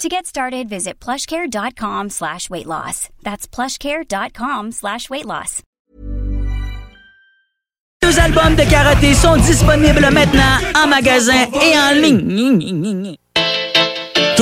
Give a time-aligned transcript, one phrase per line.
[0.00, 3.10] To get started, visit plushcare.com slash weight loss.
[3.22, 5.62] That's plushcare.com slash weight loss.
[8.00, 13.14] Deux albums de karaté sont disponibles maintenant en magasin et en ligne.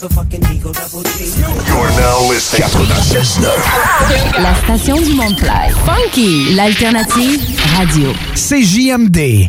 [0.00, 2.68] You're now listening.
[2.68, 4.40] 96.9.
[4.40, 5.76] La station du Mont-Clair.
[5.84, 7.40] Funky, l'alternative
[7.76, 8.12] radio.
[8.36, 9.48] CJMD.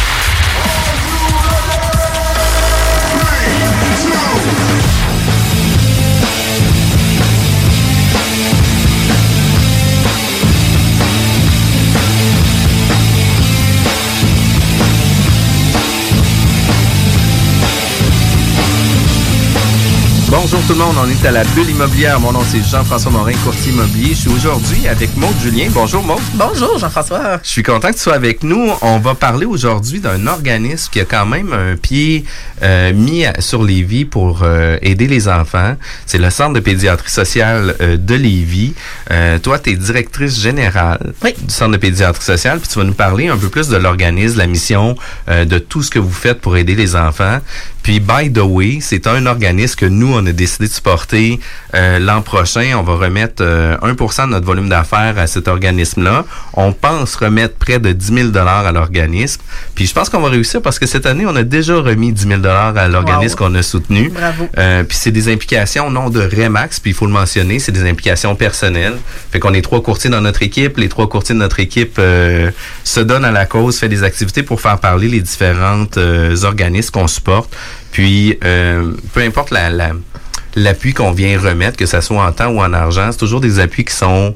[20.53, 22.19] Bonjour tout le monde, on est à la bulle immobilière.
[22.19, 24.09] Mon nom c'est Jean-François Morin, courtier immobilier.
[24.09, 25.69] Je suis aujourd'hui avec Maud Julien.
[25.71, 26.19] Bonjour Maud.
[26.33, 27.39] Bonjour Jean-François.
[27.41, 28.69] Je suis content que tu sois avec nous.
[28.81, 32.25] On va parler aujourd'hui d'un organisme qui a quand même un pied
[32.63, 35.77] euh, mis à- sur Lévis pour euh, aider les enfants.
[36.05, 38.73] C'est le Centre de pédiatrie sociale euh, de Lévis.
[39.09, 42.93] Euh, toi, tu es directrice générale du Centre de pédiatrie sociale, puis tu vas nous
[42.93, 44.97] parler un peu plus de l'organisme, la mission,
[45.29, 47.39] euh, de tout ce que vous faites pour aider les enfants.
[47.83, 51.39] Puis, by the way, c'est un organisme que nous, on a décidé de supporter
[51.75, 52.73] euh, l'an prochain.
[52.77, 56.25] On va remettre euh, 1% de notre volume d'affaires à cet organisme-là.
[56.53, 59.41] On pense remettre près de 10 000 à l'organisme.
[59.75, 62.27] Puis, je pense qu'on va réussir parce que cette année, on a déjà remis 10
[62.27, 63.47] 000 à l'organisme Wow.
[63.49, 64.09] qu'on a soutenu.
[64.09, 64.49] Bravo.
[64.57, 67.87] Euh, puis, c'est des implications non de Remax, puis il faut le mentionner, c'est des
[67.89, 68.95] implications personnelles.
[69.31, 70.77] Fait qu'on est trois courtiers dans notre équipe.
[70.77, 72.49] Les trois courtiers de notre équipe euh,
[72.83, 76.91] se donnent à la cause, fait des activités pour faire parler les différentes euh, organismes
[76.91, 77.55] qu'on supporte.
[77.91, 79.91] Puis, euh, peu importe la, la-
[80.55, 83.59] l'appui qu'on vient remettre, que ça soit en temps ou en argent, c'est toujours des
[83.59, 84.35] appuis qui sont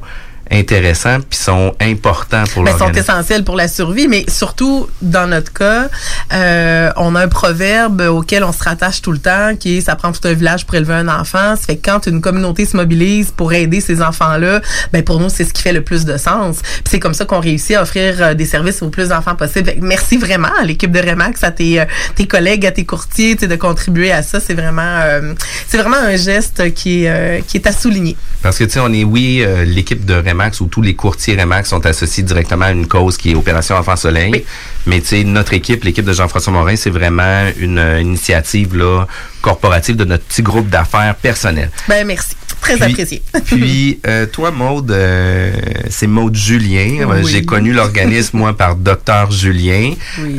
[0.52, 5.54] intéressants puis sont importants pour Ben, sont essentiels pour la survie, mais surtout dans notre
[5.54, 5.90] cas,
[6.34, 9.96] euh, on a un proverbe auquel on se rattache tout le temps, qui est ça
[9.96, 11.56] prend tout un village pour élever un enfant.
[11.56, 14.62] Ça fait que quand une communauté se mobilise pour aider ces enfants-là,
[14.92, 16.58] ben pour nous c'est ce qui fait le plus de sens.
[16.62, 19.66] Puis c'est comme ça qu'on réussit à offrir euh, des services au plus d'enfants possible.
[19.66, 22.86] Fait que merci vraiment à l'équipe de Remax, à tes, euh, tes collègues, à tes
[22.86, 24.40] courtiers, de contribuer à ça.
[24.40, 25.34] C'est vraiment, euh,
[25.68, 28.16] c'est vraiment un geste qui est, euh, qui est à souligner.
[28.42, 30.94] Parce que, tu sais, on est, oui, euh, l'équipe de Remax REMAX où tous les
[30.96, 34.46] courtiers REMAX sont associés directement à une cause qui est Opération Enfant Soleil.
[34.86, 39.06] Mais tu sais, notre équipe, l'équipe de Jean-François Morin, c'est vraiment une euh, initiative là
[39.42, 41.70] corporative de notre petit groupe d'affaires personnel.
[41.88, 42.36] Ben merci.
[42.62, 43.22] Très apprécié.
[43.46, 45.52] puis, euh, toi, Maude, euh,
[45.90, 47.06] c'est Maude Julien.
[47.08, 47.30] Oui.
[47.30, 49.94] J'ai connu l'organisme, moi, par Docteur Julien.
[50.20, 50.38] Oui.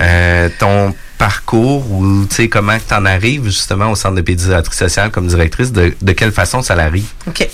[0.59, 5.11] Ton parcours ou tu sais comment tu en arrives justement au centre de pédiatrie sociale
[5.11, 7.49] comme directrice de, quelle façon ça l'arrive OK.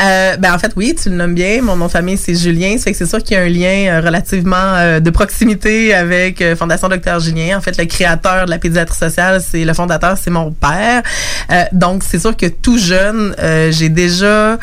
[0.00, 2.76] Euh, ben en fait oui, tu le nommes bien, mon nom de famille c'est Julien,
[2.78, 5.94] ça fait que c'est sûr qu'il y a un lien euh, relativement euh, de proximité
[5.94, 7.58] avec euh, Fondation Docteur Julien.
[7.58, 11.02] En fait, le créateur de la pédiatrie sociale, c'est le fondateur, c'est mon père.
[11.72, 13.34] Donc c'est sûr que tout jeune,
[13.70, 14.58] j'ai déjà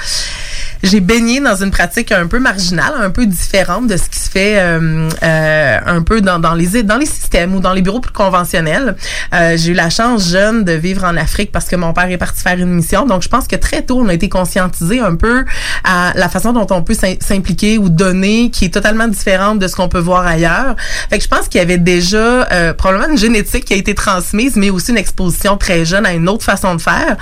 [0.83, 4.29] j'ai baigné dans une pratique un peu marginale, un peu différente de ce qui se
[4.29, 7.99] fait euh, euh, un peu dans, dans les dans les systèmes ou dans les bureaux
[7.99, 8.95] plus conventionnels.
[9.33, 12.17] Euh, j'ai eu la chance jeune de vivre en Afrique parce que mon père est
[12.17, 13.05] parti faire une mission.
[13.05, 15.45] Donc je pense que très tôt on a été conscientisé un peu
[15.83, 19.67] à la façon dont on peut s'im- s'impliquer ou donner qui est totalement différente de
[19.67, 20.75] ce qu'on peut voir ailleurs.
[21.09, 23.95] Fait que je pense qu'il y avait déjà euh, probablement une génétique qui a été
[23.95, 27.17] transmise, mais aussi une exposition très jeune à une autre façon de faire.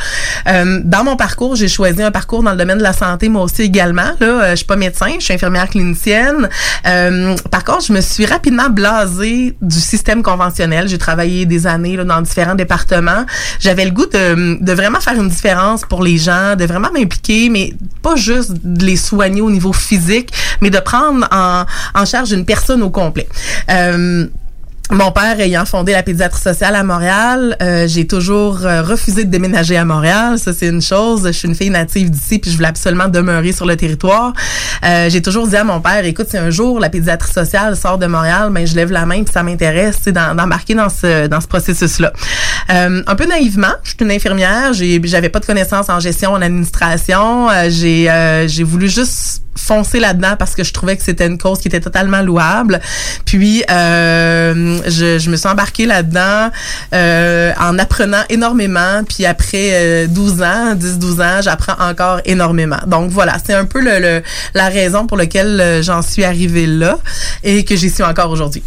[0.48, 3.64] Euh, dans mon parcours, j'ai choisi un parcours dans le domaine de la santé, aussi
[3.64, 4.12] également.
[4.20, 6.50] Là, euh, je suis pas médecin, je suis infirmière clinicienne.
[6.88, 10.88] Euh, par contre, je me suis rapidement blasée du système conventionnel.
[10.88, 13.26] J'ai travaillé des années là, dans différents départements.
[13.60, 17.50] J'avais le goût de, de vraiment faire une différence pour les gens, de vraiment m'impliquer,
[17.50, 20.32] mais pas juste de les soigner au niveau physique,
[20.62, 23.28] mais de prendre en, en charge une personne au complet.
[23.70, 24.28] Euh,
[24.92, 29.32] mon père ayant fondé la pédiatrie sociale à Montréal, euh, j'ai toujours euh, refusé de
[29.32, 30.38] déménager à Montréal.
[30.38, 31.24] Ça, c'est une chose.
[31.26, 34.34] Je suis une fille native d'ici, puis je voulais absolument demeurer sur le territoire.
[34.84, 37.98] Euh, j'ai toujours dit à mon père, écoute, si un jour la pédiatrie sociale sort
[37.98, 41.48] de Montréal, ben je lève la main, puis ça m'intéresse, d'embarquer dans ce dans ce
[41.48, 42.14] processus-là.
[42.70, 44.74] Euh, un peu naïvement, je suis une infirmière.
[44.74, 47.50] J'avais pas de connaissances en gestion, en administration.
[47.50, 51.38] Euh, j'ai euh, j'ai voulu juste foncer là-dedans parce que je trouvais que c'était une
[51.38, 52.80] cause qui était totalement louable.
[53.26, 56.52] Puis euh, je, me suis embarquée là-dedans
[56.94, 59.04] euh, en apprenant énormément.
[59.08, 62.80] Puis après euh, 12 ans, 10-12 ans, j'apprends encore énormément.
[62.88, 64.22] Donc voilà, c'est un peu le,
[64.54, 67.00] la raison pour laquelle euh, j'en suis arrivée là
[67.44, 68.64] et que j'y suis encore aujourd'hui.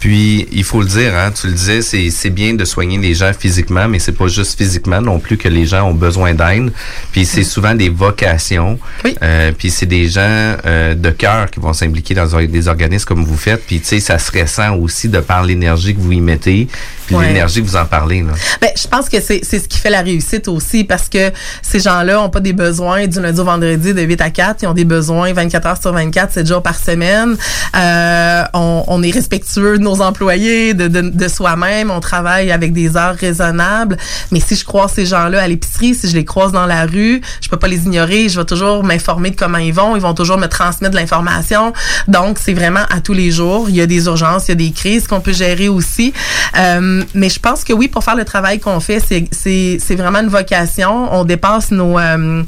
[0.00, 3.14] Puis, il faut le dire, hein, tu le disais, c'est, c'est bien de soigner les
[3.14, 6.72] gens physiquement, mais c'est pas juste physiquement non plus que les gens ont besoin d'aide.
[7.12, 8.78] Puis, c'est souvent des vocations.
[9.22, 13.24] Euh, puis, c'est des gens euh, de cœur qui vont s'impliquer dans des organismes comme
[13.24, 13.64] vous faites.
[13.66, 16.66] Puis, tu sais, ça se ressent aussi de par l'énergie que vous y mettez,
[17.06, 17.26] puis Ouais.
[17.26, 18.22] l'énergie que vous en parlez.
[18.22, 18.32] Là.
[18.62, 21.30] Ben, je pense que c'est c'est ce qui fait la réussite aussi parce que
[21.60, 24.66] ces gens-là ont pas des besoins du lundi au vendredi de 8 à 4, ils
[24.68, 27.36] ont des besoins 24 heures sur 24, 7 jours par semaine.
[27.76, 33.14] Euh, on, on est respectueux de nos employés, de, soi-même, on travaille avec des heures
[33.14, 33.96] raisonnables.
[34.30, 37.20] Mais si je croise ces gens-là à l'épicerie, si je les croise dans la rue,
[37.40, 40.14] je peux pas les ignorer, je vais toujours m'informer de comment ils vont, ils vont
[40.14, 41.72] toujours me transmettre de l'information.
[42.08, 43.68] Donc, c'est vraiment à tous les jours.
[43.68, 46.12] Il y a des urgences, il y a des crises qu'on peut gérer aussi.
[46.56, 50.28] Euh, mais je pense que oui, pour faire le travail qu'on fait, c'est vraiment une
[50.28, 51.12] vocation.
[51.12, 52.42] On dépasse nos, euh,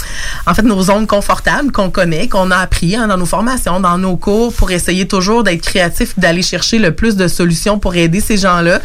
[0.47, 3.99] en fait, nos zones confortables qu'on connaît, qu'on a appris hein, dans nos formations, dans
[3.99, 8.21] nos cours, pour essayer toujours d'être créatif, d'aller chercher le plus de solutions pour aider
[8.21, 8.81] ces gens-là.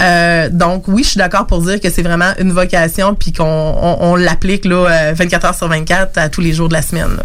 [0.00, 3.44] Euh, donc oui, je suis d'accord pour dire que c'est vraiment une vocation, puis qu'on
[3.44, 6.82] on, on l'applique là, euh, 24 heures sur 24 à tous les jours de la
[6.82, 7.18] semaine.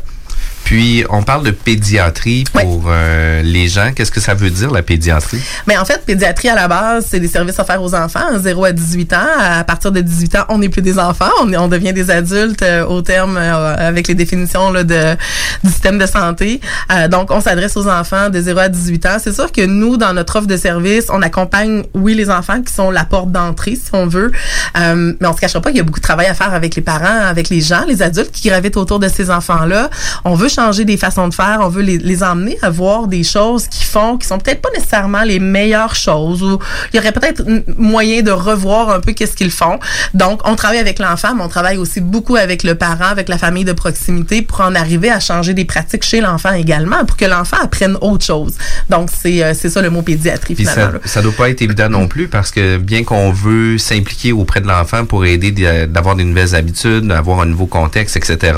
[0.67, 3.93] Puis, on parle de pédiatrie pour euh, les gens.
[3.95, 5.39] Qu'est-ce que ça veut dire, la pédiatrie?
[5.65, 8.73] Mais en fait, pédiatrie à la base, c'est des services offerts aux enfants, 0 à
[8.73, 9.17] 18 ans.
[9.39, 12.63] À partir de 18 ans, on n'est plus des enfants, on, on devient des adultes
[12.63, 15.15] euh, au terme euh, avec les définitions là, de,
[15.63, 16.59] du système de santé.
[16.91, 19.17] Euh, donc, on s'adresse aux enfants de 0 à 18 ans.
[19.23, 22.73] C'est sûr que nous, dans notre offre de service, on accompagne, oui, les enfants qui
[22.73, 24.33] sont la porte d'entrée, si on veut,
[24.77, 26.75] Euh, mais on se cachera pas qu'il y a beaucoup de travail à faire avec
[26.75, 29.89] les parents, avec les gens, les adultes qui gravitent autour de ces enfants-là.
[30.25, 33.23] On veut changer des façons de faire, on veut les, les emmener à voir des
[33.23, 36.59] choses qui font, qui sont peut-être pas nécessairement les meilleures choses, ou
[36.91, 37.43] il y aurait peut-être
[37.77, 39.79] moyen de revoir un peu qu'est-ce qu'ils font.
[40.13, 43.37] Donc, on travaille avec l'enfant, mais on travaille aussi beaucoup avec le parent, avec la
[43.37, 47.25] famille de proximité pour en arriver à changer des pratiques chez l'enfant également, pour que
[47.25, 48.53] l'enfant apprenne autre chose.
[48.89, 50.99] Donc, c'est euh, c'est ça le mot pédiatrie Puis finalement.
[51.03, 54.61] ça, ça doit pas être évident non plus parce que bien qu'on veut s'impliquer auprès
[54.61, 58.53] de l'enfant pour aider de- d'avoir des nouvelles habitudes, d'avoir un nouveau contexte, etc.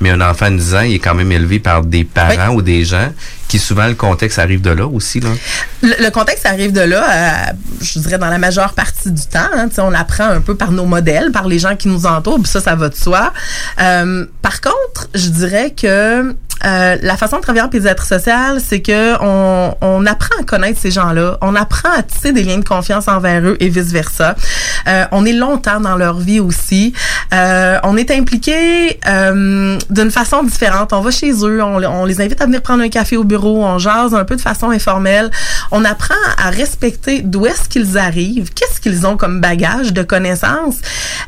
[0.00, 2.62] Mais un enfant de 10 ans, il est quand même élevé par des parents ou
[2.62, 3.12] des gens
[3.48, 5.30] qui souvent le contexte arrive de là aussi là?
[5.82, 9.48] Le, le contexte arrive de là, euh, je dirais dans la majeure partie du temps.
[9.54, 12.50] Hein, on apprend un peu par nos modèles, par les gens qui nous entourent, puis
[12.50, 13.32] ça, ça va de soi.
[13.80, 18.80] Euh, par contre, je dirais que euh, la façon de travailler en pédiatrie sociale, c'est
[18.80, 22.64] que on, on apprend à connaître ces gens-là, on apprend à tisser des liens de
[22.64, 24.34] confiance envers eux et vice versa.
[24.86, 26.92] Euh, on est longtemps dans leur vie aussi.
[27.32, 30.92] Euh, on est impliqué euh, d'une façon différente.
[30.92, 33.78] On va chez eux, on, les invite à venir prendre un café au bureau, on
[33.78, 35.30] jase un peu de façon informelle.
[35.70, 40.78] On apprend à respecter d'où est-ce qu'ils arrivent, qu'est-ce qu'ils ont comme bagage de connaissances.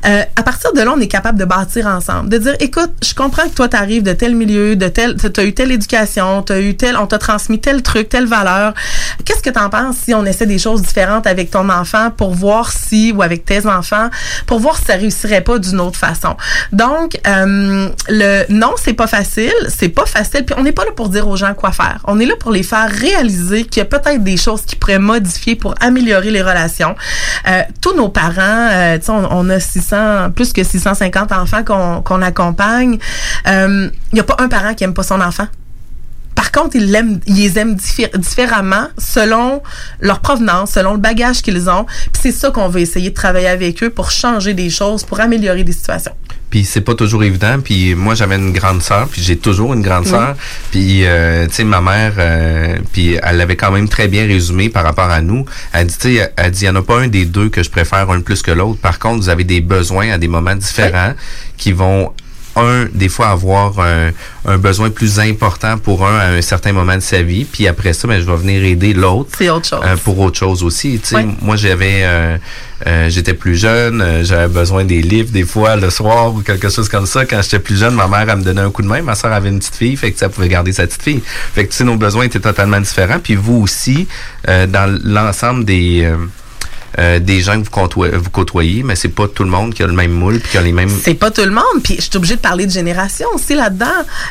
[0.07, 3.15] Euh, à partir de là, on est capable de bâtir ensemble, de dire, écoute, je
[3.15, 6.43] comprends que toi, tu arrives de tel milieu, de tel, tu as eu telle éducation,
[6.43, 8.75] tu as eu tel, on t'a transmis tel truc, telle valeur.
[9.25, 12.35] Qu'est-ce que tu en penses si on essaie des choses différentes avec ton enfant pour
[12.35, 14.11] voir si, ou avec tes enfants,
[14.47, 16.37] pour voir si ça réussirait pas d'une autre façon?
[16.73, 20.93] Donc, euh, le non, c'est pas facile, c'est pas facile, puis on n'est pas là
[20.95, 22.01] pour dire aux gens quoi faire.
[22.05, 24.99] On est là pour les faire réaliser qu'il y a peut-être des choses qui pourraient
[24.99, 26.95] modifier pour améliorer les relations.
[27.49, 32.23] Euh, tous nos parents, euh, on, on, a 600, plus que 650 enfants qu'on qu'on
[32.23, 32.99] accompagne.
[33.47, 35.47] Il n'y a pas un parent qui aime pas son enfant.
[36.37, 37.77] Par contre, ils l'aiment, ils les aiment
[38.17, 39.63] différemment selon
[40.01, 41.85] leur provenance, selon le bagage qu'ils ont.
[41.85, 45.21] Puis c'est ça qu'on va essayer de travailler avec eux pour changer des choses, pour
[45.21, 46.15] améliorer des situations.
[46.49, 47.61] Puis c'est pas toujours évident.
[47.63, 50.35] Puis moi j'avais une grande sœur, puis j'ai toujours une grande sœur.
[50.71, 54.71] Puis euh, tu sais ma mère, euh, puis elle l'avait quand même très bien résumé
[54.71, 55.45] par rapport à nous.
[55.73, 57.63] Elle dit, tu sais, elle dit, il y en a pas un des deux que
[57.63, 58.81] je préfère un plus que l'autre.
[58.81, 61.13] Par contre, vous avez des besoins à des moments différents
[61.57, 62.13] qui vont
[62.57, 64.11] un, des fois, avoir un,
[64.45, 67.45] un, besoin plus important pour un à un certain moment de sa vie.
[67.45, 69.31] Puis après ça, ben, je vais venir aider l'autre.
[69.37, 69.81] C'est autre chose.
[69.85, 71.01] Euh, pour autre chose aussi.
[71.03, 72.03] Tu sais, Moi, j'avais...
[72.03, 72.37] Euh,
[72.87, 76.71] euh, j'étais plus jeune, euh, j'avais besoin des livres des fois le soir ou quelque
[76.71, 77.27] chose comme ça.
[77.27, 79.03] Quand j'étais plus jeune, ma mère elle me donnait un coup de main.
[79.03, 81.23] Ma soeur avait une petite fille, fait que ça pouvait garder sa petite fille.
[81.55, 83.19] Fait que tu sais, nos besoins étaient totalement différents.
[83.19, 84.09] Puis vous aussi,
[84.49, 86.11] euh, dans l'ensemble des
[86.99, 89.83] euh, des gens que vous côtoyez, vous côtoyez, mais c'est pas tout le monde qui
[89.83, 90.91] a le même moule puis qui a les mêmes.
[91.03, 91.83] C'est pas tout le monde.
[91.83, 93.87] Puis je suis obligée de parler de génération aussi là-dedans.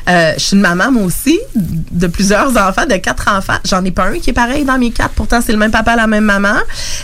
[0.09, 3.57] Euh, je suis une maman moi aussi de plusieurs enfants, de quatre enfants.
[3.65, 5.11] J'en ai pas un qui est pareil dans mes quatre.
[5.11, 6.57] Pourtant c'est le même papa, la même maman.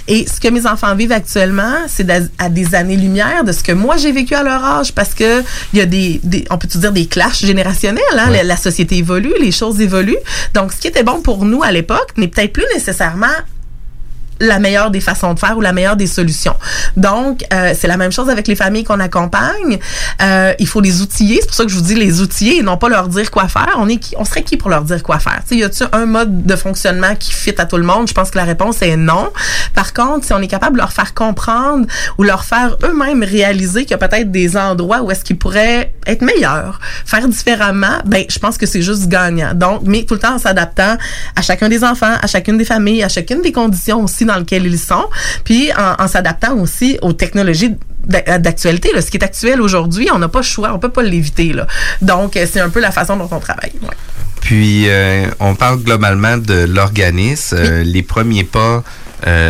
[0.08, 2.08] Et ce que mes enfants vivent actuellement, c'est
[2.38, 5.42] à des années-lumière de ce que moi j'ai vécu à leur âge, parce que
[5.74, 8.04] il y a des, des on peut dire des clashs générationnels.
[8.18, 8.30] Hein?
[8.30, 8.38] Ouais.
[8.38, 10.18] La, la société évolue, les choses évoluent.
[10.54, 13.28] Donc ce qui était bon pour nous à l'époque n'est peut-être plus nécessairement
[14.40, 16.56] la meilleure des façons de faire ou la meilleure des solutions.
[16.98, 19.80] Donc, euh, c'est la même chose avec les familles qu'on accompagne.
[20.22, 21.40] Euh, il faut les outiller.
[21.42, 23.48] C'est pour ça que je vous dis les outiller et non pas leur dire quoi
[23.48, 23.76] faire.
[23.78, 25.42] On est qui, on serait qui pour leur dire quoi faire?
[25.48, 28.08] Tu sais, y a-t-il un mode de fonctionnement qui fit à tout le monde?
[28.08, 29.30] Je pense que la réponse est non.
[29.74, 31.88] Par contre, si on est capable de leur faire comprendre
[32.18, 35.94] ou leur faire eux-mêmes réaliser qu'il y a peut-être des endroits où est-ce qu'ils pourraient
[36.06, 39.54] être meilleurs, faire différemment, ben, je pense que c'est juste gagnant.
[39.54, 40.98] Donc, mais tout le temps en s'adaptant
[41.36, 44.66] à chacun des enfants, à chacune des familles, à chacune des conditions aussi dans lesquelles
[44.66, 45.06] ils sont,
[45.44, 48.90] puis en, en s'adaptant aussi aux technologies d'actualité.
[49.02, 51.54] Ce qui est actuel aujourd'hui, on n'a pas le choix, on peut pas l'éviter.
[52.02, 53.72] Donc, c'est un peu la façon dont on travaille.
[53.82, 53.96] Ouais.
[54.42, 57.58] Puis, euh, on parle globalement de l'organisme.
[57.60, 57.68] Oui.
[57.68, 58.82] Euh, les premiers pas euh,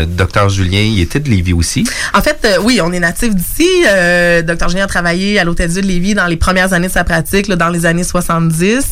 [0.07, 1.85] Docteur Julien, il était de Lévis aussi.
[2.13, 3.69] En fait, euh, oui, on est natif d'ici.
[3.87, 6.91] Euh, Docteur Julien a travaillé à l'Hôtel Dieu de Lévis dans les premières années de
[6.91, 8.85] sa pratique, là, dans les années 70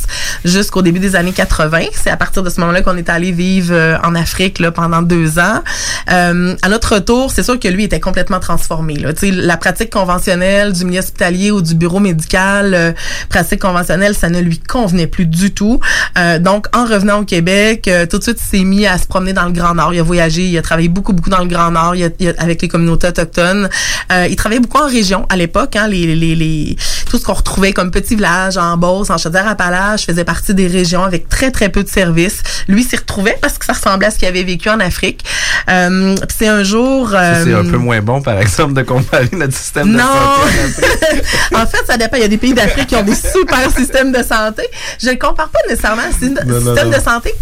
[0.46, 1.86] jusqu'au début des années 80.
[1.94, 5.02] C'est à partir de ce moment-là qu'on est allé vivre euh, en Afrique là, pendant
[5.02, 5.64] deux ans.
[6.12, 8.96] Euh, à notre retour, c'est sûr que lui était complètement transformé.
[8.96, 9.12] Là.
[9.22, 12.92] la pratique conventionnelle du milieu hospitalier ou du bureau médical, euh,
[13.30, 15.80] pratique conventionnelle, ça ne lui convenait plus du tout.
[16.18, 19.08] Euh, donc, en revenant au Québec, euh, tout de suite, il s'est mis à se
[19.08, 19.94] promener dans le Grand Nord.
[19.94, 22.30] Il a voyagé, il a travaillé beaucoup, beaucoup dans le Grand Nord il a, il
[22.30, 23.70] a, avec les communautés autochtones.
[24.12, 25.76] Euh, il travaillait beaucoup en région à l'époque.
[25.76, 26.76] Hein, les, les, les,
[27.10, 31.04] tout ce qu'on retrouvait comme petits villages en Beauce, en Chaudière-Appalaches, faisait partie des régions
[31.04, 32.42] avec très, très peu de services.
[32.68, 35.24] Lui s'y retrouvait parce que ça ressemblait à ce qu'il avait vécu en Afrique.
[35.70, 37.12] Euh, c'est un jour...
[37.14, 39.98] Euh, c'est un peu moins bon, par exemple, de comparer notre système non.
[39.98, 41.22] de santé.
[41.56, 42.18] en fait, ça dépend.
[42.18, 44.64] Il y a des pays d'Afrique qui ont des super systèmes de santé.
[45.02, 47.34] Je ne compare pas nécessairement un système de santé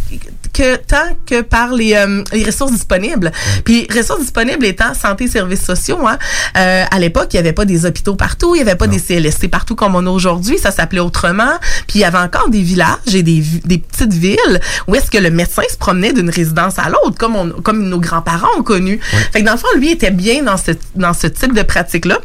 [0.54, 3.32] que tant que par les, euh, les ressources disponibles.
[3.64, 6.00] Puis ressources disponibles étant santé, services sociaux.
[6.08, 6.18] Hein,
[6.58, 8.94] euh, à l'époque, il y avait pas des hôpitaux partout, il y avait pas non.
[8.94, 10.58] des CLSC partout comme on a aujourd'hui.
[10.58, 11.54] Ça s'appelait autrement.
[11.88, 15.18] Puis il y avait encore des villages et des, des petites villes où est-ce que
[15.18, 19.00] le médecin se promenait d'une résidence à l'autre, comme on, comme nos grands-parents ont connu.
[19.32, 22.06] Fait que dans le fond, lui était bien dans ce dans ce type de pratique
[22.06, 22.20] là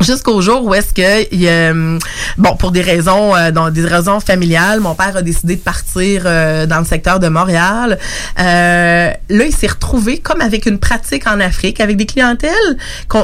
[0.00, 1.98] jusqu'au jour où est-ce que il, euh,
[2.36, 6.22] bon pour des raisons euh, dans des raisons familiales mon père a décidé de partir
[6.24, 7.98] euh, dans le secteur de Montréal.
[8.38, 12.52] Euh, là il s'est retrouvé comme avec une pratique en Afrique avec des clientèles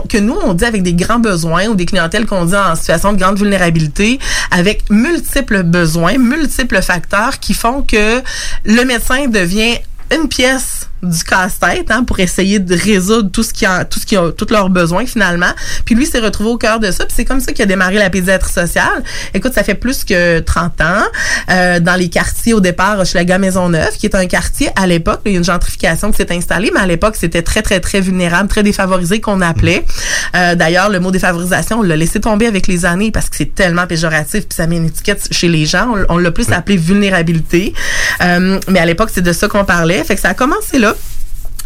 [0.08, 3.12] que nous on dit avec des grands besoins ou des clientèles qu'on dit en situation
[3.12, 4.18] de grande vulnérabilité
[4.50, 8.22] avec multiples besoins multiples facteurs qui font que
[8.64, 9.78] le médecin devient
[10.14, 14.06] une pièce du casse-tête hein, pour essayer de résoudre tout ce qui a, tout ce
[14.06, 15.52] qui a, tous leurs besoins finalement.
[15.84, 17.04] Puis lui s'est retrouvé au cœur de ça.
[17.04, 19.02] Puis c'est comme ça qu'il a démarré la pédiatrie sociale.
[19.34, 20.84] Écoute, ça fait plus que 30 ans
[21.50, 25.32] euh, dans les quartiers au départ, Hochelaga Maisonneuve, qui est un quartier à l'époque, il
[25.32, 28.48] y a une gentrification qui s'est installée, mais à l'époque c'était très très très vulnérable,
[28.48, 29.84] très défavorisé qu'on appelait.
[30.36, 33.54] Euh, D'ailleurs, le mot défavorisation, on l'a laissé tomber avec les années parce que c'est
[33.54, 35.94] tellement péjoratif, puis ça met une étiquette chez les gens.
[36.08, 37.74] On, on l'a plus appelé vulnérabilité.
[38.22, 40.02] Euh, mais à l'époque, c'est de ça qu'on parlait.
[40.04, 40.93] Fait que ça a commencé là.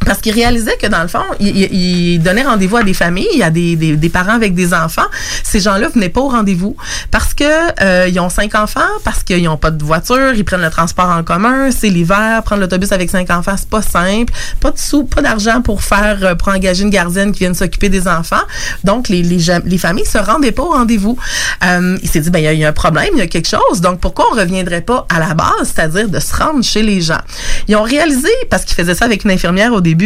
[0.07, 3.50] Parce qu'il réalisait que dans le fond, il, il- donnait rendez-vous à des familles, à
[3.50, 5.07] des, des, des parents avec des enfants.
[5.45, 6.76] Ces gens-là venaient pas au rendez-vous
[7.11, 7.45] parce que
[7.83, 11.09] euh, ils ont cinq enfants, parce qu'ils ont pas de voiture, ils prennent le transport
[11.11, 15.05] en commun, c'est l'hiver, prendre l'autobus avec cinq enfants, c'est pas simple, pas de sous,
[15.05, 18.37] pas d'argent pour faire euh, pour engager une gardienne qui vienne s'occuper des enfants.
[18.85, 21.19] Donc les, les, les familles se rendaient pas au rendez-vous.
[21.64, 23.49] Euh, il s'est dit ben il y y, a un problème, il y a quelque
[23.49, 23.81] chose.
[23.81, 27.21] Donc pourquoi on reviendrait pas à la base, c'est-à-dire de se rendre chez les gens?
[27.69, 29.98] Ils ont réalisé parce qu'ils faisaient ça avec une infirmière au début,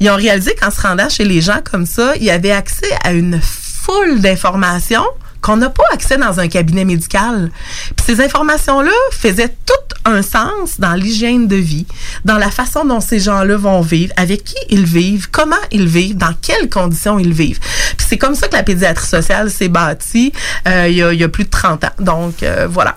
[0.00, 2.90] ils ont réalisé qu'en se rendant chez les gens comme ça, il y avait accès
[3.04, 5.04] à une foule d'informations
[5.46, 7.52] qu'on n'a pas accès dans un cabinet médical.
[7.96, 11.86] Puis ces informations-là faisaient tout un sens dans l'hygiène de vie,
[12.24, 16.16] dans la façon dont ces gens-là vont vivre, avec qui ils vivent, comment ils vivent,
[16.16, 17.60] dans quelles conditions ils vivent.
[17.96, 20.32] Puis c'est comme ça que la pédiatrie sociale s'est bâtie
[20.66, 21.88] euh, il, y a, il y a plus de 30 ans.
[22.00, 22.96] Donc euh, voilà.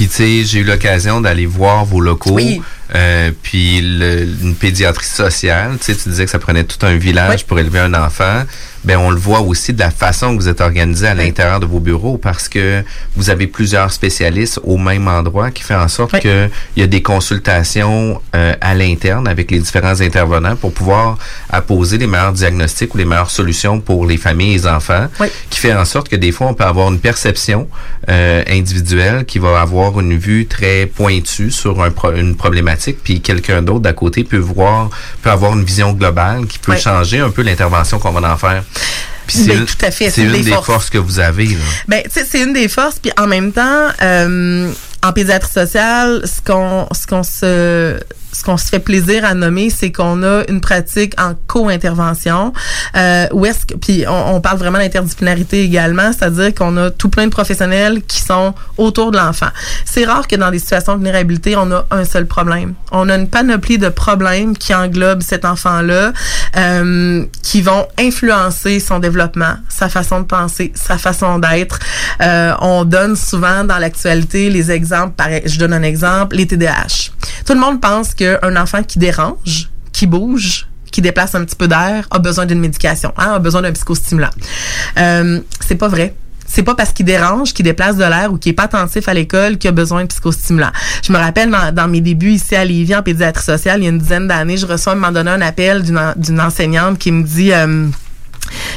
[0.00, 2.30] Puis tu sais, j'ai eu l'occasion d'aller voir vos locaux.
[2.32, 2.62] Oui.
[2.94, 6.96] Euh, puis le- une pédiatrie sociale, tu sais, tu disais que ça prenait tout un
[6.96, 8.44] village pour élever un enfant.
[8.84, 11.66] Ben on le voit aussi de la façon que vous êtes organisé à l'intérieur de
[11.66, 12.82] vos bureaux parce que
[13.14, 16.86] vous avez plusieurs spécialistes au même endroit qui fait en sorte que il y a
[16.86, 21.18] des consultations euh, à l'interne avec les différents intervenants pour pouvoir
[21.50, 25.08] apposer les meilleurs diagnostics ou les meilleures solutions pour les familles et les enfants,
[25.50, 27.68] qui fait en sorte que des fois on peut avoir une perception
[28.08, 33.20] euh, individuelle qui va avoir une vue très pointue sur un pro- une problématique, puis
[33.20, 34.90] quelqu'un d'autre d'à côté peut voir,
[35.22, 38.62] peut avoir une vision globale qui peut changer un peu l'intervention qu'on va en faire.
[39.28, 40.66] C'est Ben, une- tout à fait, C'est une des forces.
[40.66, 41.46] forces que vous avez.
[41.46, 41.54] Là.
[41.86, 42.98] Ben, c'est une des forces.
[42.98, 44.72] Puis en même temps, euh,
[45.02, 47.98] en pédiatrie sociale, ce qu'on, ce qu'on se,
[48.32, 52.52] ce qu'on se fait plaisir à nommer, c'est qu'on a une pratique en co-intervention.
[52.96, 57.08] Euh, où est-ce que, puis on, on parle vraiment d'interdisciplinarité également, c'est-à-dire qu'on a tout
[57.08, 59.48] plein de professionnels qui sont autour de l'enfant.
[59.84, 62.74] C'est rare que dans des situations de vulnérabilité, on a un seul problème.
[62.92, 66.12] On a une panoplie de problèmes qui englobent cet enfant-là,
[66.56, 71.78] euh, qui vont influencer son développement, sa façon de penser, sa façon d'être.
[72.20, 74.89] Euh, on donne souvent dans l'actualité les exemples.
[75.44, 77.10] Je donne un exemple, les TDAH.
[77.46, 81.68] Tout le monde pense qu'un enfant qui dérange, qui bouge, qui déplace un petit peu
[81.68, 84.30] d'air, a besoin d'une médication, hein, a besoin d'un psychostimulant.
[84.98, 86.14] Euh, c'est pas vrai.
[86.46, 89.14] C'est pas parce qu'il dérange, qu'il déplace de l'air ou qu'il est pas attentif à
[89.14, 90.72] l'école qu'il a besoin de psychostimulant.
[91.04, 93.90] Je me rappelle dans, mes débuts ici à Lévis en pédiatrie sociale, il y a
[93.90, 97.22] une dizaine d'années, je reçois à un moment donné un appel d'une enseignante qui me
[97.22, 97.86] dit euh,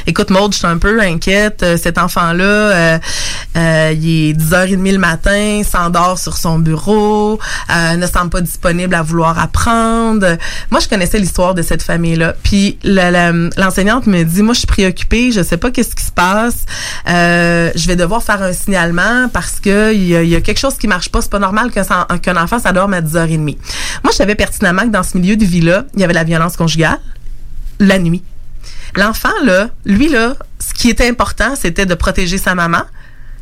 [0.06, 1.62] Écoute, Maud, je suis un peu inquiète.
[1.62, 2.98] Euh, Cet enfant-là, euh,
[3.56, 7.38] euh, il est 10h30 le matin, s'endort sur son bureau,
[7.70, 10.36] euh, ne semble pas disponible à vouloir apprendre.
[10.70, 12.34] Moi, je connaissais l'histoire de cette famille-là.
[12.42, 16.64] Puis l'enseignante me dit, moi, je suis préoccupée, je sais pas qu'est-ce qui se passe.
[17.08, 20.76] Euh, je vais devoir faire un signalement parce que il y, y a quelque chose
[20.76, 21.20] qui marche pas.
[21.22, 23.38] C'est pas normal qu'un enfant s'endorme à 10h30.
[23.38, 23.56] Moi,
[24.10, 26.98] je savais pertinemment que dans ce milieu de vie-là, il y avait la violence conjugale
[27.80, 28.22] la nuit.
[28.96, 32.82] L'enfant, là, lui, là, ce qui était important, c'était de protéger sa maman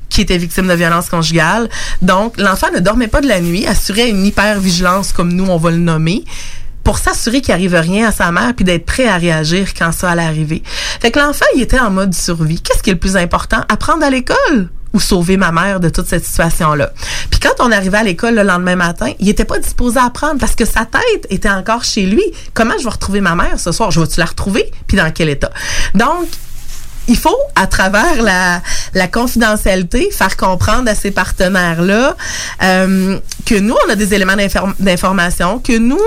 [0.08, 1.68] qui était victime de violence conjugale.
[2.02, 5.70] Donc, l'enfant ne dormait pas de la nuit, assurait une hyper-vigilance, comme nous, on va
[5.70, 6.24] le nommer,
[6.84, 10.10] pour s'assurer qu'il arrive rien à sa mère, puis d'être prêt à réagir quand ça
[10.10, 10.62] allait arriver.
[11.00, 12.60] Fait que l'enfant, il était en mode survie.
[12.60, 13.64] Qu'est-ce qui est le plus important?
[13.68, 16.92] Apprendre à l'école ou sauver ma mère de toute cette situation-là.
[17.30, 20.38] Puis quand on arrivait à l'école le lendemain matin, il était pas disposé à apprendre
[20.38, 22.24] parce que sa tête était encore chez lui.
[22.54, 23.90] Comment je vais retrouver ma mère ce soir?
[23.90, 24.70] Je vais-tu la retrouver?
[24.86, 25.50] Puis dans quel état?
[25.94, 26.28] Donc,
[27.08, 28.62] il faut, à travers la,
[28.94, 32.16] la confidentialité, faire comprendre à ces partenaires-là
[32.62, 35.98] euh, que nous, on a des éléments d'inform- d'information, que nous,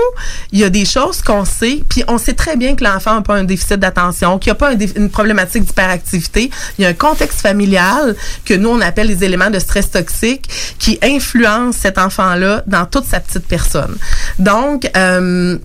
[0.52, 3.22] il y a des choses qu'on sait, puis on sait très bien que l'enfant n'a
[3.22, 6.50] pas un déficit d'attention, qu'il n'y a pas une problématique d'hyperactivité.
[6.78, 10.48] Il y a un contexte familial que nous, on appelle les éléments de stress toxique
[10.78, 13.96] qui influencent cet enfant-là dans toute sa petite personne.
[14.38, 15.58] Donc, euh,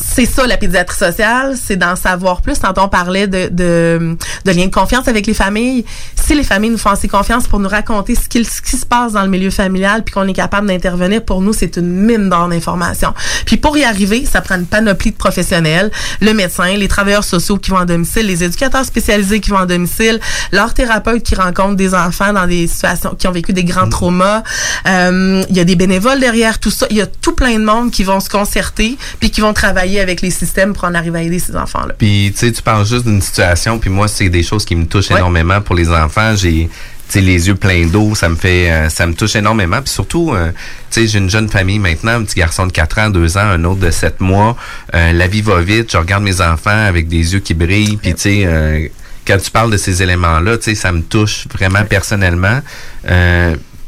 [0.00, 2.58] c'est ça la pédiatrie sociale, c'est d'en savoir plus.
[2.58, 5.84] Quand on parlait de, de, de lien de confiance avec les familles,
[6.14, 8.86] si les familles nous font assez confiance pour nous raconter ce qui, ce qui se
[8.86, 12.28] passe dans le milieu familial, puis qu'on est capable d'intervenir, pour nous, c'est une mine
[12.28, 13.12] d'or d'informations.
[13.46, 17.58] Puis pour y arriver, ça prend une panoplie de professionnels, le médecin, les travailleurs sociaux
[17.58, 20.20] qui vont en domicile, les éducateurs spécialisés qui vont en domicile,
[20.52, 24.42] leurs thérapeutes qui rencontrent des enfants dans des situations qui ont vécu des grands traumas.
[24.86, 26.86] Euh, il y a des bénévoles derrière tout ça.
[26.90, 29.89] Il y a tout plein de monde qui vont se concerter puis qui vont travailler
[29.98, 31.94] avec avec les systèmes pour en arriver à aider ces enfants-là.
[31.96, 34.86] Puis, tu sais, tu parles juste d'une situation, puis moi, c'est des choses qui me
[34.86, 36.34] touchent énormément pour les enfants.
[36.34, 36.68] J'ai
[37.08, 39.82] tu sais, les yeux pleins d'eau, ça me fait euh, ça me touche énormément.
[39.82, 40.52] Puis surtout, euh,
[40.92, 43.40] tu sais, j'ai une jeune famille maintenant, un petit garçon de 4 ans, 2 ans,
[43.40, 44.56] un autre de 7 mois.
[44.94, 48.14] Euh, la vie va vite, je regarde mes enfants avec des yeux qui brillent, puis
[48.14, 48.86] tu sais, euh,
[49.26, 52.60] quand tu parles de ces éléments-là, tu sais, ça me touche vraiment personnellement.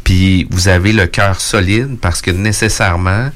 [0.02, 3.30] Puis vous avez le cœur solide parce que nécessairement,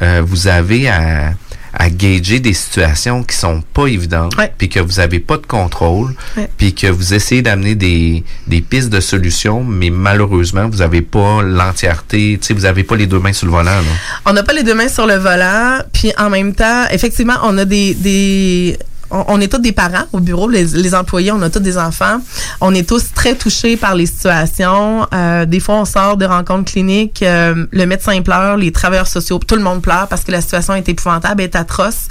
[0.00, 1.32] vous avez à,
[1.72, 6.14] à gager des situations qui sont pas évidentes, puis que vous avez pas de contrôle,
[6.56, 11.42] puis que vous essayez d'amener des, des pistes de solutions, mais malheureusement, vous avez pas
[11.42, 13.70] l'entièreté, tu sais, vous avez pas les deux mains sur le volant.
[13.70, 13.82] Là.
[14.26, 17.56] On n'a pas les deux mains sur le volant, puis en même temps, effectivement, on
[17.58, 18.78] a des, des
[19.10, 22.20] on, est tous des parents au bureau, les, les employés, on a tous des enfants.
[22.60, 25.06] On est tous très touchés par les situations.
[25.14, 29.38] Euh, des fois, on sort de rencontres cliniques, euh, le médecin pleure, les travailleurs sociaux,
[29.38, 32.08] tout le monde pleure parce que la situation est épouvantable, est atroce.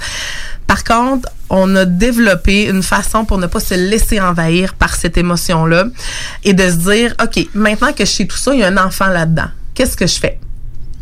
[0.66, 5.16] Par contre, on a développé une façon pour ne pas se laisser envahir par cette
[5.16, 5.84] émotion-là
[6.44, 8.76] et de se dire, OK, maintenant que je sais tout ça, il y a un
[8.76, 9.48] enfant là-dedans.
[9.74, 10.38] Qu'est-ce que je fais?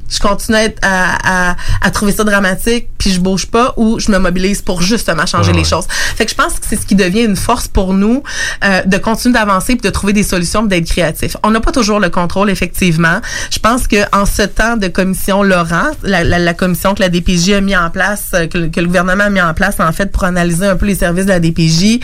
[0.09, 3.99] Je continue à, être- à, à, à trouver ça dramatique, puis je bouge pas, ou
[3.99, 5.87] je me mobilise pour justement changer Ouais, les choses.
[5.89, 8.23] Fait que je pense que c'est ce qui devient une force pour nous
[8.65, 11.37] euh, de continuer d'avancer puis de trouver des solutions d'être créatifs.
[11.43, 13.21] On n'a pas toujours le contrôle, effectivement.
[13.51, 17.09] Je pense que en ce temps de commission Laurent, la, la, la commission que la
[17.09, 19.77] DPJ a mis en place, euh, que, le- que le gouvernement a mis en place
[19.81, 22.01] en fait pour analyser un peu les services de la DPJ,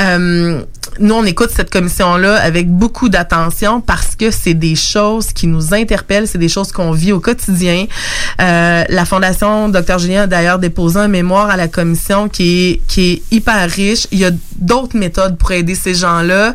[0.00, 0.62] euh,
[0.98, 5.72] nous on écoute cette commission-là avec beaucoup d'attention parce que c'est des choses qui nous
[5.74, 7.41] interpellent, c'est des choses qu'on vit au quotidien.
[7.48, 12.80] Euh, la Fondation Dr Julien a d'ailleurs déposé un mémoire à la commission qui est,
[12.88, 14.06] qui est hyper riche.
[14.12, 16.54] Il y a d'autres méthodes pour aider ces gens-là.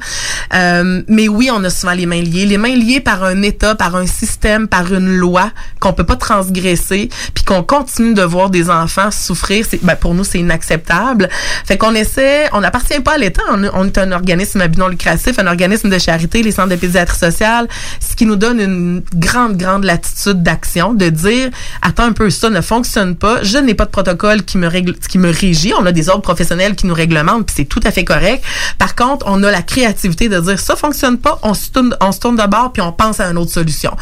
[0.54, 2.45] Euh, mais oui, on a souvent les mains liées.
[2.45, 6.15] Les mains liées par un État, par un système, par une loi qu'on peut pas
[6.15, 9.65] transgresser, puis qu'on continue de voir des enfants souffrir.
[9.84, 11.30] Ben, pour nous, c'est inacceptable.
[11.65, 13.43] Fait qu'on essaie, on n'appartient pas à l'État.
[13.52, 17.17] On, on est un organisme à lucratif, un organisme de charité, les centres de pédiatrie
[17.17, 17.67] sociale,
[18.00, 21.49] ce qui nous donne une grande, grande latitude d'action, de dire,
[21.81, 23.43] attends un peu, ça ne fonctionne pas.
[23.43, 25.73] Je n'ai pas de protocole qui me règle, qui me régit.
[25.79, 28.43] On a des ordres professionnels qui nous réglementent, puis c'est tout à fait correct.
[28.77, 32.11] Par contre, on a la créativité de dire, ça fonctionne pas, on se tourne, on
[32.11, 33.95] se tourne de bord, puis on pense à une autre solution.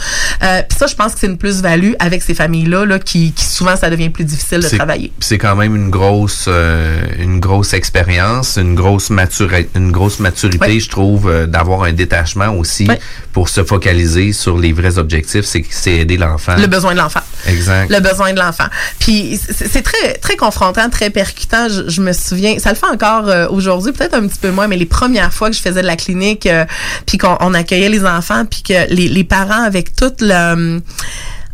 [0.44, 3.46] Euh, puis ça, je pense que c'est une plus-value avec ces familles-là, là, qui, qui
[3.46, 5.12] souvent, ça devient plus difficile de travailler.
[5.20, 10.66] C'est quand même une grosse, euh, une grosse expérience, une grosse maturité, une grosse maturité,
[10.68, 10.80] Oui.
[10.80, 12.96] je trouve, euh, d'avoir un détachement aussi Oui.
[13.34, 16.56] pour se focaliser sur les vrais objectifs, c'est aider l'enfant.
[16.66, 17.22] Le besoin de l'enfant.
[17.48, 17.92] Exact.
[17.92, 18.66] le besoin de l'enfant.
[19.00, 21.70] Puis c'est très très confrontant, très percutant.
[21.70, 24.68] Je, je me souviens, ça le fait encore euh, aujourd'hui, peut-être un petit peu moins,
[24.68, 26.66] mais les premières fois que je faisais de la clinique, euh,
[27.06, 30.82] puis qu'on on accueillait les enfants, puis que les, les parents avec toute le,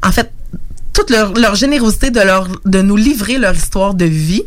[0.04, 0.32] en fait
[0.93, 4.43] toute leur, leur générosité de leur de nous livrer leur histoire de vie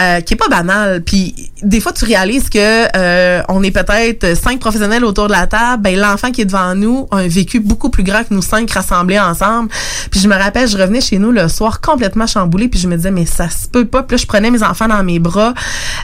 [0.00, 1.02] euh, qui est pas banale.
[1.02, 5.46] Puis des fois tu réalises que euh, on est peut-être cinq professionnels autour de la
[5.46, 8.42] table ben l'enfant qui est devant nous a un vécu beaucoup plus grand que nous
[8.42, 9.70] cinq rassemblés ensemble.
[10.10, 12.96] Puis je me rappelle je revenais chez nous le soir complètement chamboulée puis je me
[12.96, 14.02] disais mais ça se peut pas.
[14.02, 15.54] Puis là je prenais mes enfants dans mes bras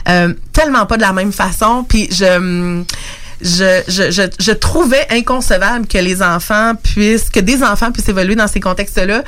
[0.07, 1.85] euh, tellement pas de la même façon.
[1.87, 2.83] Puis je
[3.43, 8.35] je, je, je, je trouvais inconcevable que les enfants puissent, que des enfants puissent évoluer
[8.35, 9.23] dans ces contextes-là.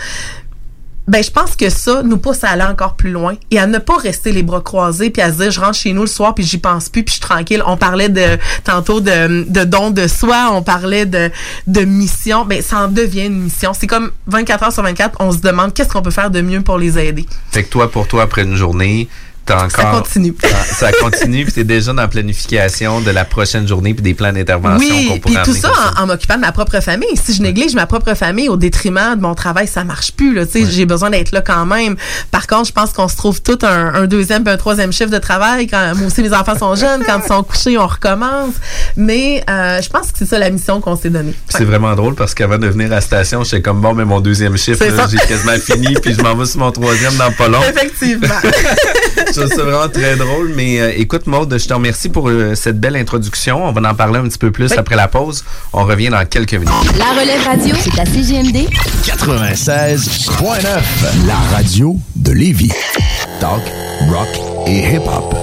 [1.06, 3.78] Ben, je pense que ça nous pousse à aller encore plus loin et à ne
[3.78, 6.34] pas rester les bras croisés puis à se dire je rentre chez nous le soir
[6.34, 7.62] puis j'y pense plus puis je suis tranquille.
[7.66, 11.30] On parlait de tantôt de, de don de soi, on parlait de,
[11.68, 12.46] de mission.
[12.46, 13.74] Ben, ça en devient une mission.
[13.78, 16.62] C'est comme 24 heures sur 24, on se demande qu'est-ce qu'on peut faire de mieux
[16.62, 17.26] pour les aider.
[17.52, 19.10] Fait que toi, pour toi, après une journée,
[19.52, 19.72] encore.
[19.72, 20.36] Ça continue.
[20.44, 24.14] Ça, ça continue, puis t'es déjà dans la planification de la prochaine journée, puis des
[24.14, 26.80] plans d'intervention Oui, qu'on puis pourrait tout amener ça en, en m'occupant de ma propre
[26.80, 27.16] famille.
[27.16, 30.34] Si je néglige ma propre famille au détriment de mon travail, ça marche plus.
[30.34, 31.96] Là, tu sais, J'ai besoin d'être là quand même.
[32.32, 35.12] Par contre, je pense qu'on se trouve tout un, un deuxième puis un troisième chiffre
[35.12, 35.68] de travail.
[35.68, 37.04] Quand moi aussi, mes enfants sont jeunes.
[37.06, 38.56] Quand ils sont couchés, on recommence.
[38.96, 41.34] Mais euh, je pense que c'est ça la mission qu'on s'est donnée.
[41.50, 44.22] C'est vraiment drôle parce qu'avant de venir à la station, j'étais comme bon, mais mon
[44.22, 47.62] deuxième chiffre, j'ai quasiment fini, puis je m'en vais sur mon troisième dans pas long.
[47.70, 48.28] Effectivement.
[49.36, 50.52] Je trouve ça vraiment très drôle.
[50.56, 53.66] Mais euh, écoute, Maude, je te remercie pour euh, cette belle introduction.
[53.66, 55.44] On va en parler un petit peu plus après la pause.
[55.72, 56.70] On revient dans quelques minutes.
[56.98, 58.68] La relève radio, c'est à CGMD
[59.04, 62.72] 96.9, la radio de Lévis.
[63.40, 63.62] Talk,
[64.10, 64.28] rock
[64.68, 65.36] et hip-hop.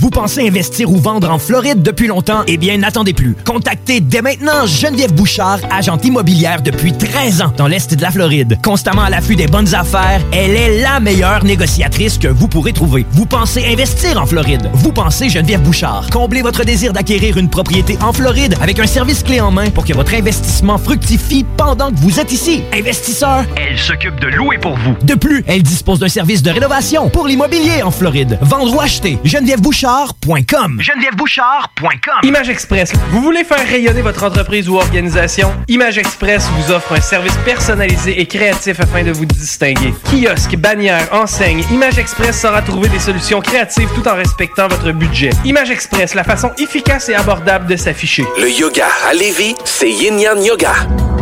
[0.00, 2.42] Vous pensez investir ou vendre en Floride depuis longtemps?
[2.46, 3.34] Eh bien, n'attendez plus.
[3.46, 8.58] Contactez dès maintenant Geneviève Bouchard, agente immobilière depuis 13 ans dans l'Est de la Floride.
[8.62, 13.06] Constamment à l'affût des bonnes affaires, elle est la meilleure négociatrice que vous pourrez trouver.
[13.12, 14.70] Vous pensez investir en Floride?
[14.72, 16.08] Vous pensez Geneviève Bouchard?
[16.10, 19.84] Comblez votre désir d'acquérir une propriété en Floride avec un service clé en main pour
[19.84, 22.62] que votre investissement fructifie pendant que vous êtes ici?
[22.72, 24.94] Investisseur, elle s'occupe de louer pour vous.
[25.02, 28.38] De plus, elle dispose d'un service de rénovation pour l'immobilier en Floride.
[28.40, 30.80] Vendre ou acheter, genevièvebouchard.com.
[30.80, 32.20] genevièvebouchard.com.
[32.22, 32.94] Image Express.
[33.10, 35.52] Vous voulez faire rayonner votre entreprise ou organisation?
[35.68, 39.92] Image Express vous offre un service personnalisé et créatif afin de vous distinguer.
[40.10, 45.30] Kiosque, bannière, enseigne, Image Express saura trouver des solutions créatives tout en respectant votre budget.
[45.44, 48.24] Image Express, la façon efficace et abordable de s'afficher.
[48.40, 50.72] Le yoga à Lévis, c'est Yin Yang Yoga.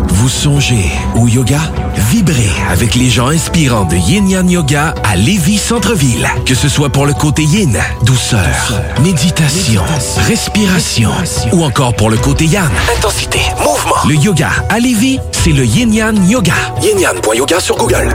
[0.08, 1.58] Vous songez au yoga?
[2.10, 6.28] Vibrez avec les gens inspirants de Yin Yang Yoga à Lévis Centre-Ville.
[6.46, 9.82] Que ce soit pour le côté yin, douceur, méditation,
[10.28, 11.10] respiration,
[11.52, 13.96] ou encore pour le côté yang, intensité, mouvement.
[14.08, 16.52] Le yoga à Lévis, c'est le Yin Yang Yoga.
[16.82, 18.14] Yin Yang.yoga sur Google.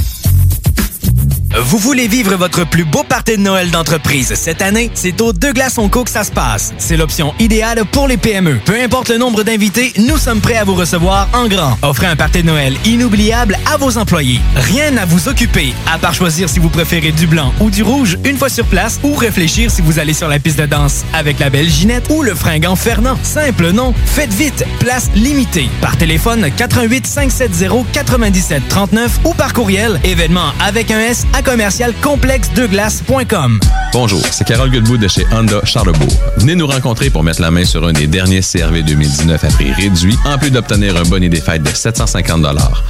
[1.63, 4.89] Vous voulez vivre votre plus beau party de Noël d'entreprise cette année?
[4.93, 6.73] C'est au Deux Glaces Co que ça se passe.
[6.77, 8.59] C'est l'option idéale pour les PME.
[8.65, 11.77] Peu importe le nombre d'invités, nous sommes prêts à vous recevoir en grand.
[11.81, 14.39] Offrez un party de Noël inoubliable à vos employés.
[14.55, 18.17] Rien à vous occuper, à part choisir si vous préférez du blanc ou du rouge
[18.23, 21.39] une fois sur place ou réfléchir si vous allez sur la piste de danse avec
[21.39, 23.17] la belle Ginette ou le fringant Fernand.
[23.23, 23.93] Simple, non?
[24.05, 25.69] Faites vite, place limitée.
[25.81, 31.93] Par téléphone 88 570 97 39 ou par courriel événement avec un S à commercial
[32.01, 33.59] complexe-de-glace.com.
[33.93, 36.13] Bonjour, c'est Carole Goodwood de chez Honda Charlebourg.
[36.37, 39.71] Venez nous rencontrer pour mettre la main sur un des derniers CRV 2019 à prix
[39.73, 42.45] réduit, en plus d'obtenir un bonnet des fêtes de 750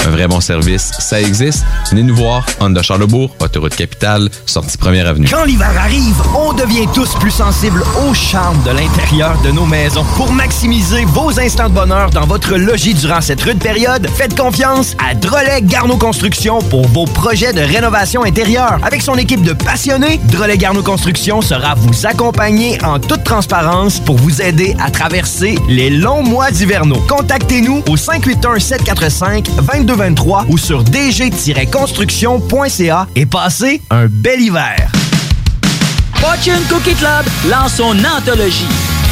[0.05, 1.65] Un vrai bon service, ça existe.
[1.89, 5.27] Venez nous voir, Honda Charlebourg, autoroute capitale, sortie première avenue.
[5.29, 10.05] Quand l'hiver arrive, on devient tous plus sensibles au charme de l'intérieur de nos maisons.
[10.15, 14.95] Pour maximiser vos instants de bonheur dans votre logis durant cette rude période, faites confiance
[15.03, 18.20] à Drolet Garneau Construction pour vos projets de rénovation
[18.83, 24.17] Avec son équipe de passionnés, Drolet Garneau Construction sera vous accompagner en toute transparence pour
[24.17, 27.01] vous aider à traverser les longs mois d'hivernaux.
[27.09, 34.91] Contactez-nous au 581-745-2223 ou sur dg-construction.ca et passez un bel hiver.
[36.15, 38.67] Fortune Cookie Club lance son anthologie.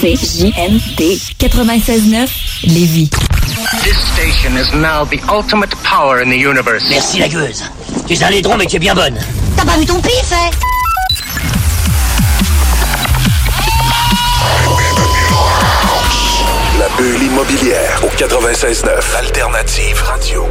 [0.00, 1.00] CJMD
[1.38, 2.28] 96.9
[2.64, 3.08] Lévis.
[3.82, 6.84] This station is now the ultimate power in the universe.
[6.90, 7.64] Merci la gueuse.
[8.06, 9.18] Tu es un laidron mais tu es bien bonne.
[9.56, 10.50] T'as pas vu ton pif, hein
[16.78, 20.46] La bulle immobilière au 96.9 Alternative Radio.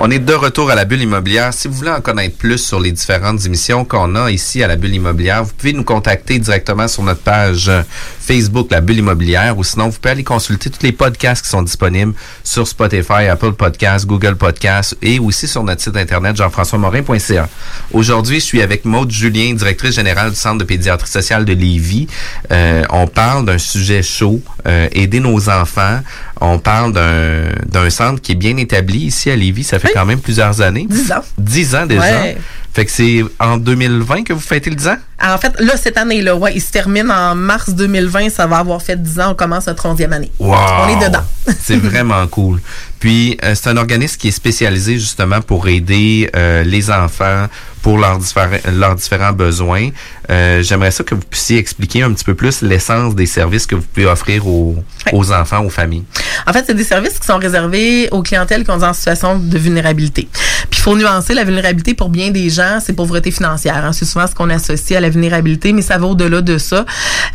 [0.00, 1.54] On est de retour à la bulle immobilière.
[1.54, 4.74] Si vous voulez en connaître plus sur les différentes émissions qu'on a ici à la
[4.74, 7.82] bulle immobilière, vous pouvez nous contacter directement sur notre page euh,
[8.20, 11.62] Facebook La Bulle immobilière ou sinon vous pouvez aller consulter tous les podcasts qui sont
[11.62, 17.48] disponibles sur Spotify, Apple Podcasts, Google Podcasts et aussi sur notre site internet jean-françois-morin.ca.
[17.92, 22.08] Aujourd'hui, je suis avec Maude Julien, directrice générale du Centre de pédiatrie sociale de Lévis.
[22.50, 26.00] Euh, on parle d'un sujet chaud, euh, aider nos enfants.
[26.40, 29.64] On parle d'un d'un centre qui est bien établi ici à Lévis.
[29.64, 30.86] Ça fait quand même plusieurs années.
[30.88, 31.22] Dix ans.
[31.38, 32.02] Dix ans déjà.
[32.02, 32.38] Ouais.
[32.74, 34.96] Fait que c'est en 2020 que vous fêtez le 10 ans?
[35.22, 38.30] En fait, là, cette année-là, ouais, il se termine en mars 2020.
[38.30, 39.30] Ça va avoir fait 10 ans.
[39.30, 40.32] On commence notre 11e année.
[40.40, 40.56] Wow!
[40.56, 41.22] On est dedans.
[41.60, 42.60] c'est vraiment cool.
[42.98, 47.46] Puis, euh, c'est un organisme qui est spécialisé justement pour aider euh, les enfants
[47.84, 49.90] pour leurs, différents, leurs différents besoins.
[50.30, 53.74] Euh, J'aimerais ça que vous puissiez expliquer un petit peu plus l'essence des services que
[53.74, 54.74] vous pouvez offrir aux,
[55.12, 56.04] aux enfants, aux familles.
[56.46, 59.58] En fait, c'est des services qui sont réservés aux clientèles qui sont en situation de
[59.58, 60.28] vulnérabilité.
[60.70, 63.84] Puis, il faut nuancer la vulnérabilité pour bien des gens, c'est pauvreté financière.
[63.84, 63.92] Hein.
[63.92, 66.86] C'est souvent ce qu'on associe à la vulnérabilité, mais ça va au-delà de ça.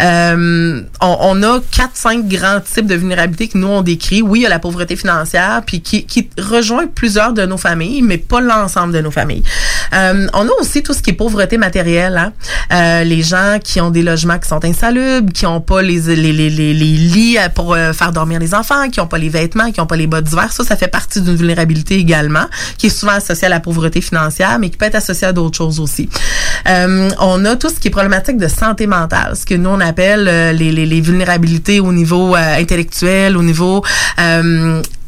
[0.01, 4.23] Euh, on, on, a quatre, cinq grands types de vulnérabilité que nous, on décrit.
[4.23, 8.01] Oui, il y a la pauvreté financière, puis qui, qui rejoint plusieurs de nos familles,
[8.01, 9.43] mais pas l'ensemble de nos familles.
[9.93, 12.17] Euh, on a aussi tout ce qui est pauvreté matérielle.
[12.17, 12.33] Hein?
[12.71, 16.33] Euh, les gens qui ont des logements qui sont insalubres, qui n'ont pas les, les,
[16.33, 19.79] les, les, lits pour euh, faire dormir les enfants, qui n'ont pas les vêtements, qui
[19.79, 20.51] n'ont pas les bottes d'hiver.
[20.51, 22.45] Ça, ça fait partie d'une vulnérabilité également,
[22.77, 25.57] qui est souvent associée à la pauvreté financière, mais qui peut être associée à d'autres
[25.57, 26.09] choses aussi.
[26.67, 29.79] Euh, on a tout ce qui est problématique de santé mentale, ce que nous, on
[29.79, 33.83] appelle euh, les, les, vulnérabilités au niveau euh, intellectuel, au niveau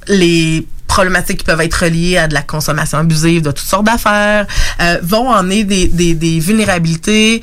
[0.08, 4.46] les problématiques qui peuvent être reliées à de la consommation abusive de toutes sortes d'affaires,
[4.82, 7.42] euh, vont en des, des, des vulnérabilités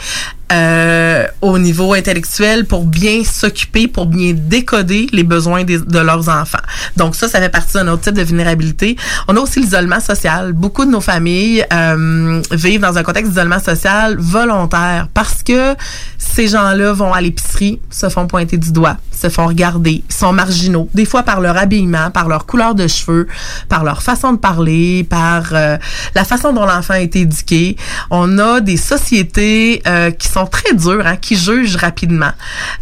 [0.53, 6.59] euh, au niveau intellectuel pour bien s'occuper, pour bien décoder les besoins de leurs enfants.
[6.97, 8.97] Donc ça, ça fait partie d'un autre type de vulnérabilité.
[9.29, 10.53] On a aussi l'isolement social.
[10.53, 15.75] Beaucoup de nos familles euh, vivent dans un contexte d'isolement social volontaire parce que
[16.19, 20.89] ces gens-là vont à l'épicerie, se font pointer du doigt, se font regarder, sont marginaux,
[20.95, 23.27] des fois par leur habillement, par leur couleur de cheveux,
[23.69, 25.77] par leur façon de parler, par euh,
[26.15, 27.77] la façon dont l'enfant a été éduqué.
[28.11, 32.33] On a des sociétés euh, qui sont très durs, hein, qui jugent rapidement,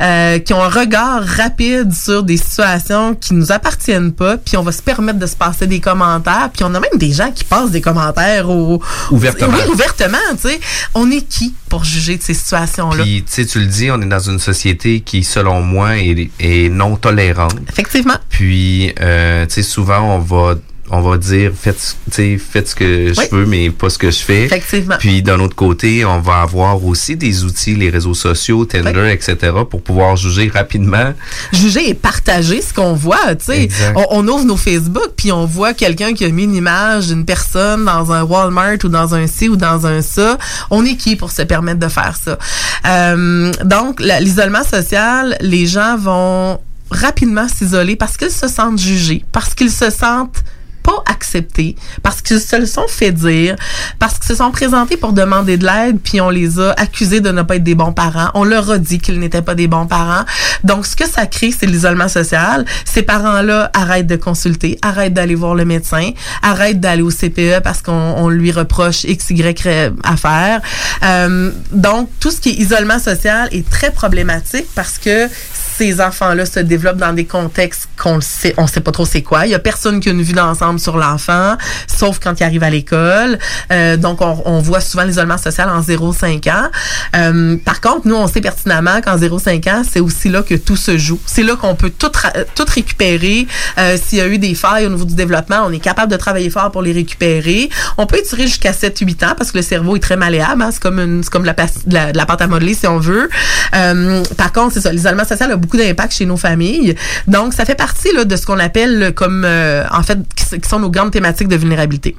[0.00, 4.62] euh, qui ont un regard rapide sur des situations qui nous appartiennent pas, puis on
[4.62, 7.44] va se permettre de se passer des commentaires, puis on a même des gens qui
[7.44, 9.56] passent des commentaires au ouvertement.
[9.56, 10.60] Oui, ouvertement, tu sais.
[10.94, 13.02] On est qui pour juger de ces situations-là?
[13.02, 16.30] Puis tu sais, tu le dis, on est dans une société qui, selon moi, est,
[16.38, 17.58] est non tolérante.
[17.68, 18.16] Effectivement.
[18.28, 20.54] Puis euh, tu sais, souvent on va
[20.90, 24.44] on va dire faites faites ce que je veux mais pas ce que je fais.
[24.44, 24.96] Effectivement.
[24.98, 29.10] puis d'un autre côté on va avoir aussi des outils les réseaux sociaux Tinder oui.
[29.10, 31.12] etc pour pouvoir juger rapidement.
[31.52, 33.68] Juger et partager ce qu'on voit tu sais.
[33.94, 37.24] On, on, ouvre nos Facebook puis on voit quelqu'un qui a mis une image d'une
[37.24, 40.38] personne dans un Walmart ou dans un ci ou dans un ça.
[40.70, 42.38] On est qui pour se permettre de faire ça?
[42.86, 49.54] Euh, donc l'isolement social les gens vont rapidement s'isoler parce qu'ils se sentent jugés parce
[49.54, 50.44] qu'ils se sentent
[50.86, 53.56] pas acceptés parce qu'ils se le sont fait dire,
[53.98, 57.30] parce qu'ils se sont présentés pour demander de l'aide, puis on les a accusés de
[57.30, 58.30] ne pas être des bons parents.
[58.34, 60.24] On leur a dit qu'ils n'étaient pas des bons parents.
[60.62, 62.64] Donc, ce que ça crée, c'est l'isolement social.
[62.84, 67.82] Ces parents-là arrêtent de consulter, arrêtent d'aller voir le médecin, arrêtent d'aller au CPE parce
[67.82, 70.60] qu'on lui reproche X, Y à faire.
[71.02, 75.28] Euh, donc, tout ce qui est isolement social est très problématique parce que
[75.76, 79.46] ces enfants-là se développent dans des contextes qu'on sait, on sait pas trop c'est quoi.
[79.46, 82.62] Il y a personne qui a une vue d'ensemble sur l'enfant, sauf quand il arrive
[82.62, 83.38] à l'école.
[83.70, 86.70] Euh, donc, on, on, voit souvent l'isolement social en 0-5 ans.
[87.14, 90.76] Euh, par contre, nous, on sait pertinemment qu'en 0-5 ans, c'est aussi là que tout
[90.76, 91.20] se joue.
[91.26, 92.10] C'est là qu'on peut tout,
[92.54, 93.46] tout récupérer.
[93.78, 96.16] Euh, S'il y a eu des failles au niveau du développement, on est capable de
[96.16, 97.68] travailler fort pour les récupérer.
[97.98, 100.62] On peut étirer jusqu'à 7-8 ans parce que le cerveau est très malléable.
[100.62, 100.70] Hein?
[100.72, 101.54] C'est comme, une, comme la,
[101.88, 103.28] la, la pâte à modeler, si on veut.
[103.74, 104.92] Euh, par contre, c'est ça.
[104.92, 106.94] L'isolement social a beaucoup d'impact chez nos familles.
[107.26, 110.80] Donc, ça fait partie là, de ce qu'on appelle comme, euh, en fait, qui sont
[110.80, 112.16] nos grandes thématiques de vulnérabilité.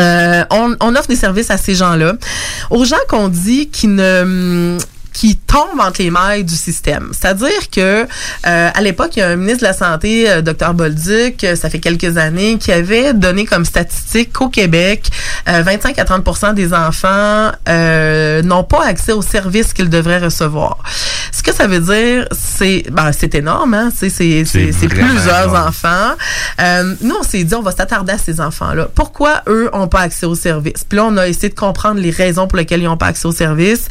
[0.00, 2.14] Euh, on, on, offre des services à ces gens-là.
[2.70, 4.76] Aux gens qu'on dit qui ne
[5.14, 7.12] qui tombent entre les mailles du système.
[7.12, 7.80] C'est-à-dire que
[8.46, 11.70] euh, à l'époque, il y a un ministre de la Santé, euh, Dr Bolduc, ça
[11.70, 15.10] fait quelques années, qui avait donné comme statistique qu'au Québec,
[15.48, 20.78] euh, 25 à 30 des enfants euh, n'ont pas accès aux services qu'ils devraient recevoir.
[21.32, 23.90] Ce que ça veut dire, c'est ben, c'est énorme, hein?
[23.96, 25.68] C'est plusieurs énorme.
[25.68, 26.12] enfants.
[26.60, 28.88] Euh, nous, on s'est dit, on va s'attarder à ces enfants-là.
[28.94, 30.84] Pourquoi eux ont pas accès aux services?
[30.88, 33.26] Puis là, on a essayé de comprendre les raisons pour lesquelles ils n'ont pas accès
[33.26, 33.88] aux services.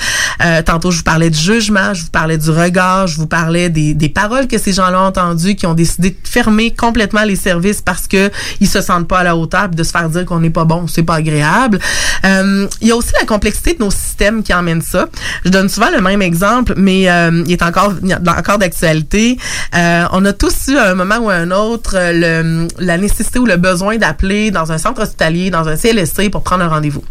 [0.65, 3.93] tantôt, je vous parlais du jugement, je vous parlais du regard, je vous parlais des,
[3.93, 7.83] des paroles que ces gens-là ont entendues, qui ont décidé de fermer complètement les services
[7.83, 10.39] parce que ils se sentent pas à la hauteur, puis de se faire dire qu'on
[10.39, 11.77] n'est pas bon, c'est pas agréable.
[12.25, 15.07] Euh, il y a aussi la complexité de nos systèmes qui emmène ça.
[15.45, 17.93] Je donne souvent le même exemple, mais euh, il est encore
[18.25, 19.37] encore d'actualité.
[19.75, 23.37] Euh, on a tous eu à un moment ou à un autre le, la nécessité
[23.37, 27.03] ou le besoin d'appeler dans un centre hospitalier, dans un CLSC pour prendre un rendez-vous.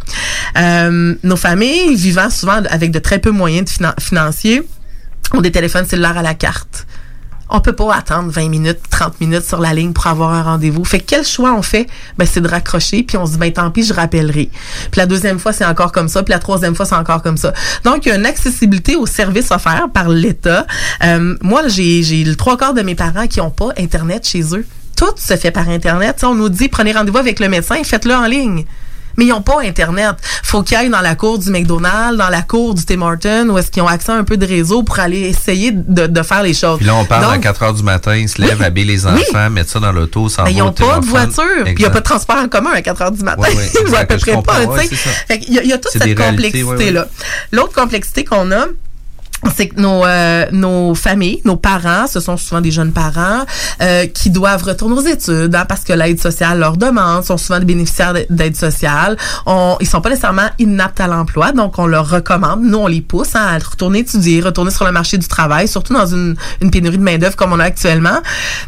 [0.57, 4.63] Euh, nos familles vivant souvent avec de très peu moyens de finan financiers
[5.33, 6.85] ont des téléphones cellulaires à la carte
[7.53, 10.83] on peut pas attendre 20 minutes, 30 minutes sur la ligne pour avoir un rendez-vous.
[10.83, 11.87] Fait que quel choix on fait?
[12.17, 14.49] Ben, c'est de raccrocher, puis on se dit, ben, tant pis, je rappellerai.
[14.91, 17.37] Puis la deuxième fois, c'est encore comme ça, puis la troisième fois, c'est encore comme
[17.37, 17.53] ça.
[17.83, 20.65] Donc, il y a une accessibilité aux services offerts par l'État.
[21.03, 24.65] Euh, moi, j'ai, le trois quarts de mes parents qui ont pas Internet chez eux.
[24.95, 26.23] Tout se fait par Internet.
[26.23, 28.65] On nous dit, prenez rendez-vous avec le médecin, faites-le en ligne.
[29.17, 30.15] Mais ils n'ont pas Internet.
[30.43, 33.57] Faut qu'ils aillent dans la cour du McDonald's, dans la cour du Tim Hortons, où
[33.57, 36.43] est-ce qu'ils ont accès à un peu de réseau pour aller essayer de, de faire
[36.43, 36.77] les choses.
[36.77, 38.65] Puis là, on parle Donc, à 4 heures du matin, ils se lèvent, Oui.
[38.65, 39.11] habillent les Oui.
[39.31, 41.63] enfants, mettent ça dans l'auto, s'en mais vont ils n'ont pas de voiture, puis il
[41.63, 41.91] n'y a Exact.
[41.93, 43.41] pas de transport en commun à 4 heures du matin.
[43.41, 44.83] Ouais, ouais, Ou à exact, peu près pas,
[45.29, 47.07] y, il y a toute cette complexité-là.
[47.51, 48.65] L'autre complexité qu'on a,
[49.55, 53.45] c'est que nos, euh, nos familles, nos parents, ce sont souvent des jeunes parents
[53.81, 57.59] euh, qui doivent retourner aux études hein, parce que l'aide sociale leur demande, sont souvent
[57.59, 59.17] des bénéficiaires de- d'aide sociale.
[59.45, 63.01] On, ils sont pas nécessairement inaptes à l'emploi, donc on leur recommande, nous on les
[63.01, 66.71] pousse hein, à retourner étudier, retourner sur le marché du travail, surtout dans une, une
[66.71, 68.19] pénurie de main d'œuvre comme on a actuellement.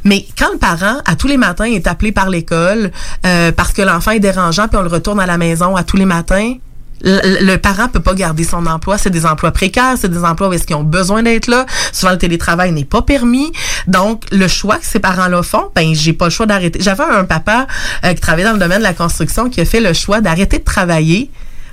[0.04, 2.92] Mais quand le parent, à tous les matins, est appelé par l'école
[3.26, 5.98] euh, parce que l'enfant est dérangeant, puis on le retourne à la maison à tous
[5.98, 6.54] les matins,
[7.02, 8.98] le, parent peut pas garder son emploi.
[8.98, 11.66] C'est des emplois précaires, c'est des emplois où est-ce qu'ils ont besoin d'être là.
[11.92, 13.52] Souvent, le télétravail n'est pas permis.
[13.88, 16.80] Donc, le choix que ces parents-là font, ben, j'ai pas le choix d'arrêter.
[16.82, 17.68] J'avais un papa
[18.04, 20.60] euh, qui travaillait dans le domaine de la construction qui a fait le choix d'arrêter
[20.60, 21.30] de travailler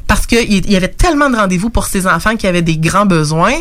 [0.06, 3.06] parce qu'il il y avait tellement de rendez-vous pour ses enfants qui avaient des grands
[3.06, 3.54] besoins,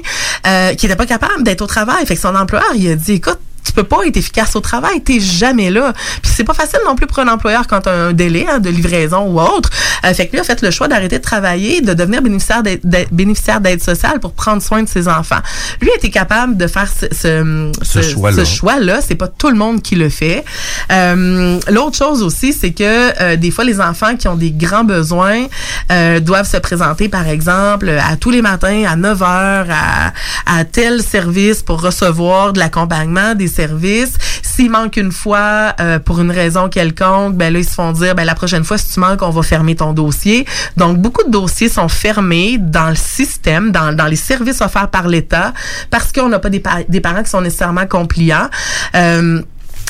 [0.47, 2.05] euh, qui n'était pas capable d'être au travail.
[2.05, 5.01] Fait que son employeur, il a dit, écoute, tu peux pas être efficace au travail,
[5.01, 5.93] t'es jamais là.
[6.21, 8.69] Puis c'est pas facile non plus pour un employeur quand t'as un délai hein, de
[8.69, 9.69] livraison ou autre.
[10.05, 12.81] Euh, fait que lui a fait le choix d'arrêter de travailler, de devenir bénéficiaire d'aide,
[13.11, 15.39] bénéficiaire d'aide sociale pour prendre soin de ses enfants.
[15.81, 18.45] Lui a été capable de faire ce, ce, Ce choix-là.
[18.45, 18.99] choix-là?
[19.01, 20.43] C'est pas tout le monde qui le fait.
[20.91, 24.83] Euh, L'autre chose aussi, c'est que euh, des fois les enfants qui ont des grands
[24.83, 25.45] besoins
[25.91, 30.13] euh, doivent se présenter, par exemple, à tous les matins à 9 heures à,
[30.59, 34.15] à tel service pour recevoir de l'accompagnement des services.
[34.41, 38.15] S'il manque une fois euh, pour une raison quelconque, ben là ils se font dire,
[38.15, 40.45] ben la prochaine fois si tu manques, on va fermer ton dossier.
[40.77, 45.07] Donc beaucoup de dossiers sont fermés dans le système, dans, dans les services offerts par
[45.07, 45.53] l'État,
[45.89, 48.49] parce qu'on n'a pas des, pa- des parents qui sont nécessairement compliants.
[48.95, 49.41] Euh,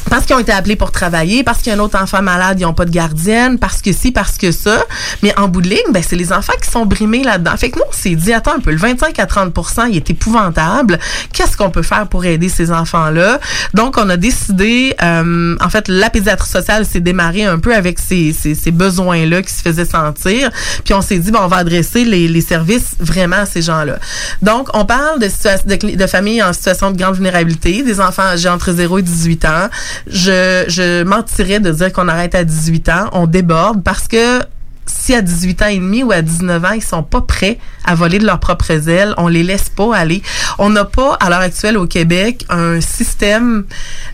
[0.10, 2.60] parce qu'ils ont été appelés pour travailler, parce qu'il y a un autre enfant malade,
[2.60, 4.84] ils n'ont pas de gardienne, parce que si, parce que ça.
[5.24, 7.56] Mais en bout de ligne, ben, c'est les enfants qui sont brimés là-dedans.
[7.56, 9.54] Fait que nous, on s'est dit, attends un peu, le 25 à 30
[9.90, 11.00] il est épouvantable.
[11.34, 13.40] Qu'est-ce qu'on peut faire pour aider ces enfants-là?
[13.74, 18.00] Donc, on a décidé, euh, en fait, la pédiatrie sociale s'est démarrée un peu avec
[18.00, 20.50] ces, ces, ces besoins-là qui se faisaient sentir.
[20.84, 23.98] Puis on s'est dit, bon, on va adresser les, les services vraiment à ces gens-là.
[24.42, 28.50] Donc, on parle de, de, de familles en situation de grande vulnérabilité, des enfants âgés
[28.50, 29.70] entre 0 et 18 ans.
[30.08, 33.10] Je, je mentirais de dire qu'on arrête à 18 ans.
[33.14, 34.42] On déborde parce que
[34.86, 37.96] si à 18 ans et demi ou à 19 ans, ils sont pas prêts à
[37.96, 40.22] voler de leurs propres ailes, on les laisse pas aller.
[40.58, 43.66] On n'a pas, à l'heure actuelle au Québec, un système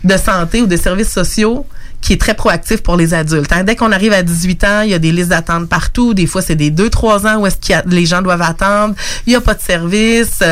[0.04, 1.66] de santé ou de services sociaux
[2.00, 3.52] qui est très proactif pour les adultes.
[3.52, 3.64] Hein.
[3.64, 6.14] Dès qu'on arrive à 18 ans, il y a des listes d'attente partout.
[6.14, 8.94] Des fois, c'est des 2-3 ans où est-ce que les gens doivent attendre.
[9.26, 10.42] Il n'y a pas de service.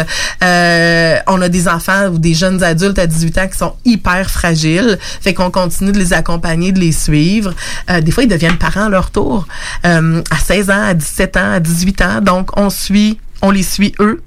[0.43, 4.31] Euh, on a des enfants ou des jeunes adultes à 18 ans qui sont hyper
[4.31, 4.99] fragiles.
[5.01, 7.55] Fait qu'on continue de les accompagner, de les suivre.
[7.91, 9.47] Euh, des fois, ils deviennent parents à leur tour.
[9.85, 12.21] Euh, à 16 ans, à 17 ans, à 18 ans.
[12.21, 14.23] Donc, on suit, on les suit eux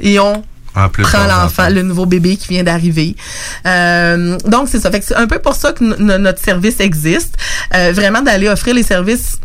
[0.00, 0.42] et on
[0.74, 3.14] En plus, prend l'enfant, le nouveau bébé qui vient d'arriver.
[3.66, 4.90] Euh, donc c'est ça.
[4.90, 7.34] Fait que c'est un peu pour ça que no- no- notre service existe.
[7.74, 9.38] Euh, vraiment d'aller offrir les services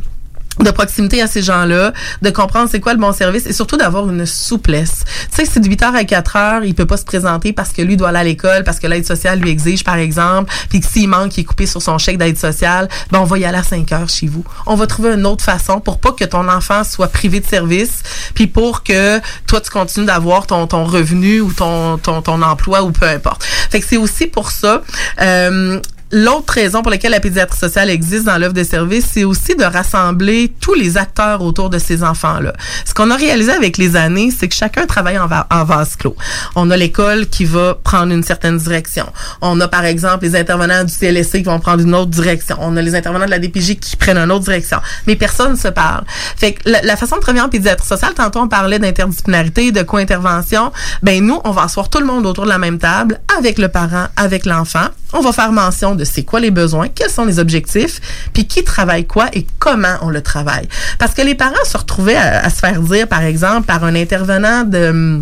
[0.60, 4.10] de proximité à ces gens-là, de comprendre c'est quoi le bon service et surtout d'avoir
[4.10, 5.04] une souplesse.
[5.32, 7.72] Tu sais, si de 8 heures à 4 heures, il peut pas se présenter parce
[7.72, 10.80] que lui doit aller à l'école, parce que l'aide sociale lui exige, par exemple, puis
[10.80, 13.46] que s'il manque, il est coupé sur son chèque d'aide sociale, ben on va y
[13.46, 14.44] aller à 5 heures chez vous.
[14.66, 18.02] On va trouver une autre façon pour pas que ton enfant soit privé de service,
[18.34, 22.84] puis pour que toi, tu continues d'avoir ton, ton revenu ou ton, ton, ton emploi
[22.84, 23.44] ou peu importe.
[23.44, 24.82] Fait que c'est aussi pour ça.
[25.22, 25.80] Euh,
[26.12, 29.64] L'autre raison pour laquelle la pédiatrie sociale existe dans l'œuvre de service, c'est aussi de
[29.66, 32.54] rassembler tous les acteurs autour de ces enfants-là.
[32.86, 35.96] Ce qu'on a réalisé avec les années, c'est que chacun travaille en, va- en vase
[35.98, 36.16] clos.
[36.56, 39.06] On a l'école qui va prendre une certaine direction.
[39.42, 42.58] On a par exemple les intervenants du CLSC qui vont prendre une autre direction.
[42.62, 44.78] On a les intervenants de la DPJ qui prennent une autre direction.
[45.08, 46.04] Mais personne ne se parle.
[46.38, 49.82] Fait que la, la façon de travailler en pédiatrie sociale, tantôt on parlait d'interdisciplinarité, de
[49.84, 50.72] co-intervention.
[51.04, 53.68] Ben nous, on va asseoir tout le monde autour de la même table, avec le
[53.68, 54.86] parent, avec l'enfant.
[55.14, 58.00] On va faire mention de c'est quoi les besoins, quels sont les objectifs,
[58.34, 60.68] puis qui travaille quoi et comment on le travaille.
[61.00, 63.96] Parce que les parents se retrouvaient à, à se faire dire, par exemple, par un
[63.96, 65.22] intervenant de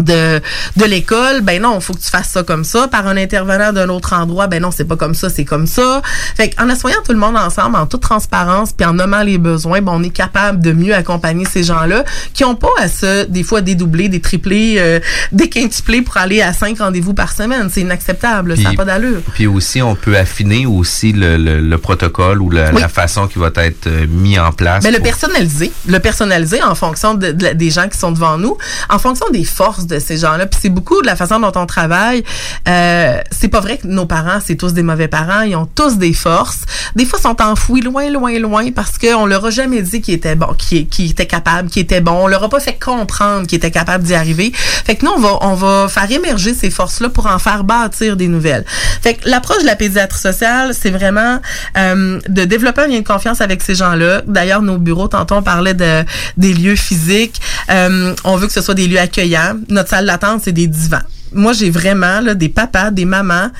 [0.00, 0.40] de
[0.76, 2.88] de l'école ben non faut que tu fasses ça comme ça.
[2.88, 6.02] Par un intervenant d'un autre endroit ben non c'est pas comme ça c'est comme ça.
[6.36, 9.80] Fait en associant tout le monde ensemble en toute transparence puis en nommant les besoins
[9.80, 13.42] ben on est capable de mieux accompagner ces gens-là qui ont pas à se des
[13.42, 15.00] fois dédoubler des tripler euh,
[15.32, 17.68] des quintuplés pour aller à cinq rendez-vous par semaine.
[17.70, 19.20] C'est inacceptable ça n'a pas d'allure.
[19.34, 23.38] puis aussi on peut affiner aussi le, le, le protocole ou la, la, façon qui
[23.38, 27.32] va être euh, mis en place mais ben, le personnaliser le personnaliser en fonction de,
[27.32, 28.56] de, des gens qui sont devant nous
[28.88, 30.46] en fonction des forces de ces gens-là.
[30.46, 32.24] Puis c'est beaucoup de la façon dont on travaille.
[32.68, 35.42] Euh, c'est pas vrai que nos parents, c'est tous des mauvais parents.
[35.42, 36.62] Ils ont tous des forces.
[36.96, 40.14] Des fois, ils sont enfouis loin, loin, loin parce qu'on leur a jamais dit qu'ils
[40.14, 42.24] étaient bon, qu'ils qu étaient capables, qu'ils étaient bons.
[42.24, 44.52] On leur a pas fait comprendre qu'ils étaient capables d'y arriver.
[44.54, 48.16] Fait que nous, on va, on va faire émerger ces forces-là pour en faire bâtir
[48.16, 48.64] des nouvelles.
[49.02, 51.40] Fait que l'approche de la pédiatrie sociale, c'est vraiment
[51.76, 54.22] euh, de développer un lien de confiance avec ces gens-là.
[54.26, 56.04] D'ailleurs, nos bureaux, tantôt, on parlait de,
[56.36, 57.40] des lieux physiques.
[57.70, 59.56] Euh, on veut que ce soit des lieux accueillants.
[59.74, 61.02] Notre salle d'attente, c'est des divans.
[61.32, 63.50] Moi, j'ai vraiment là, des papas, des mamans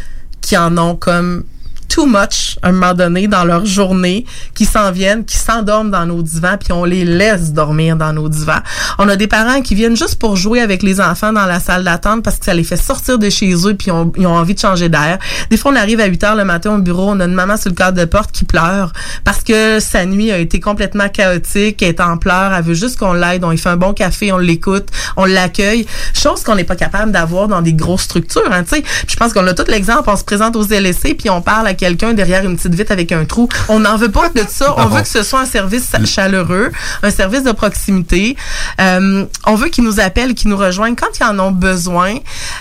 [0.41, 1.43] qui en ont comme
[1.89, 4.25] too much à un moment donné dans leur journée,
[4.55, 8.29] qui s'en viennent, qui s'endorment dans nos divans, puis on les laisse dormir dans nos
[8.29, 8.61] divans.
[8.99, 11.85] On a des parents qui viennent juste pour jouer avec les enfants dans la salle
[11.85, 14.61] d'attente parce que ça les fait sortir de chez eux, puis ils ont envie de
[14.61, 15.19] changer d'air.
[15.51, 17.57] Des fois, on arrive à 8 heures le matin au bureau, on a une maman
[17.57, 18.93] sur le cadre de porte qui pleure
[19.25, 22.99] parce que sa nuit a été complètement chaotique, elle est en pleurs, elle veut juste
[22.99, 26.65] qu'on l'aide, on lui fait un bon café, on l'écoute, on l'accueille, chose qu'on n'est
[26.65, 28.51] pas capable d'avoir dans des grosses structures.
[28.51, 28.65] Hein,
[29.07, 32.15] je pense qu'on a tout l'exemple, on se présente aux LSC, puis on parle quelqu'un
[32.15, 33.49] derrière une petite vitre avec un trou.
[33.69, 34.75] On n'en veut pas de ça.
[34.79, 36.73] On veut que ce soit un service chaleureux,
[37.03, 38.37] un service de proximité.
[38.81, 42.15] Euh, on veut qu'ils nous appellent, qu'ils nous rejoignent quand ils en ont besoin.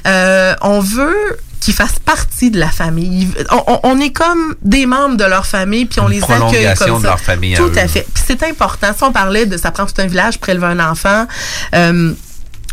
[0.07, 3.29] Euh, on veut qu'ils fassent partie de la famille.
[3.49, 6.99] On, on, est comme des membres de leur famille, puis on les accueille comme ça.
[6.99, 7.55] de leur famille.
[7.55, 8.05] Tout à, fait.
[8.13, 8.87] Puis c'est important.
[8.95, 11.25] Si on parlait de ça prend tout un village pour élever un enfant.
[11.73, 12.11] Euh,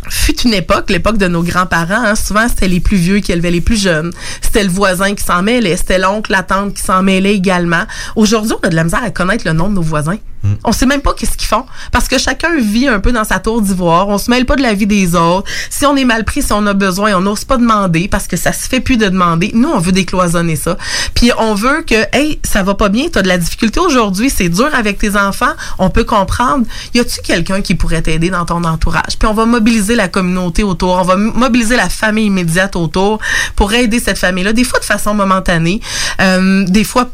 [0.09, 3.51] fut une époque, l'époque de nos grands-parents, hein, souvent c'était les plus vieux qui élevaient
[3.51, 4.11] les plus jeunes.
[4.41, 7.83] C'était le voisin qui s'en mêlait, c'était l'oncle, la tante qui s'en mêlait également.
[8.15, 10.17] Aujourd'hui, on a de la misère à connaître le nom de nos voisins.
[10.43, 10.53] Mm.
[10.63, 13.39] On sait même pas qu'est-ce qu'ils font parce que chacun vit un peu dans sa
[13.39, 14.07] tour d'ivoire.
[14.07, 15.49] On se mêle pas de la vie des autres.
[15.69, 18.37] Si on est mal pris, si on a besoin, on n'ose pas demander parce que
[18.37, 19.51] ça se fait plus de demander.
[19.53, 20.77] Nous, on veut décloisonner ça.
[21.13, 24.49] Puis on veut que, hey, ça va pas bien, tu de la difficulté aujourd'hui, c'est
[24.49, 25.53] dur avec tes enfants.
[25.77, 26.65] On peut comprendre.
[26.93, 29.17] Y a-tu quelqu'un qui pourrait t'aider dans ton entourage?
[29.19, 30.99] Puis on va mobiliser la communauté autour.
[30.99, 33.19] On va mobiliser la famille immédiate autour
[33.55, 34.53] pour aider cette famille-là.
[34.53, 35.81] Des fois de façon momentanée,
[36.19, 37.09] euh, des fois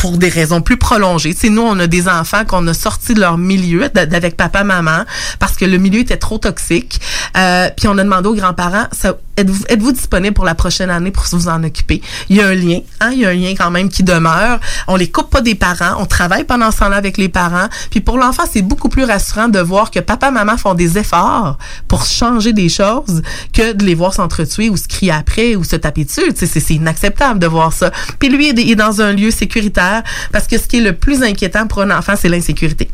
[0.00, 1.34] pour des raisons plus prolongées.
[1.34, 5.04] Tu nous, on a des enfants qu'on a sortis de leur milieu, d'avec papa, maman,
[5.38, 6.98] parce que le milieu était trop toxique.
[7.36, 8.86] Euh, puis on a demandé aux grands-parents,
[9.40, 12.02] êtes-vous êtes disponible pour la prochaine année pour vous en occuper?
[12.28, 13.10] Il y a un lien, hein?
[13.12, 14.60] il y a un lien quand même qui demeure.
[14.86, 17.68] On les coupe pas des parents, on travaille pendant ce temps-là avec les parents.
[17.90, 21.58] Puis pour l'enfant, c'est beaucoup plus rassurant de voir que papa, maman font des efforts
[21.88, 23.22] pour changer des choses
[23.52, 26.32] que de les voir s'entretuer ou se crier après ou se taper dessus.
[26.34, 27.90] C'est inacceptable de voir ça.
[28.18, 31.22] Puis lui, il est dans un lieu sécuritaire parce que ce qui est le plus
[31.22, 32.90] inquiétant pour un enfant, c'est l'insécurité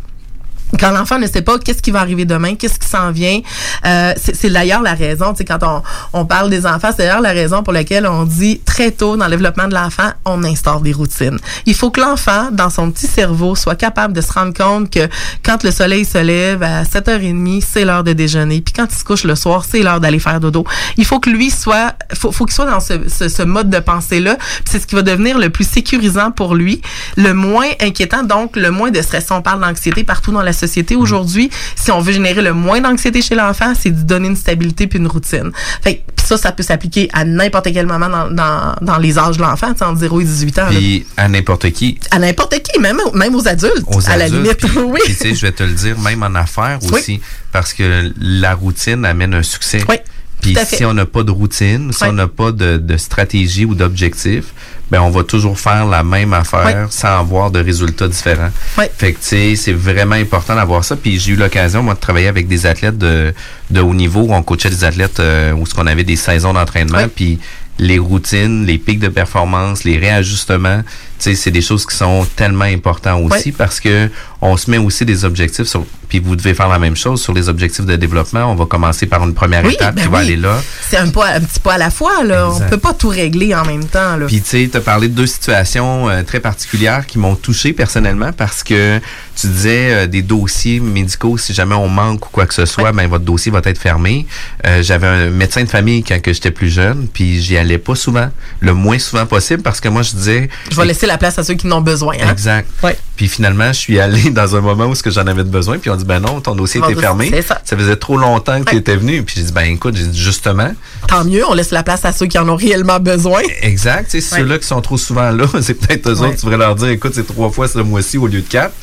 [0.79, 3.41] quand l'enfant ne sait pas qu'est-ce qui va arriver demain, qu'est-ce qui s'en vient,
[3.85, 7.21] euh, c'est d'ailleurs la raison, tu sais, quand on, on parle des enfants, c'est d'ailleurs
[7.21, 10.81] la raison pour laquelle on dit très tôt dans le développement de l'enfant, on instaure
[10.81, 11.39] des routines.
[11.67, 15.09] Il faut que l'enfant, dans son petit cerveau, soit capable de se rendre compte que
[15.43, 19.05] quand le soleil se lève à 7h30, c'est l'heure de déjeuner, puis quand il se
[19.05, 20.65] couche le soir, c'est l'heure d'aller faire dodo.
[20.97, 23.79] Il faut que lui soit, faut, faut qu'il soit dans ce, ce, ce mode de
[23.79, 26.83] pensée-là, c'est ce qui va devenir le plus sécurisant pour lui,
[27.17, 29.31] le moins inquiétant, donc le moins de stress.
[29.31, 30.66] On parle d'anxiété partout dans la société
[30.97, 34.87] aujourd'hui, si on veut générer le moins d'anxiété chez l'enfant, c'est de donner une stabilité
[34.87, 35.51] puis une routine.
[35.83, 39.43] Fait ça, ça peut s'appliquer à n'importe quel moment dans, dans, dans les âges de
[39.43, 40.67] l'enfant, entre 0 et 18 ans.
[40.71, 41.99] Puis à n'importe qui.
[42.11, 44.65] À n'importe qui, même, même aux adultes, aux à la limite.
[44.77, 45.01] oui.
[45.07, 47.21] tu sais, je vais te le dire, même en affaires aussi,
[47.53, 49.85] parce que la routine amène un succès.
[49.89, 49.97] Oui.
[50.41, 53.75] Puis si on n'a pas de routine, si on n'a pas de, de stratégie ou
[53.75, 54.45] d'objectif,
[54.91, 58.51] ben on va toujours faire la même affaire sans avoir de résultats différents.
[58.97, 60.97] Fait que tu sais, c'est vraiment important d'avoir ça.
[60.97, 63.35] Puis j'ai eu l'occasion moi de travailler avec des athlètes de,
[63.71, 66.53] de haut niveau où on coachait des athlètes euh, où ce qu'on avait des saisons
[66.53, 67.09] d'entraînement.
[67.15, 67.39] Puis
[67.79, 70.83] les routines, les pics de performance, les réajustements,
[71.19, 74.11] c'est des choses qui sont tellement importantes aussi parce que
[74.41, 77.33] on se met aussi des objectifs sur puis vous devez faire la même chose sur
[77.33, 78.45] les objectifs de développement.
[78.51, 80.63] On va commencer par une première étape ben qui va aller là.
[80.89, 82.23] C'est un, un petit pas à la fois.
[82.23, 82.51] Là.
[82.51, 84.17] On peut pas tout régler en même temps.
[84.17, 84.27] Là.
[84.27, 87.73] Puis tu sais, tu as parlé de deux situations euh, très particulières qui m'ont touché
[87.73, 89.01] personnellement parce que
[89.41, 92.93] tu disais euh, des dossiers médicaux, si jamais on manque ou quoi que ce soit,
[92.93, 94.27] ben votre dossier va être fermé.
[94.67, 97.95] Euh, J'avais un médecin de famille quand que j'étais plus jeune, puis j'y allais pas
[97.95, 100.49] souvent, le moins souvent possible parce que moi je disais...
[100.71, 102.15] Je vais laisser la place à ceux qui n'ont besoin.
[102.21, 102.31] Hein?
[102.31, 102.69] Exact.
[102.83, 102.97] Ouais.
[103.17, 105.89] Puis finalement, je suis allé dans un moment où ce que j'en avais besoin, puis
[105.91, 107.31] on dit ben non, ton dossier était fermé.
[107.33, 107.61] c'est ça.
[107.65, 109.23] faisait trop longtemps que tu étais venu.
[109.23, 110.73] Puis j'ai dit ben écoute, j'ai dit justement,
[111.09, 113.41] Tant mieux, on laisse la place à ceux qui en ont réellement besoin.
[113.63, 114.41] exact, tu sais, Ouais.
[114.43, 117.13] ceux-là qui sont trop souvent là, c'est peut-être eux autres, tu devrais leur dire écoute,
[117.15, 118.75] c'est trois fois ce mois-ci au lieu de quatre.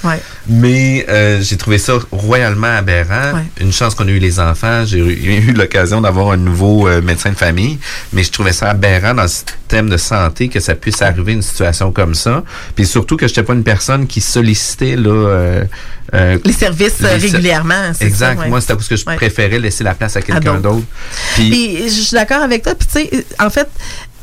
[0.47, 3.39] Mais euh, j'ai trouvé ça royalement aberrant.
[3.59, 4.83] Une chance qu'on a eu les enfants.
[4.85, 7.77] J'ai eu, eu l'occasion d'avoir un nouveau euh, médecin de famille.
[8.11, 11.41] Mais je trouvais ça aberrant dans le système de santé que ça puisse arriver une
[11.41, 12.43] situation comme ça.
[12.75, 15.63] Puis surtout que je n'étais pas une personne qui sollicitait là, euh,
[16.13, 17.91] euh, Les services euh, les régulièrement.
[17.99, 18.35] Exact.
[18.35, 18.49] ça, ouais.
[18.49, 19.15] Moi, c'était parce que je Ouais.
[19.15, 20.85] préférais laisser la place à quelqu'un d'autre.
[21.35, 22.73] Puis, je suis d'accord avec toi.
[22.75, 23.67] Puis tu sais, en fait,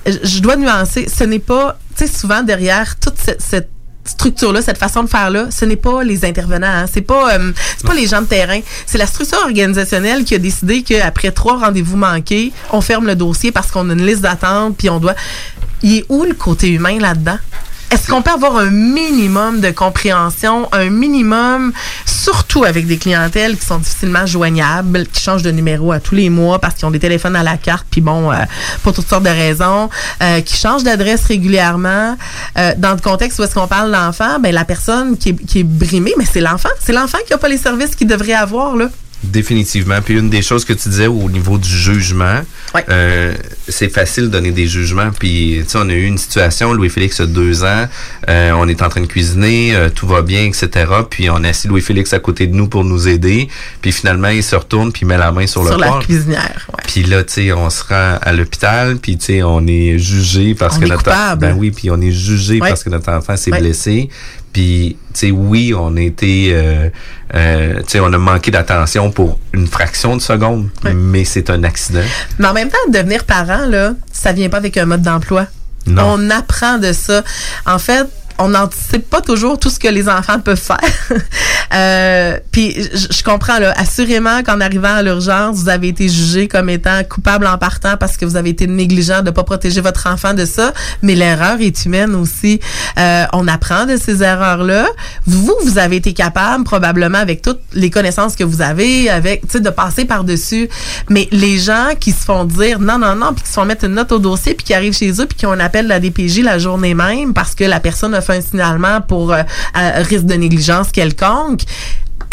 [0.07, 1.07] je je dois nuancer.
[1.15, 3.69] Ce n'est pas, tu sais, souvent derrière toute cette, cette
[4.05, 6.87] structure-là, cette façon de faire-là, ce n'est pas les intervenants, hein.
[6.93, 10.39] c'est pas, euh, c'est pas les gens de terrain, c'est la structure organisationnelle qui a
[10.39, 14.77] décidé qu'après trois rendez-vous manqués, on ferme le dossier parce qu'on a une liste d'attente,
[14.79, 15.15] puis on doit.
[15.83, 17.39] Il est où le côté humain là-dedans?
[17.91, 21.73] Est-ce qu'on peut avoir un minimum de compréhension, un minimum,
[22.07, 26.31] surtout avec des clientèles qui sont difficilement joignables, qui changent de numéro à tous les
[26.31, 28.37] mois parce qu'ils ont des téléphones à la carte, puis bon, euh,
[28.85, 29.91] pour toutes sortes de raisons,
[30.23, 32.17] euh, qui changent d'adresse régulièrement.
[32.59, 36.15] Euh, dans le contexte où est-ce qu'on parle d'enfant, ben la personne qui est, brimée,
[36.17, 36.69] mais c'est l'enfant.
[36.79, 38.89] C'est l'enfant qui n'a pas les services qu'il devrait avoir, là.
[39.23, 40.01] Définitivement.
[40.03, 42.41] Puis une des choses que tu disais au niveau du jugement,
[42.89, 43.35] euh,
[43.69, 45.11] c'est facile de donner des jugements.
[45.19, 47.87] Puis, tu sais, on a eu une situation, Louis-Félix a deux ans,
[48.29, 50.71] euh, on est en train de cuisiner, euh, tout va bien, etc.
[51.09, 53.49] Puis on a assis Louis-Félix à côté de nous pour nous aider.
[53.83, 56.01] Puis finalement, il se retourne puis il met la main sur, Sur le la corps.
[56.01, 56.67] cuisinière.
[56.73, 56.83] ouais.
[56.87, 60.55] Puis là, tu sais, on se rend à l'hôpital, puis tu sais, on est jugé
[60.55, 61.41] parce On que est notre coupable.
[61.43, 64.09] ben oui, puis on est jugé parce que notre enfant s'est blessé.
[64.53, 66.89] Puis tu sais, oui, on a été, euh,
[67.35, 71.63] euh, tu sais, on a manqué d'attention pour une fraction de seconde, mais c'est un
[71.63, 72.01] accident.
[72.39, 75.47] Mais en même temps, devenir parent, là, ça vient pas avec un mode d'emploi.
[75.87, 76.17] Non.
[76.17, 77.23] On apprend de ça.
[77.67, 78.07] En fait,
[78.41, 80.79] on n'anticipe pas toujours tout ce que les enfants peuvent faire.
[81.75, 86.71] euh, puis je comprends là, assurément qu'en arrivant à l'urgence, vous avez été jugé comme
[86.71, 90.35] étant coupable en partant parce que vous avez été négligent de pas protéger votre enfant
[90.35, 90.73] de ça.
[91.03, 92.61] Mais l'erreur est humaine aussi.
[92.99, 94.87] Euh, on apprend de ces erreurs-là.
[95.27, 99.71] Vous, vous avez été capable probablement avec toutes les connaissances que vous avez, avec de
[99.71, 100.69] passer par dessus.
[101.11, 103.85] Mais les gens qui se font dire non non non puis qui se font mettre
[103.85, 105.91] une note au dossier puis qui arrivent chez eux puis qui ont un appel de
[105.91, 109.43] la DPJ la journée même parce que la personne a fait un signalement pour euh,
[109.75, 111.63] risque de négligence quelconque.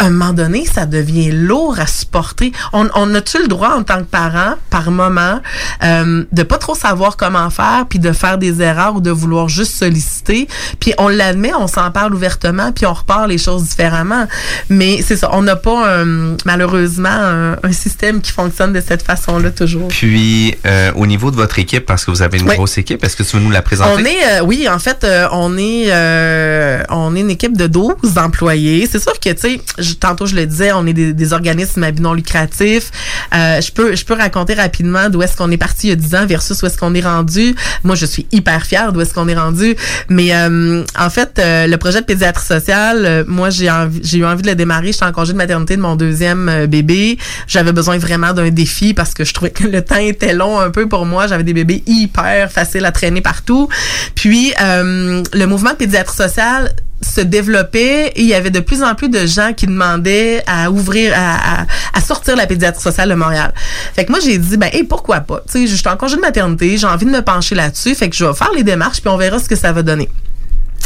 [0.00, 2.52] À un moment donné, ça devient lourd à supporter.
[2.72, 5.40] On, on a-tu le droit en tant que parent, par moment,
[5.82, 9.48] euh, de pas trop savoir comment faire, puis de faire des erreurs ou de vouloir
[9.48, 10.46] juste solliciter,
[10.78, 14.26] puis on l'admet, on s'en parle ouvertement, puis on repart les choses différemment.
[14.68, 19.02] Mais c'est ça, on n'a pas un- malheureusement un, un système qui fonctionne de cette
[19.02, 19.88] façon-là toujours.
[19.88, 22.54] Puis euh, au niveau de votre équipe, parce que vous avez une Oui.
[22.56, 23.90] grosse équipe, est-ce que tu veux nous la présenter?
[24.00, 27.66] On est, euh, oui, en fait, euh, on est, euh, on est une équipe de
[27.66, 28.88] 12 employés.
[28.90, 29.60] C'est sûr que, tu sais,
[29.96, 32.90] tantôt je le disais, on est des, des organismes à but non lucratif.
[33.34, 35.96] Euh, je peux, je peux raconter rapidement d'où est-ce qu'on est parti il y a
[35.96, 37.54] 10 ans versus où est-ce qu'on est rendu.
[37.84, 39.76] Moi, je suis hyper fière d'où est-ce qu'on est rendu.
[40.08, 43.68] Mais euh, en fait, euh, le projet de pédiatrie sociale, euh, moi, j'ai
[44.02, 44.92] j'ai eu envie de le démarrer.
[44.92, 47.18] J'étais en congé de maternité de mon deuxième euh, bébé.
[47.46, 50.70] J'avais besoin vraiment d'un défi parce que je trouvais que le temps était long un
[50.70, 51.26] peu pour moi.
[51.26, 53.68] J'avais des bébés hyper faciles à traîner partout.
[54.14, 58.82] Puis, euh, le mouvement de pédiatrie sociale se développait et il y avait de plus
[58.82, 61.66] en plus de gens qui demandaient à ouvrir, à,
[62.00, 63.52] sortir la pédiatrie sociale de Montréal.
[63.94, 65.42] Fait que moi, j'ai dit, ben, hey, pourquoi pas?
[65.46, 68.08] Tu sais, je suis en congé de maternité, j'ai envie de me pencher là-dessus, fait
[68.08, 70.08] que je vais faire les démarches puis on verra ce que ça va donner.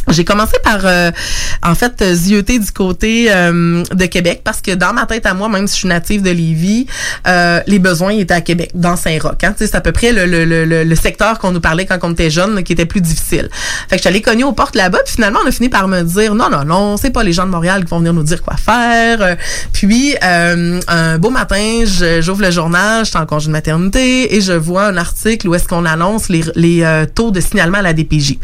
[0.09, 1.11] J'ai commencé par, euh,
[1.63, 5.49] en fait, zioter du côté euh, de Québec parce que dans ma tête à moi,
[5.49, 6.87] même si je suis native de Lévis,
[7.27, 9.43] euh, les besoins étaient à Québec, dans Saint-Roch.
[9.45, 12.13] Hein, c'est à peu près le, le, le, le- secteur qu'on nous parlait quand on
[12.13, 13.49] était jeune, qui était plus difficile.
[13.89, 16.35] Fait que allée cogner aux portes là-bas, puis finalement, on a fini par me dire,
[16.35, 18.57] non, non, non, c'est pas les gens de Montréal qui vont venir nous dire quoi
[18.57, 19.23] faire.
[19.23, 19.35] Euh,
[19.73, 21.85] Puis, euh, un beau matin,
[22.21, 25.55] j'ouvre le journal, je suis en congé de maternité, et je vois un article où
[25.55, 28.39] est-ce qu'on annonce les, les euh, taux de signalement à la DPJ.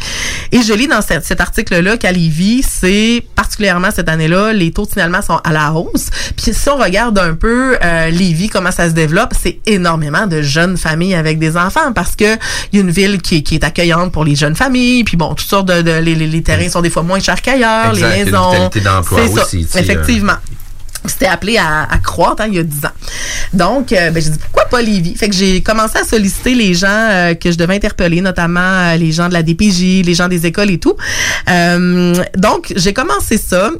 [0.53, 4.85] Et je lis dans cet, cet article-là qu'à Lévis, c'est particulièrement cette année-là, les taux
[4.85, 6.09] de signalement sont à la hausse.
[6.37, 10.43] Puis si on regarde un peu euh, Lévis, comment ça se développe, c'est énormément de
[10.43, 12.37] jeunes familles avec des enfants parce que
[12.73, 15.05] il y a une ville qui, est- qui est accueillante pour les jeunes familles.
[15.05, 17.41] Puis bon, toutes sortes de, de- les, les- les terrains sont des fois moins chers
[17.43, 18.51] qu'ailleurs, les maisons.
[19.27, 20.35] C'est ça, aussi, euh, effectivement.
[21.07, 22.91] C'était appelé à, à croître hein, il y a 10 ans.
[23.53, 25.15] Donc, euh, ben, j'ai dit pourquoi pas Lévis?
[25.15, 28.97] Fait que j'ai commencé à solliciter les gens euh, que je devais interpeller, notamment euh,
[28.97, 30.97] les gens de la DPJ, les gens des écoles et tout.
[31.49, 33.71] Euh, donc, j'ai commencé ça.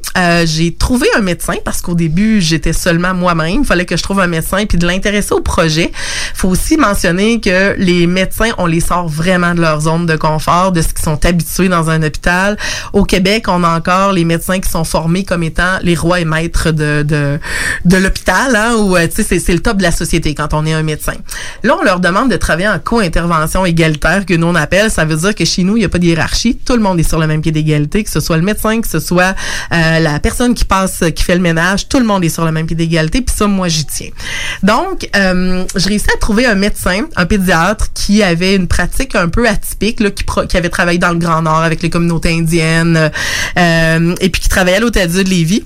[0.45, 3.61] J'ai trouvé un médecin parce qu'au début, j'étais seulement moi-même.
[3.61, 5.93] Il fallait que je trouve un médecin puis de l'intéresser au projet.
[6.35, 10.73] faut aussi mentionner que les médecins, on les sort vraiment de leur zone de confort,
[10.73, 12.57] de ce qu'ils sont habitués dans un hôpital.
[12.93, 16.25] Au Québec, on a encore les médecins qui sont formés comme étant les rois et
[16.25, 20.55] maîtres de, de l'hôpital, hein, où sais, c'est, c'est le top de la société quand
[20.55, 21.15] on est un médecin.
[21.63, 24.91] Là, on leur demande de travailler en co-intervention égalitaire, que nous on appelle.
[24.91, 26.57] Ça veut dire que chez nous, il n'y a pas de hiérarchie.
[26.65, 28.89] Tout le monde est sur le même pied d'égalité, que ce soit le médecin, que
[28.89, 29.35] ce soit
[29.73, 31.89] euh, la personne qui passe, qui fait le ménage.
[31.89, 33.23] Tout le monde est sur le même pied d'égalité.
[33.23, 34.11] Puis ça, moi, j'y tiens.
[34.63, 39.29] Donc, euh, je réussis à trouver un médecin, un pédiatre qui avait une pratique un
[39.29, 42.33] peu atypique, là, qui, pro- qui avait travaillé dans le Grand Nord avec les communautés
[42.33, 43.11] indiennes,
[43.59, 45.65] euh, et puis qui travaillait à l'hôtel de Lévis.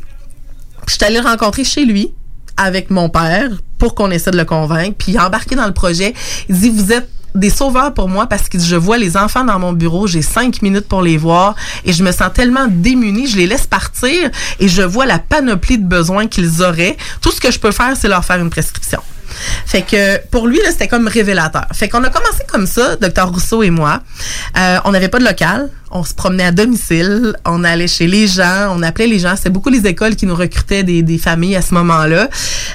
[0.86, 2.12] Je suis allée le rencontrer chez lui
[2.56, 4.96] avec mon père pour qu'on essaie de le convaincre.
[4.98, 6.14] Puis il embarqué dans le projet.
[6.48, 9.58] Il dit, vous êtes des sauveurs pour moi parce que je vois les enfants dans
[9.58, 11.54] mon bureau, j'ai cinq minutes pour les voir
[11.84, 14.30] et je me sens tellement démunie, je les laisse partir
[14.60, 16.96] et je vois la panoplie de besoins qu'ils auraient.
[17.20, 19.00] Tout ce que je peux faire, c'est leur faire une prescription.
[19.66, 21.66] Fait que pour lui, c'était comme révélateur.
[21.72, 24.00] Fait qu'on a commencé comme ça, docteur Rousseau et moi.
[24.58, 25.70] Euh, on n'avait pas de local.
[25.94, 27.34] On se promenait à domicile.
[27.44, 28.74] On allait chez les gens.
[28.74, 29.36] On appelait les gens.
[29.36, 32.28] C'était beaucoup les écoles qui nous recrutaient des, des familles à ce moment-là.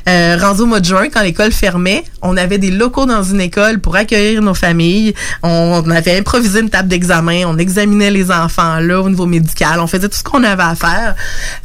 [0.07, 3.41] Euh, rendu au mois de juin, quand l'école fermait, on avait des locaux dans une
[3.41, 5.15] école pour accueillir nos familles.
[5.41, 7.43] On avait improvisé une table d'examen.
[7.47, 9.79] On examinait les enfants là au niveau médical.
[9.79, 11.15] On faisait tout ce qu'on avait à faire.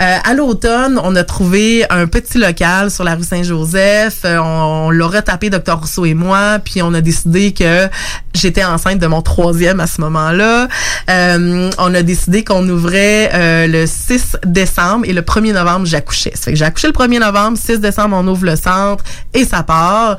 [0.01, 4.21] Euh, à l'automne, on a trouvé un petit local sur la rue Saint-Joseph.
[4.25, 7.89] Euh, on l'a retapé, Dr Rousseau et moi, puis on a décidé que
[8.35, 10.69] j'étais enceinte de mon troisième à ce moment-là.
[11.11, 16.33] Euh, on a décidé qu'on ouvrait euh, le 6 décembre et le 1er novembre, j'accouchais.
[16.35, 19.45] Ça fait que j'ai accouché le 1er novembre, 6 décembre, on ouvre le centre et
[19.45, 20.17] ça part.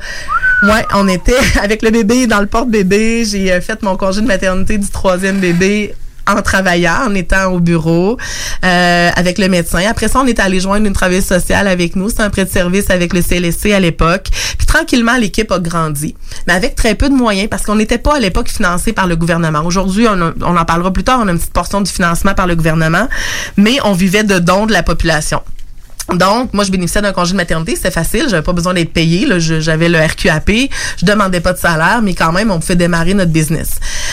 [0.62, 3.24] Ouais, on était avec le bébé dans le porte-bébé.
[3.24, 5.94] J'ai euh, fait mon congé de maternité du troisième bébé
[6.26, 8.16] en travaillant, en étant au bureau
[8.64, 9.80] euh, avec le médecin.
[9.88, 12.08] Après ça, on est allé joindre une travailleuse sociale avec nous.
[12.08, 14.28] C'était un prêt de service avec le CLSC à l'époque.
[14.58, 16.14] Puis tranquillement, l'équipe a grandi,
[16.46, 19.16] mais avec très peu de moyens parce qu'on n'était pas à l'époque financé par le
[19.16, 19.62] gouvernement.
[19.64, 22.46] Aujourd'hui, on, on en parlera plus tard, on a une petite portion du financement par
[22.46, 23.08] le gouvernement,
[23.56, 25.40] mais on vivait de dons de la population.
[26.12, 29.24] Donc, moi, je bénéficiais d'un congé de maternité, c'était facile, j'avais pas besoin d'être payé,
[29.26, 30.50] là, Je- j'avais le RQAP,
[31.00, 33.70] je demandais pas de salaire, mais quand même, on me fait démarrer notre business.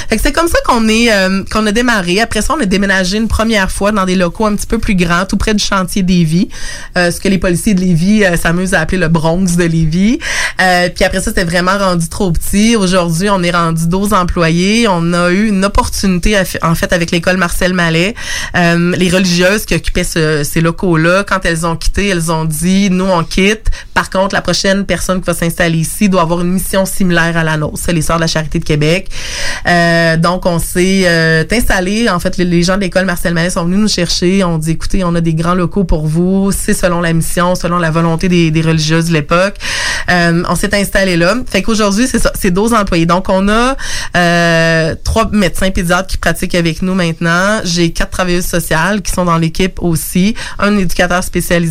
[0.09, 2.21] Fait que c'est comme ça qu'on est, euh, qu'on a démarré.
[2.21, 4.95] Après ça, on a déménagé une première fois dans des locaux un petit peu plus
[4.95, 6.49] grands, tout près du chantier Lévis,
[6.97, 10.19] euh, ce que les policiers de Lévis euh, s'amusent à appeler le Bronx de Lévis.
[10.61, 12.75] Euh, puis après ça, c'était vraiment rendu trop petit.
[12.75, 14.87] Aujourd'hui, on est rendu 12 employés.
[14.89, 18.15] On a eu une opportunité, en fait, avec l'école Marcel Mallet.
[18.55, 22.89] Euh, les religieuses qui occupaient ce- ces locaux-là, quand elles ont quitté, elles ont dit,
[22.89, 23.67] nous, on quitte.
[23.93, 27.43] Par contre, la prochaine personne qui va s'installer ici doit avoir une mission similaire à
[27.43, 27.77] la nôtre.
[27.83, 29.09] C'est les Sœurs de la Charité de Québec.
[29.67, 32.09] Euh, donc, on s'est euh, installé.
[32.09, 34.43] En fait, les, gens de l'école Marcel Mallet sont venus nous chercher.
[34.43, 36.51] On dit, écoutez, on a des grands locaux pour vous.
[36.51, 39.55] C'est selon la mission, selon la volonté des, des religieuses de l'époque.
[40.09, 41.35] Euh, on s'est installé là.
[41.49, 43.05] Fait qu'aujourd'hui, c'est ça, c'est 12 employés.
[43.05, 43.75] Donc, on a
[44.15, 47.59] euh, trois médecins pédiatres qui pratiquent avec nous maintenant.
[47.63, 50.35] J'ai quatre travailleuses sociales qui sont dans l'équipe aussi.
[50.59, 51.70] Un éducateur spécialisé.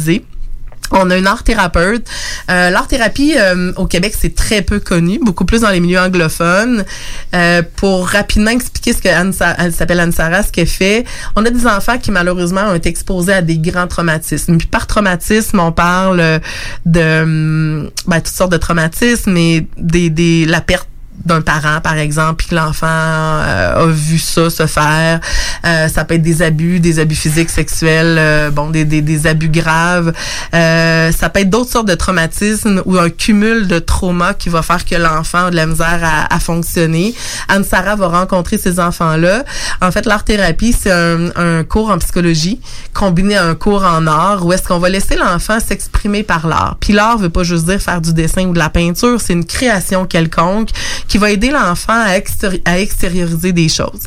[0.92, 2.06] On a une art thérapeute.
[2.50, 6.00] Euh, l'art thérapie euh, au Québec, c'est très peu connu, beaucoup plus dans les milieux
[6.00, 6.84] anglophones.
[7.34, 11.04] Euh, pour rapidement expliquer ce que Anne, elle s'appelle Anne Sarah, ce qu'elle fait,
[11.36, 14.58] on a des enfants qui malheureusement ont été exposés à des grands traumatismes.
[14.58, 16.40] Puis par traumatisme, on parle
[16.86, 20.89] de hum, ben, toutes sortes de traumatismes, mais des, des la perte
[21.24, 25.20] d'un parent, par exemple, puis que l'enfant euh, a vu ça se faire.
[25.66, 29.26] Euh, ça peut être des abus, des abus physiques, sexuels, euh, bon, des, des, des
[29.26, 30.12] abus graves.
[30.54, 34.62] Euh, ça peut être d'autres sortes de traumatismes ou un cumul de traumas qui va
[34.62, 37.14] faire que l'enfant a de la misère à, à fonctionner.
[37.48, 39.44] Anne-Sara va rencontrer ces enfants-là.
[39.82, 42.60] En fait, l'art-thérapie, c'est un, un cours en psychologie
[42.94, 46.76] combiné à un cours en art où est-ce qu'on va laisser l'enfant s'exprimer par l'art.
[46.80, 49.44] Puis l'art veut pas juste dire faire du dessin ou de la peinture, c'est une
[49.44, 50.70] création quelconque
[51.10, 54.04] qui va aider l'enfant à, extéri- à extérioriser des choses.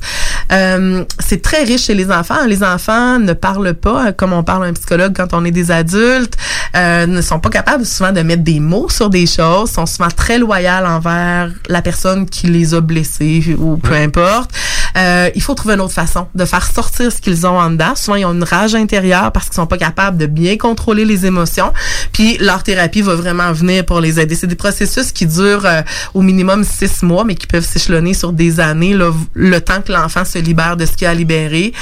[0.53, 2.45] Euh, c'est très riche chez les enfants.
[2.47, 5.69] Les enfants ne parlent pas comme on parle à un psychologue quand on est des
[5.69, 6.35] adultes,
[6.77, 10.07] euh, ne sont pas capables souvent de mettre des mots sur des choses, sont souvent
[10.07, 14.51] très loyaux envers la personne qui les a blessés ou peu importe.
[14.95, 17.95] Euh, il faut trouver une autre façon de faire sortir ce qu'ils ont en dedans.
[17.95, 21.25] Souvent, ils ont une rage intérieure parce qu'ils sont pas capables de bien contrôler les
[21.25, 21.73] émotions.
[22.13, 24.35] Puis, leur thérapie va vraiment venir pour les aider.
[24.35, 25.81] C'est des processus qui durent euh,
[26.13, 28.95] au minimum six mois, mais qui peuvent s'échelonner sur des années,
[29.33, 31.73] le temps que l'enfant se libère de ce qu'il a à libérer.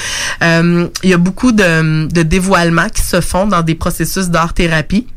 [0.41, 5.07] Euh, il y a beaucoup de, de dévoilements qui se font dans des processus d'art-thérapie.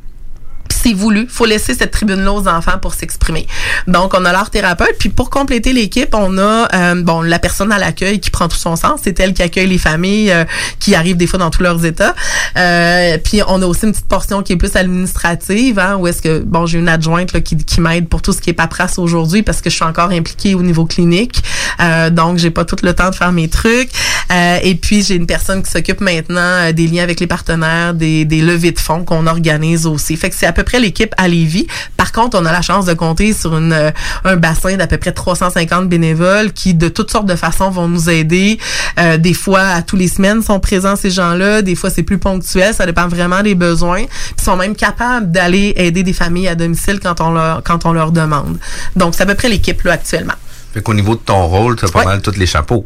[0.70, 1.26] C'est voulu.
[1.28, 3.46] faut laisser cette tribune-là aux enfants pour s'exprimer.
[3.86, 4.96] Donc, on a leur thérapeute.
[4.98, 8.56] Puis pour compléter l'équipe, on a euh, bon la personne à l'accueil qui prend tout
[8.56, 9.00] son sens.
[9.02, 10.44] C'est elle qui accueille les familles euh,
[10.80, 12.14] qui arrivent des fois dans tous leurs états.
[12.56, 16.22] Euh, puis on a aussi une petite portion qui est plus administrative, hein, où est-ce
[16.22, 18.98] que bon j'ai une adjointe là, qui, qui m'aide pour tout ce qui est paperasse
[18.98, 21.42] aujourd'hui parce que je suis encore impliquée au niveau clinique.
[21.80, 23.90] Euh, donc j'ai pas tout le temps de faire mes trucs.
[24.32, 27.94] Euh, et puis j'ai une personne qui s'occupe maintenant euh, des liens avec les partenaires,
[27.94, 30.16] des, des levées de fonds qu'on organise aussi.
[30.16, 31.66] Fait que peu près l'équipe à Lévis.
[31.96, 33.90] Par contre, on a la chance de compter sur une, euh,
[34.24, 38.08] un bassin d'à peu près 350 bénévoles qui, de toutes sortes de façons, vont nous
[38.08, 38.58] aider.
[38.98, 41.62] Euh, des fois, à tous les semaines, sont présents ces gens-là.
[41.62, 42.72] Des fois, c'est plus ponctuel.
[42.72, 44.04] Ça dépend vraiment des besoins.
[44.38, 47.92] Ils sont même capables d'aller aider des familles à domicile quand on leur, quand on
[47.92, 48.58] leur demande.
[48.96, 50.34] Donc, c'est à peu près l'équipe là actuellement.
[50.74, 52.04] Fait qu'au niveau de ton rôle, tu as pas Ouais.
[52.06, 52.84] mal tous les chapeaux.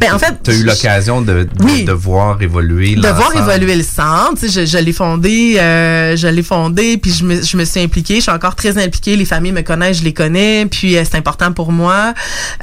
[0.00, 3.76] Ben, en fait, Tu as eu l'occasion de, de, de voir évoluer de voir évoluer
[3.76, 4.34] le centre.
[4.40, 7.64] Tu sais, Je, je l'ai fondé, euh, je l'ai fondé, puis je me, je me
[7.64, 8.16] suis impliquée.
[8.16, 9.14] Je suis encore très impliquée.
[9.16, 12.12] Les familles me connaissent, je les connais, puis euh, c'est important pour moi.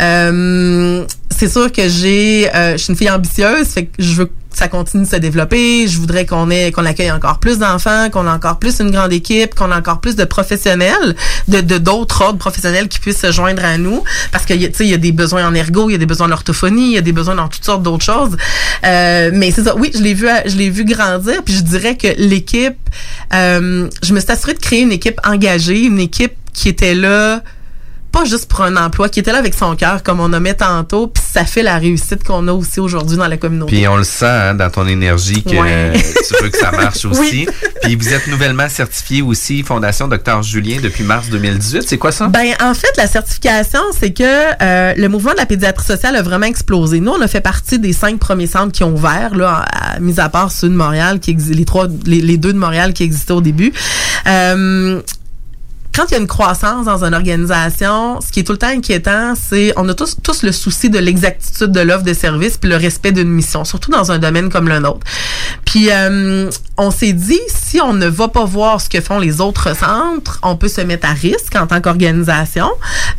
[0.01, 1.05] Euh,
[1.38, 4.67] c'est sûr que j'ai, euh, je suis une fille ambitieuse, fait que je veux ça
[4.67, 5.87] continue de se développer.
[5.87, 9.13] Je voudrais qu'on ait, qu'on accueille encore plus d'enfants, qu'on ait encore plus une grande
[9.13, 11.15] équipe, qu'on ait encore plus de professionnels,
[11.47, 14.85] de de- d'autres ordres professionnels qui puissent se joindre à nous, parce a, tu sais,
[14.85, 16.93] il y a des besoins en ergo, il y a des besoins en orthophonie, il
[16.93, 18.37] y a des besoins dans toutes sortes d'autres choses.
[18.85, 19.75] Euh, mais c'est ça.
[19.75, 21.43] Oui, je l'ai vu, je l'ai vu grandir.
[21.43, 22.77] Puis je dirais que l'équipe,
[23.33, 27.41] euh, je me suis assurée de créer une équipe engagée, une équipe qui était là
[28.16, 31.07] pas juste pour un emploi, qui était là avec son cœur, comme on nommait tantôt,
[31.07, 33.76] puis ça fait la réussite qu'on a aussi aujourd'hui dans la communauté.
[33.76, 35.91] Puis on le sent hein, dans ton énergie que Ouais.
[36.28, 37.45] tu veux que ça marche aussi.
[37.82, 41.84] Puis vous êtes nouvellement certifié aussi Fondation Dr Julien depuis mars 2018.
[41.88, 42.28] C'est quoi ça?
[42.28, 46.22] Ben en fait la certification c'est que euh, le mouvement de la pédiatrie sociale a
[46.22, 47.01] vraiment explosé.
[47.01, 50.20] Nous on a fait partie des cinq premiers centres qui ont ouvert là, à, mis
[50.20, 53.34] à part ceux de Montréal qui les trois les, les deux de Montréal qui existaient
[53.34, 53.74] au début.
[54.28, 55.01] Euh,
[55.95, 58.67] quand il y a une croissance dans une organisation, ce qui est tout le temps
[58.67, 62.75] inquiétant, c'est on a tous le souci de l'exactitude de l'offre de service puis le
[62.75, 65.07] respect d'une mission, surtout dans un domaine comme le nôtre.
[65.76, 69.41] Puis euh, on s'est dit si on ne va pas voir ce que font les
[69.41, 72.69] autres centres, on peut se mettre à risque en tant qu'organisation.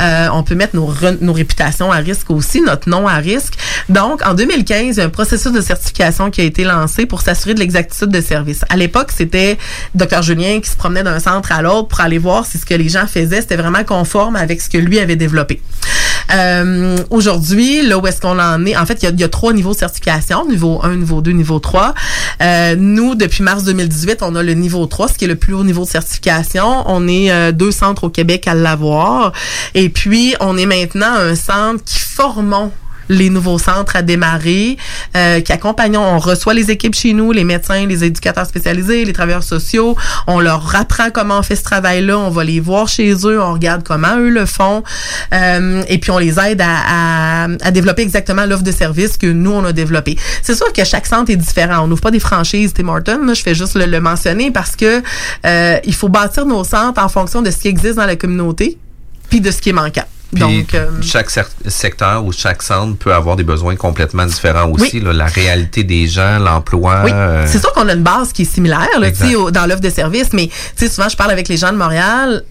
[0.01, 3.59] Euh, on peut mettre nos, réputations à risque aussi, notre nom à risque.
[3.91, 7.21] Donc en 2015, il y a un processus de certification qui a été lancé pour
[7.21, 8.63] s'assurer de l'exactitude de service.
[8.71, 9.59] À l'époque, c'était
[9.95, 12.73] Dr Julien qui se promenait d'un centre à l'autre pour aller voir si ce que
[12.73, 15.61] les gens faisaient c'était vraiment conforme avec ce que lui avait développé.
[16.33, 19.73] Euh, Aujourd'hui, là où est-ce qu'on en est, en fait, il y a, trois niveaux
[19.73, 21.95] de certification, niveau 1, niveau 2, niveau 3.
[22.41, 22.46] Euh,
[22.77, 25.65] nous, depuis mars 2018, on a le niveau 3, ce qui est le plus haut
[25.65, 26.85] niveau de certification.
[26.87, 29.33] On est euh, deux centres au Québec à l'avoir.
[29.75, 32.73] Et puis, on est maintenant un centre qui formons
[33.09, 34.77] les nouveaux centres à démarrer,
[35.17, 39.13] euh, qui accompagnons, on reçoit les équipes chez nous, les médecins, les éducateurs spécialisés, les
[39.13, 39.97] travailleurs sociaux,
[40.27, 43.53] on leur apprend comment on fait ce travail-là, on va les voir chez eux, on
[43.53, 44.83] regarde comment eux le font,
[45.33, 49.65] euh, et puis on les aide à, développer exactement l'offre de service que nous, on
[49.65, 50.17] a développé.
[50.43, 53.43] C'est sûr que chaque centre est différent, on n'ouvre pas des franchises Tim Hortons, je
[53.43, 55.03] fais juste le, le mentionner parce que
[55.45, 58.79] euh, il faut bâtir nos centres en fonction de ce qui existe dans la communauté,
[59.29, 60.05] puis de ce qui est manquant.
[60.37, 61.31] Puis Donc, euh, chaque
[61.67, 65.01] secteur ou chaque centre peut avoir des besoins complètement différents aussi.
[65.01, 67.03] là, la réalité des gens, l'emploi.
[67.05, 69.25] Oui, euh, c'est sûr qu'on a une base qui est similaire là, Exact.
[69.25, 71.57] tu sais, au- dans l'offre de service, mais tu sais, souvent je parle avec les
[71.57, 72.45] gens de Montréal.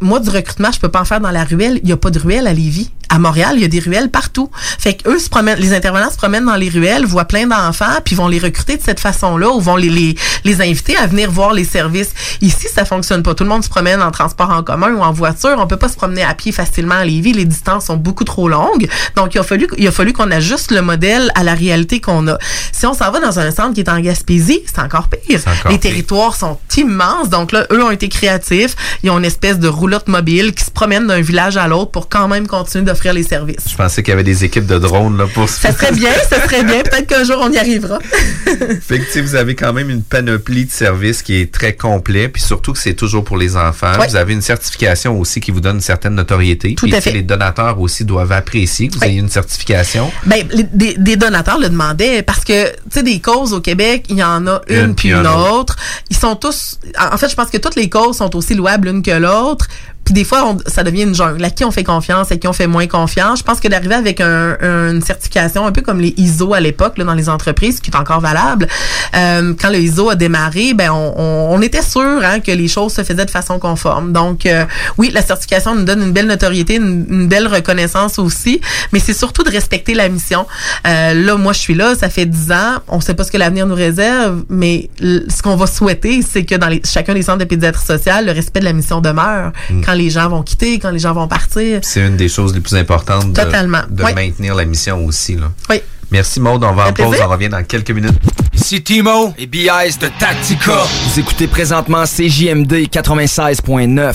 [0.00, 1.80] Moi, du recrutement, je peux pas en faire dans la ruelle.
[1.82, 2.90] Il y a pas de ruelle à Lévis.
[3.08, 4.50] À Montréal, il y a des ruelles partout.
[4.78, 8.00] Fait que eux se promènent, les intervenants se promènent dans les ruelles, voient plein d'enfants,
[8.04, 11.30] puis vont les recruter de cette façon-là, ou vont les, les, les inviter à venir
[11.30, 12.10] voir les services.
[12.40, 13.34] Ici, ça fonctionne pas.
[13.34, 15.56] Tout le monde se promène en transport en commun ou en voiture.
[15.58, 17.32] On peut pas se promener à pied facilement à Lévis.
[17.32, 18.88] Les distances sont beaucoup trop longues.
[19.16, 22.26] Donc, il a fallu, il a fallu qu'on ajuste le modèle à la réalité qu'on
[22.28, 22.38] a.
[22.72, 25.40] Si on s'en va dans un centre qui est en Gaspésie, c'est encore pire.
[25.40, 25.90] encore les pire.
[25.90, 27.30] territoires sont immenses.
[27.30, 28.74] Donc là, eux ont été créatifs.
[29.02, 32.08] Ils ont une espèce de roulotte mobile qui se promène d'un village à l'autre pour
[32.08, 33.64] quand même continuer d'offrir les services.
[33.70, 36.42] Je pensais qu'il y avait des équipes de drones là, pour Ça serait bien, ça
[36.42, 36.82] serait bien.
[36.82, 37.98] Peut-être qu'un jour on y arrivera.
[38.80, 42.42] Fait que, vous avez quand même une panoplie de services qui est très complet, puis
[42.42, 43.92] surtout que c'est toujours pour les enfants.
[44.08, 46.74] Vous avez une certification aussi qui vous donne une certaine notoriété.
[46.74, 47.12] Tout à fait.
[47.12, 49.08] Les donateurs aussi doivent apprécier que vous Oui.
[49.08, 50.10] ayez une certification.
[50.24, 54.06] Ben, les- des, des donateurs le demandaient parce que, tu sais, des causes au Québec,
[54.08, 55.76] il y en a une, Une, puis une un autre.
[56.10, 59.02] Ils sont tous, en fait, je pense que toutes les causes sont aussi louables l'une
[59.02, 59.66] que l'autre.
[60.06, 61.44] Puis des fois, on- ça devient une jungle.
[61.44, 63.40] À qui on fait confiance, à qui on fait moins confiance.
[63.40, 66.96] Je pense que d'arriver avec un- une certification, un peu comme les ISO à l'époque,
[66.96, 68.66] là, dans les entreprises, qui est encore valable,
[69.14, 72.68] euh, quand le ISO a démarré, ben on, on- on était sûr hein, que les
[72.68, 74.12] choses se faisaient de façon conforme.
[74.12, 74.64] Donc, euh,
[74.96, 78.60] oui, la certification nous donne une belle notoriété, une, une belle reconnaissance aussi,
[78.92, 80.46] mais c'est surtout de respecter la mission.
[80.86, 82.80] Euh, là, moi, je suis là, ça fait 10 ans.
[82.88, 86.54] On sait pas ce que l'avenir nous réserve, mais ce qu'on va souhaiter, c'est que
[86.54, 89.80] dans les, chacun des centres de pédiatrie sociale, le respect de la mission demeure Mm.
[89.84, 91.80] quand les gens vont quitter, quand les gens vont partir.
[91.82, 93.82] C'est une des choses les plus importantes de, Totalement.
[93.90, 94.14] de Oui.
[94.14, 95.34] maintenir la mission aussi.
[95.36, 95.50] Là.
[95.70, 95.80] Oui.
[96.10, 98.14] Merci Maud, on va en pause, on revient dans quelques minutes.
[98.54, 100.78] Ici Timo et BIS de Tactica.
[101.08, 104.14] Vous écoutez présentement CJMD 96.9.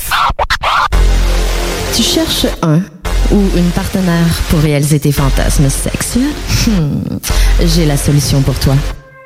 [1.95, 2.79] Tu cherches un
[3.31, 6.23] ou une partenaire pour réaliser tes fantasmes sexuels?
[6.67, 7.17] Hmm,
[7.65, 8.75] J'ai la solution pour toi.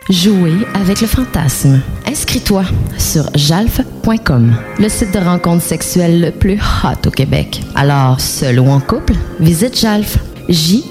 [0.10, 1.82] Jouer avec le fantasme.
[2.06, 2.64] Inscris-toi
[2.99, 7.64] sur jalf.com, le site de rencontre sexuelle le plus hot au Québec.
[7.74, 10.20] Alors, seul ou en couple, visite jalf.
[10.47, 10.89] J-A-L-F.com.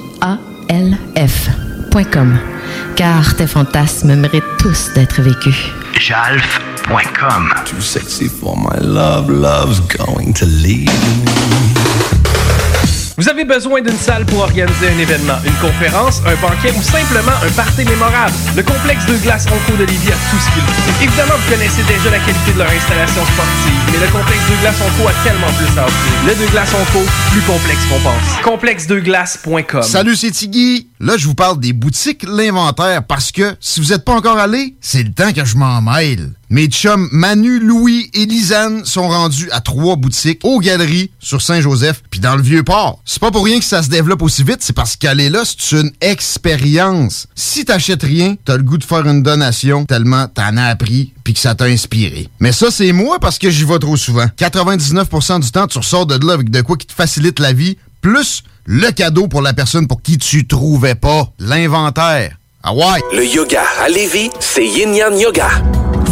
[2.96, 5.70] Car tes fantasmes méritent tous d'être vécus.
[6.00, 7.52] Jalf.com.
[7.66, 10.90] Too sexy for my love, love's going to leave
[13.16, 17.30] Vous avez besoin d'une salle pour organiser un événement, une conférence, un banquet ou simplement
[17.46, 18.34] un party mémorable.
[18.56, 21.04] Le complexe de glace Onco de Lévis a tout ce qu'il faut.
[21.04, 24.76] Évidemment, vous connaissez déjà la qualité de leur installation sportive, mais le complexe de glace
[24.80, 26.12] Onco a tellement plus à offrir.
[26.26, 28.42] Le de glace Onco, plus complexe qu'on pense.
[28.42, 29.82] Complexedeglace.com.
[29.82, 30.88] Salut, c'est Tiggy.
[30.98, 34.74] Là, je vous parle des boutiques L'Inventaire parce que si vous n'êtes pas encore allé,
[34.80, 36.30] c'est le temps que je m'en mêle.
[36.54, 42.00] Mes chums Manu, Louis et Lisanne sont rendus à trois boutiques aux Galeries sur Saint-Joseph
[42.08, 43.00] puis dans le Vieux-Port.
[43.04, 45.80] C'est pas pour rien que ça se développe aussi vite, c'est parce qu'aller là, c'est
[45.80, 47.26] une expérience.
[47.34, 51.34] Si t'achètes rien, t'as le goût de faire une donation tellement t'en as appris puis
[51.34, 52.28] que ça t'a inspiré.
[52.38, 54.26] Mais ça, c'est moi parce que j'y vais trop souvent.
[54.38, 57.78] 99% du temps, tu ressors de là avec de quoi qui te facilite la vie,
[58.00, 62.38] plus le cadeau pour la personne pour qui tu trouvais pas l'inventaire.
[62.62, 62.70] Ah?
[63.12, 65.50] Le yoga à Lévis, c'est Yin Yang Yoga.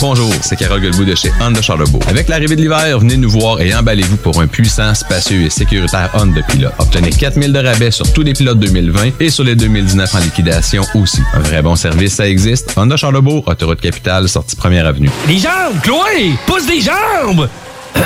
[0.00, 2.00] Bonjour, c'est Carole Guilbeault de chez Honda Charlebourg.
[2.08, 6.10] Avec l'arrivée de l'hiver, venez nous voir et emballez-vous pour un puissant, spacieux et sécuritaire
[6.14, 6.68] Honda Pilot.
[6.78, 10.84] Obtenez 4000 de rabais sur tous les pilotes 2020 et sur les 2019 en liquidation
[10.94, 11.20] aussi.
[11.34, 12.72] Un vrai bon service, ça existe.
[12.76, 15.10] Honda Charlebourg, autoroute capitale, sortie première avenue.
[15.26, 16.34] Les jambes, Chloé!
[16.46, 17.48] Pousse des jambes!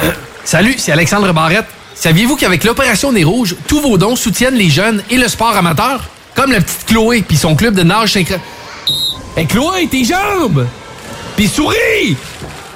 [0.45, 1.67] Salut, c'est Alexandre Barrette.
[1.95, 6.05] Saviez-vous qu'avec l'Opération Nez Rouges, tous vos dons soutiennent les jeunes et le sport amateur?
[6.35, 8.37] Comme la petite Chloé puis son club de nage synchro...
[9.37, 10.67] Hé, Chloé, tes jambes!
[11.37, 12.17] Puis souris!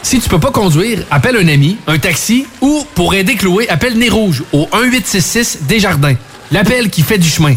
[0.03, 3.99] Si tu peux pas conduire, appelle un ami, un taxi ou, pour aider Chloé, appelle
[3.99, 6.15] Nez Rouge au 1866 Desjardins.
[6.53, 7.55] L'appel qui fait du chemin.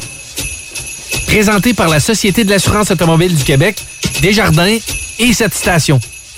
[1.28, 3.78] Présenté par la Société de l'assurance automobile du Québec,
[4.22, 4.78] Desjardins
[5.20, 6.00] et cette station.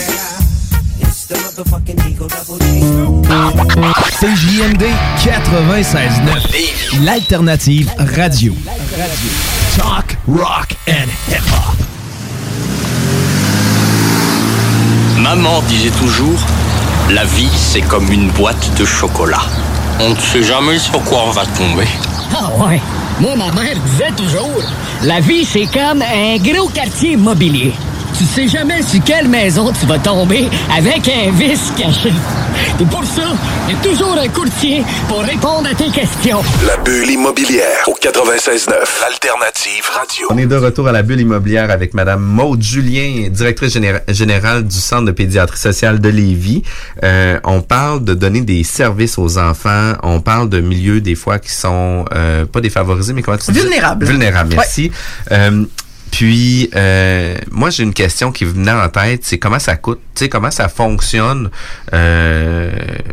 [4.19, 4.83] CJMD
[5.17, 8.53] 96.9, l'alternative radio.
[9.77, 11.77] Talk, rock and hip-hop.
[15.19, 16.39] Maman disait toujours,
[17.09, 19.41] la vie c'est comme une boîte de chocolat.
[20.01, 21.87] On ne sait jamais sur quoi on va tomber.
[22.35, 22.81] Ah ouais.
[23.21, 24.63] Moi, ma mère disait toujours,
[25.03, 27.71] la vie, c'est comme un gros quartier immobilier.
[28.17, 30.47] Tu sais jamais sur quelle maison tu vas tomber
[30.77, 32.11] avec un vice caché.
[32.79, 33.23] Et pour ça,
[33.67, 36.41] il y a toujours un courtier pour répondre à tes questions.
[36.67, 38.73] La bulle immobilière au 96.9,
[39.07, 40.27] Alternative Radio.
[40.29, 44.67] On est de retour à la bulle immobilière avec Madame Maude Julien, directrice généra- générale
[44.67, 46.63] du Centre de pédiatrie sociale de Lévis.
[47.03, 49.93] Euh, on parle de donner des services aux enfants.
[50.03, 53.59] On parle de milieux des fois qui sont euh, pas défavorisés, mais comment tu dis?
[53.59, 54.05] Vulnérables.
[54.05, 54.91] Vulnérables, merci.
[55.31, 55.63] Euh,
[56.11, 60.25] puis, euh, moi, j'ai une question qui venait en tête, c'est comment ça coûte, tu
[60.25, 61.49] sais, comment ça fonctionne.
[61.93, 62.69] Euh,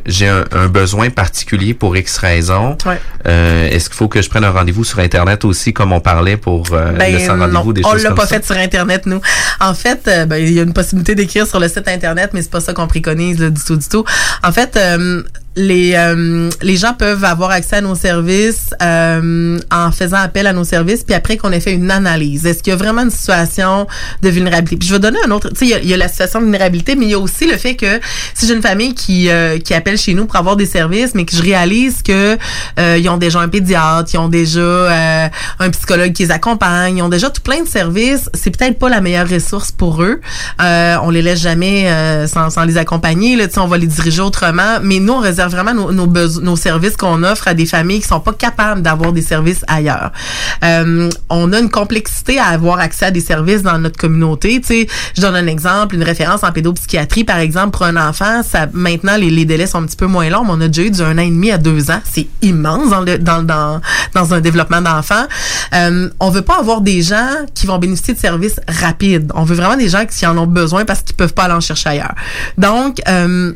[0.07, 2.76] j'ai un, un besoin particulier pour X raisons.
[2.84, 3.01] Ouais.
[3.26, 6.36] Euh, Est-ce qu'il faut que je prenne un rendez-vous sur Internet aussi, comme on parlait
[6.36, 8.36] pour euh, le Ben, sans rendez-vous, des on choses l'a comme pas ça?
[8.40, 9.20] fait sur Internet, nous.
[9.61, 12.42] En fait, euh, ben, il y a une possibilité d'écrire sur le site Internet, mais
[12.42, 14.05] c'est pas ça qu'on préconise là, du tout, du tout.
[14.42, 15.22] En fait, euh,
[15.57, 20.53] les, euh, les gens peuvent avoir accès à nos services euh, en faisant appel à
[20.53, 22.46] nos services, puis après qu'on ait fait une analyse.
[22.46, 23.86] Est-ce qu'il y a vraiment une situation
[24.22, 24.76] de vulnérabilité?
[24.76, 25.49] Puis je vais donner un autre.
[25.51, 27.57] Tu sais, il y a- la situation de vulnérabilité, mais il y a aussi le
[27.57, 28.01] fait que
[28.34, 31.24] si j'ai une famille qui, euh, qui appelle chez nous pour avoir des services, mais
[31.24, 32.38] que je réalise que
[32.78, 37.09] ils ont déjà un pédiatre, ils ont déjà un psychologue qui les accompagne, ils ont
[37.09, 40.20] déjà tout plein de services, c'est peut-être pas la meilleure ressource pour eux.
[40.61, 41.88] On les laisse jamais
[42.28, 43.34] sans, sans les accompagner.
[43.36, 44.78] Là, on va les diriger autrement.
[44.82, 48.20] Mais nous, on vraiment nos, nos, nos services qu'on offre à des familles qui sont
[48.20, 50.12] pas capables d'avoir des services ailleurs.
[50.64, 54.61] Euh, on a une complexité à avoir accès à des services dans notre communauté.
[54.61, 54.86] Tu sais,
[55.16, 59.16] je donne un exemple, une référence en pédopsychiatrie, par exemple, pour un enfant, ça maintenant
[59.16, 61.03] les, les délais sont un petit peu moins longs, mais on a déjà eu du
[61.03, 62.01] un an et demi à deux ans.
[62.05, 63.80] C'est immense dans le dans dans
[64.14, 65.24] dans un développement d'enfant.
[65.74, 69.30] Euh, on veut pas avoir des gens qui vont bénéficier de services rapides.
[69.34, 71.61] On veut vraiment des gens qui en ont besoin parce qu'ils peuvent pas aller en
[71.61, 72.14] chercher ailleurs.
[72.57, 73.53] Donc euh,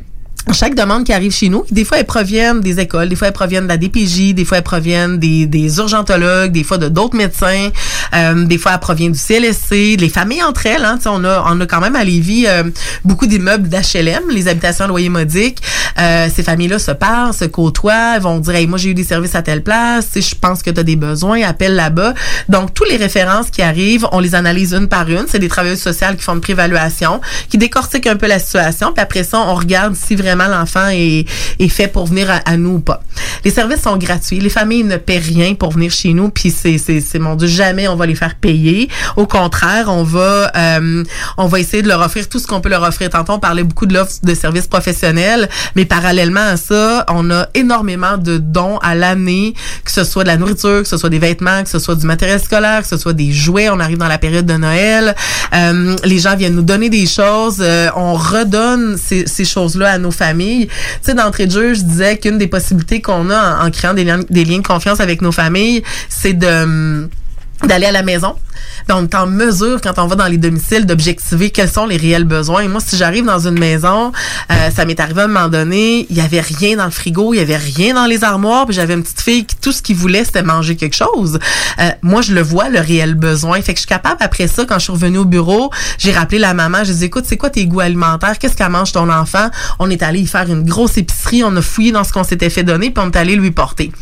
[0.51, 3.33] chaque demande qui arrive chez nous, des fois elles proviennent des écoles, des fois elles
[3.33, 7.17] proviennent de la DPJ, des fois elles proviennent des, des urgentologues, des fois de d'autres
[7.17, 7.69] médecins,
[8.15, 10.85] euh, des fois elles proviennent du CLSC, les familles entre elles.
[10.85, 12.65] Hein, on a on a quand même à Lévis euh,
[13.05, 15.63] beaucoup d'immeubles d'HLM, les habitations à loyer modique.
[16.01, 19.37] Euh, ces familles-là se parlent, se côtoient, vont dire hey, moi j'ai eu des services
[19.37, 22.15] à telle place, sais, je pense que tu as des besoins, appelle là-bas.
[22.49, 25.27] Donc tous les références qui arrivent, on les analyse une par une.
[25.29, 29.03] C'est des travailleuses sociales qui font une préévaluation, qui décortiquent un peu la situation, puis
[29.03, 31.27] après ça on regarde si vraiment l'enfant est,
[31.59, 33.03] est fait pour venir à, à nous ou pas.
[33.45, 34.41] Les services sont gratuits.
[34.41, 37.49] Les familles ne paient rien pour venir chez nous, puis c'est, c'est, c'est mon Dieu,
[37.49, 38.89] jamais on va les faire payer.
[39.17, 41.05] Au contraire, on va, euh,
[41.37, 43.11] on va essayer de leur offrir tout ce qu'on peut leur offrir.
[43.11, 47.49] Tantôt, on parlait beaucoup de l'offre de services professionnels, mais parallèlement à ça, on a
[47.55, 49.55] énormément de dons à l'année,
[49.85, 52.07] que ce soit de la nourriture, que ce soit des vêtements, que ce soit du
[52.07, 53.69] matériel scolaire, que ce soit des jouets.
[53.71, 55.15] On arrive dans la période de Noël.
[55.55, 57.59] Euh, les gens viennent nous donner des choses.
[57.61, 60.22] Euh, on redonne ces, ces choses-là à nos familles.
[60.23, 60.69] Tu
[61.03, 64.21] sais, d'entrée de jeu, je disais qu'une des possibilités qu'on a en, créant des liens,
[64.31, 67.09] des liens de confiance avec nos familles, c'est de hum,
[67.67, 68.35] d'aller à la maison.
[68.89, 71.97] Ben, on est en mesure, quand on va dans les domiciles, d'objectiver quels sont les
[71.97, 72.67] réels besoins.
[72.69, 74.13] Moi, si j'arrive dans une maison,
[74.51, 77.35] euh, ça m'est arrivé à un moment donné, il y avait rien dans le frigo,
[77.35, 79.83] il y avait rien dans les armoires, puis j'avais une petite fille qui tout ce
[79.83, 81.39] qu'il voulait, c'était manger quelque chose.
[81.79, 83.61] Euh, moi, je le vois, le réel besoin.
[83.63, 86.39] Fait que je suis capable, après ça, quand je suis revenue au bureau, j'ai rappelé
[86.39, 88.39] la maman, j'ai dit, écoute, c'est quoi tes goûts alimentaires?
[88.39, 89.49] Qu'est-ce qu'elle mange ton enfant?
[89.79, 92.51] On est allé y faire une grosse épicerie, on a fouillé dans ce qu'on s'était
[92.51, 93.93] fait donner, puis on est allé lui porter.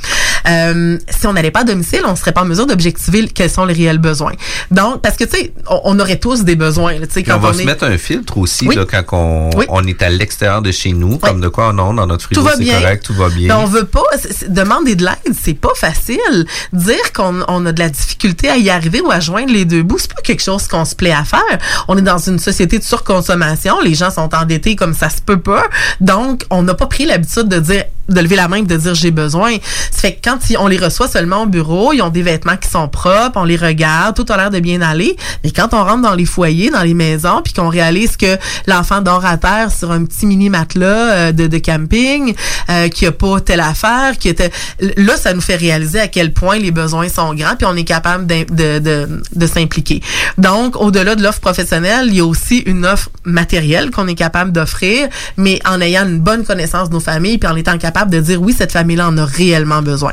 [0.48, 3.20] Euh, si on n'allait pas à domicile, on serait pas en mesure d'objectiver
[3.50, 4.32] sont les réels besoins.
[4.70, 6.92] Donc, parce que tu sais, on, on aurait tous des besoins.
[6.94, 8.76] là, Tu sais, Puis quand on va on se est- mettre un filtre aussi Oui.
[8.76, 9.66] là, quand on, Oui.
[9.68, 12.46] on est à l'extérieur de chez nous, comme de quoi non, dans notre frigo tout
[12.46, 12.80] va c'est bien.
[12.80, 13.48] correct, tout va bien.
[13.48, 14.02] Mais on veut pas
[14.48, 16.46] demander de l'aide, c'est pas facile.
[16.72, 19.82] Dire qu'on on a de la difficulté à y arriver ou à joindre les deux
[19.82, 21.40] bouts, c'est pas quelque chose qu'on se plaît à faire.
[21.88, 25.40] On est dans une société de surconsommation, les gens sont endettés comme ça se peut
[25.40, 25.64] pas.
[26.00, 28.94] Donc, on n'a pas pris l'habitude de dire de lever la main et de dire
[28.94, 29.52] j'ai besoin.
[29.90, 32.68] Ça fait que quand on les reçoit seulement au bureau, ils ont des vêtements qui
[32.68, 35.16] sont propres, on les regarde, tout a l'air de bien aller.
[35.44, 38.36] Mais quand on rentre dans les foyers, dans les maisons, puis qu'on réalise que
[38.66, 42.34] l'enfant dort à terre sur un petit mini matelas euh, de, de camping,
[42.68, 44.50] euh, qu'il n'y a pas telle affaire, qui était
[44.96, 47.84] là, ça nous fait réaliser à quel point les besoins sont grands, puis on est
[47.84, 50.02] capable d'im- de, de, de s'impliquer.
[50.38, 54.52] Donc, au-delà de l'offre professionnelle, il y a aussi une offre matérielle qu'on est capable
[54.52, 58.20] d'offrir, mais en ayant une bonne connaissance de nos familles, puis en étant capable de
[58.20, 60.12] dire oui, cette famille-là en a réellement besoin.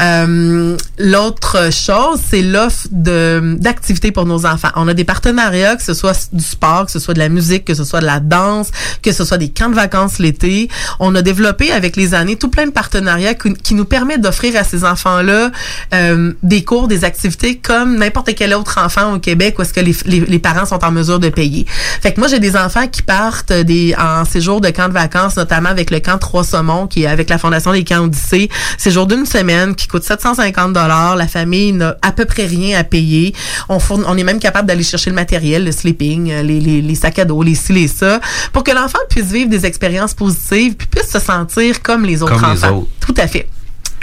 [0.00, 4.70] Euh, L'autre chose, c'est l'offre d'activités pour nos enfants.
[4.76, 7.64] On a des partenariats, que ce soit du sport, que ce soit de la musique,
[7.66, 8.70] que ce soit de la danse,
[9.02, 10.68] que ce soit des camps de vacances l'été.
[10.98, 14.64] On a développé avec les années tout plein de partenariats qui, nous permettent d'offrir à
[14.64, 15.50] ces enfants-là
[15.92, 19.80] euh, des cours, des activités comme n'importe quel autre enfant au Québec où est-ce que
[19.80, 21.66] les, les, parents sont en mesure de payer.
[22.00, 25.36] Fait que moi, j'ai des enfants qui partent des, en séjour de camp de vacances,
[25.36, 28.48] notamment avec le camp Trois Saumons, qui avec la Fondation des camps Odyssée.
[28.78, 31.16] Séjour d'une semaine qui coûte 750 dollars.
[31.16, 33.34] La famille n'a à peu près rien à payer.
[33.68, 36.82] On, fourn- on est même capable d'aller chercher le matériel, le sleeping, euh, les, les,
[36.82, 38.20] les sacs à dos, les ci, les ça,
[38.52, 42.38] pour que l'enfant puisse vivre des expériences positives puis puisse se sentir comme les autres
[42.40, 42.76] Comme les enfants.
[42.78, 42.88] autres.
[43.00, 43.48] Tout à fait.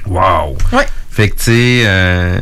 [0.05, 0.57] Wow!
[0.71, 0.85] Ouais.
[1.09, 2.39] Fait que, tu sais, euh,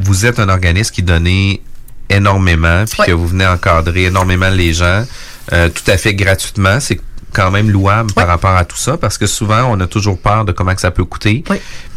[0.00, 1.60] vous êtes un organisme qui donnait
[2.08, 5.04] énormément, puis que vous venez encadrer énormément les gens,
[5.52, 6.78] euh, tout à fait gratuitement.
[6.80, 7.00] C'est
[7.32, 10.44] quand même louable par rapport à tout ça, parce que souvent, on a toujours peur
[10.46, 11.44] de comment que ça peut coûter.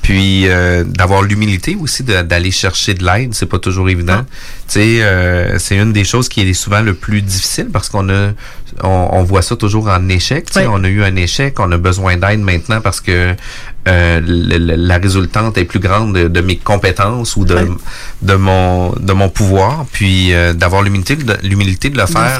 [0.01, 4.23] Puis euh, d'avoir l'humilité aussi d'aller chercher de l'aide, c'est pas toujours évident.
[4.67, 8.09] Tu sais, euh, c'est une des choses qui est souvent le plus difficile parce qu'on
[8.09, 8.29] a,
[8.83, 10.45] on, on voit ça toujours en échec.
[10.47, 13.35] Tu sais, on a eu un échec, on a besoin d'aide maintenant parce que
[13.87, 17.55] euh, le- le- la résultante est plus grande de, de mes compétences ou de
[18.21, 19.85] de mon de mon pouvoir.
[19.91, 22.37] Puis euh, d'avoir l'humilité de l'humilité de le De le faire.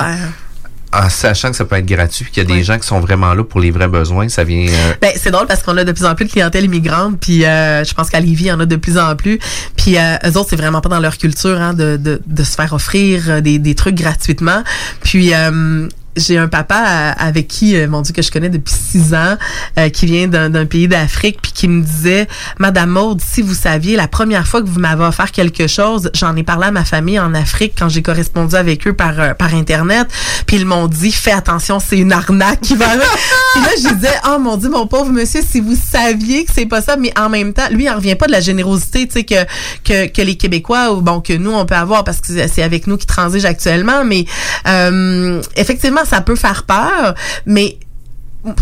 [0.92, 3.34] En sachant que ça peut être gratuit, qu'il y a des gens qui sont vraiment
[3.36, 4.66] là pour les vrais besoins, ça vient.
[4.68, 7.46] euh, Ben, c'est drôle parce qu'on a de plus en plus de clientèle immigrante, puis
[7.46, 9.38] euh, je pense qu'à Lévis, il y en a de plus en plus.
[9.78, 12.56] Puis euh, eux autres, c'est vraiment pas dans leur culture hein, de, de, de se
[12.56, 14.64] faire offrir euh, des, des trucs gratuitement.
[15.04, 18.74] Puis euh, j'ai un papa euh, avec qui, euh, mon Dieu, que je connais depuis
[18.74, 19.38] six ans,
[19.78, 22.28] euh, qui vient d'un pays d'Afrique, puis qui me disait,
[22.58, 26.36] Madame Maude, si vous saviez, la première fois que vous m'avez offert quelque chose, j'en
[26.36, 29.54] ai parlé à ma famille en Afrique quand j'ai correspondu avec eux par euh, par
[29.54, 30.08] internet,
[30.46, 32.88] puis ils m'ont dit, fais attention, c'est une arnaque qui va.
[33.54, 36.66] puis là, je disais, oh mon Dieu, mon pauvre monsieur, si vous saviez que c'est
[36.66, 39.14] pas ça, mais en même temps, lui, il en revient pas de la générosité, tu
[39.14, 39.46] sais, que,
[39.84, 42.88] que que les Québécois ou bon que nous on peut avoir parce que c'est avec
[42.88, 44.26] nous qui transige actuellement, mais
[44.68, 47.14] euh, effectivement, ça peut faire peur,
[47.46, 47.78] mais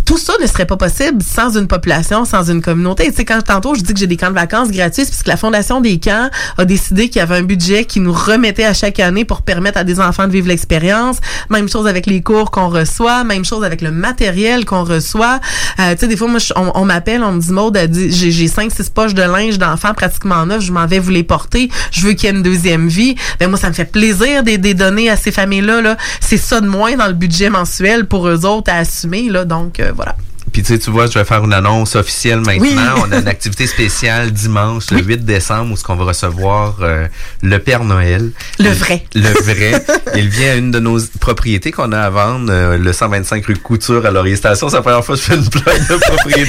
[0.05, 3.09] tout ça ne serait pas possible sans une population, sans une communauté.
[3.09, 5.23] Tu sais, quand tantôt je dis que j'ai des camps de vacances gratuits, c'est parce
[5.23, 8.65] que la Fondation des camps a décidé qu'il y avait un budget qui nous remettait
[8.65, 11.17] à chaque année pour permettre à des enfants de vivre l'expérience.
[11.49, 15.39] Même chose avec les cours qu'on reçoit, même chose avec le matériel qu'on reçoit.
[15.79, 18.71] Euh, tu sais, des fois, moi, on, on m'appelle, on me dit, Maud, j'ai cinq,
[18.71, 22.13] six poches de linge d'enfants pratiquement neufs, je m'en vais vous les porter, je veux
[22.13, 23.15] qu'il y ait une deuxième vie.
[23.39, 25.81] Ben moi, ça me fait plaisir de de les donner à ces familles-là.
[25.81, 25.97] Là.
[26.19, 29.29] C'est ça de moins dans le budget mensuel pour eux autres à assumer.
[29.29, 29.45] Là.
[29.45, 30.15] Donc, euh, voilà.
[30.57, 32.61] Puis tu sais, tu vois, je vais faire une annonce officielle maintenant.
[32.61, 32.75] Oui.
[33.07, 37.05] On a une activité spéciale dimanche, le 8 décembre, où ce qu'on va recevoir euh,
[37.43, 38.31] le Père Noël.
[38.57, 39.03] Le vrai.
[39.13, 39.85] Le vrai.
[40.15, 43.55] Il vient à une de nos propriétés qu'on a à vendre, euh, le 125 rue
[43.57, 44.67] Couture à Laurier Station.
[44.67, 46.45] C'est la première fois que je fais une plug de radio.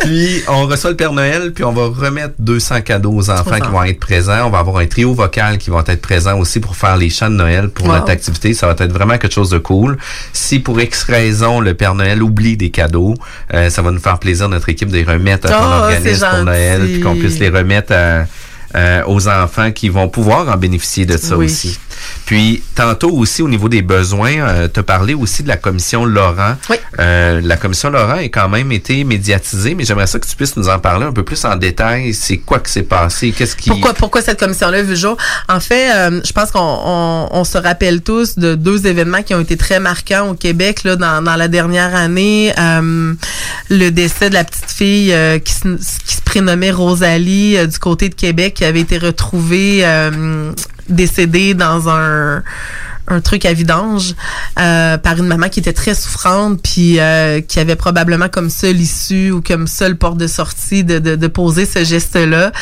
[0.00, 3.68] Puis on reçoit le Père Noël, puis on va remettre 200 cadeaux aux enfants qui
[3.70, 4.46] vont être présents.
[4.46, 7.28] On va avoir un trio vocal qui vont être présents aussi pour faire les chants
[7.28, 7.92] de Noël pour Wow.
[7.96, 8.54] notre activité.
[8.54, 9.98] Ça va être vraiment quelque chose de cool.
[10.32, 13.14] Si pour X raison le Père Noël oublie des cadeaux,
[13.54, 16.26] euh, ça va nous faire plaisir notre équipe de les remettre à ton Oh, organisme
[16.30, 18.24] pour Noël, puis qu'on puisse les remettre à-
[18.76, 21.46] euh, aux enfants qui vont pouvoir en bénéficier de ça Oui.
[21.46, 21.78] aussi.
[22.26, 26.56] Puis tantôt aussi au niveau des besoins, tu as parlé aussi de la commission Laurent.
[26.98, 30.56] Euh, la commission Laurent a quand même été médiatisée, mais j'aimerais ça que tu puisses
[30.56, 32.14] nous en parler un peu plus en détail.
[32.14, 33.32] C'est quoi qui s'est passé?
[33.32, 33.70] Qu'est-ce qui...
[33.70, 35.16] Pourquoi, pourquoi cette commission-là vu jour?
[35.48, 39.34] En fait, euh, je pense qu'on on, on se rappelle tous de deux événements qui
[39.34, 42.52] ont été très marquants au Québec là, dans, dans la dernière année.
[42.58, 43.14] Euh,
[43.70, 45.76] le décès de la petite fille euh, qui, se,
[46.06, 49.84] qui se prénommait Rosalie euh, du côté de Québec, qui avait été retrouvée
[50.88, 52.42] décédée dans un
[53.10, 54.14] un truc à vidange
[54.58, 58.80] euh, par une maman qui était très souffrante puis euh, qui avait probablement comme seule
[58.80, 62.52] issue ou comme seule porte de sortie de, de, de poser ce geste-là.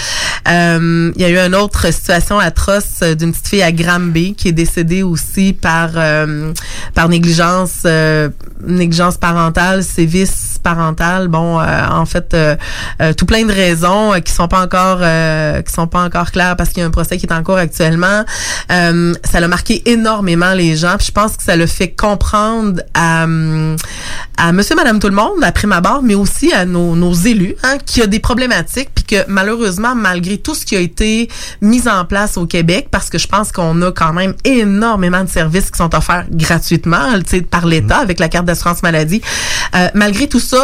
[0.49, 4.35] Euh, il y a eu une autre situation atroce euh, d'une petite fille à Granby
[4.35, 6.53] qui est décédée aussi par euh,
[6.95, 8.29] par négligence euh,
[8.65, 12.57] négligence parentale, sévices parentale, bon, euh, en fait, euh,
[13.01, 16.33] euh, tout plein de raisons euh, qui sont pas encore euh, qui sont pas encore
[16.33, 18.25] claires parce qu'il y a un procès qui est en cours actuellement.
[18.73, 20.97] Euh, ça l'a marqué énormément les gens.
[20.99, 23.27] Puis je pense que ça le fait comprendre à
[24.39, 27.57] à Monsieur, Madame, tout le monde, à prime abord, mais aussi à nos, nos élus,
[27.63, 31.29] hein, qu'il y a des problématiques, puis que malheureusement, malgré tout ce qui a été
[31.63, 35.29] mis en place au Québec, parce que je pense qu'on a quand même énormément de
[35.29, 39.23] services qui sont offerts gratuitement, tu sais, par l'État avec la carte d'assurance maladie,
[39.75, 40.56] euh, malgré tout ça,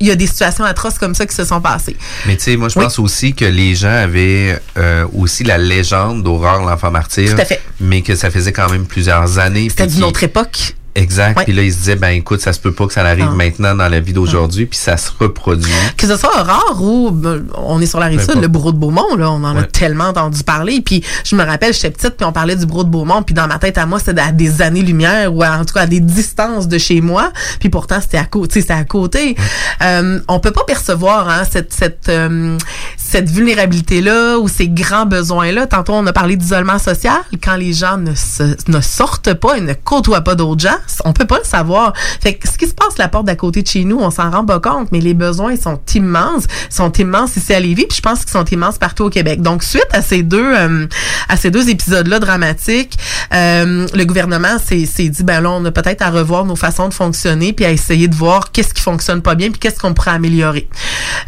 [0.00, 1.96] il y a des situations atroces comme ça qui se sont passées.
[2.26, 2.84] Mais tu sais, moi, je Oui.
[2.84, 7.34] pense aussi que les gens avaient euh, aussi la légende d'Aurore l'enfant martyr.
[7.34, 7.60] Tout à fait.
[7.80, 9.68] Mais que ça faisait quand même plusieurs années.
[9.68, 10.74] C'était d'une autre époque.
[10.94, 11.44] Exact.
[11.44, 13.34] Puis là, ils se disaient, ben écoute, ça se peut pas que ça arrive Ah.
[13.34, 15.72] maintenant dans la vie d'aujourd'hui, puis ça se reproduit.
[15.96, 18.76] Que ce soit rare ou ben, on est sur la rive sud, le bourreau de
[18.78, 20.82] Beaumont, là, on en a tellement entendu parler.
[20.84, 23.46] Puis je me rappelle, j'étais petite, puis on parlait du bourreau de Beaumont, puis dans
[23.46, 26.00] ma tête à moi, c'était à des années-lumière ou à- en tout cas à des
[26.00, 27.32] distances de chez moi.
[27.58, 28.60] Puis pourtant, c'était à côté.
[28.60, 29.34] C'était à côté.
[29.82, 32.58] Euh, on peut pas percevoir hein, cette cette euh,
[32.98, 35.66] cette vulnérabilité-là ou ces grands besoins-là.
[35.66, 37.18] Tantôt, on a parlé d'isolement social.
[37.42, 41.12] Quand les gens ne se, ne sortent pas et ne côtoient pas d'autres gens, on
[41.12, 41.92] peut pas le savoir.
[42.20, 44.30] Fait que ce qui se passe la porte d'à côté de chez nous, on s'en
[44.30, 48.02] rend pas compte, mais les besoins sont immenses, sont immenses ici à Lévis, puis je
[48.02, 49.42] pense qu'ils sont immenses partout au Québec.
[49.42, 50.86] Donc, suite à ces deux, euh,
[51.28, 52.98] à ces deux épisodes-là dramatiques,
[53.34, 56.94] euh, le gouvernement s'est dit, ben là, on a peut-être à revoir nos façons de
[56.94, 60.12] fonctionner, puis à essayer de voir qu'est-ce qui fonctionne pas bien, puis qu'est-ce qu'on pourrait
[60.12, 60.68] améliorer.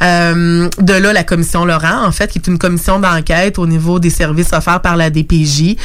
[0.02, 3.98] Euh, de là, la commission Laurent, en fait, qui est une commission d'enquête au niveau
[3.98, 5.76] des services offerts par la DPJ,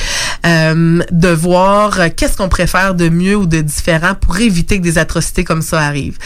[0.43, 5.43] de voir qu'est-ce qu'on préfère de mieux ou de différent pour éviter que des atrocités
[5.43, 6.17] comme ça arrivent.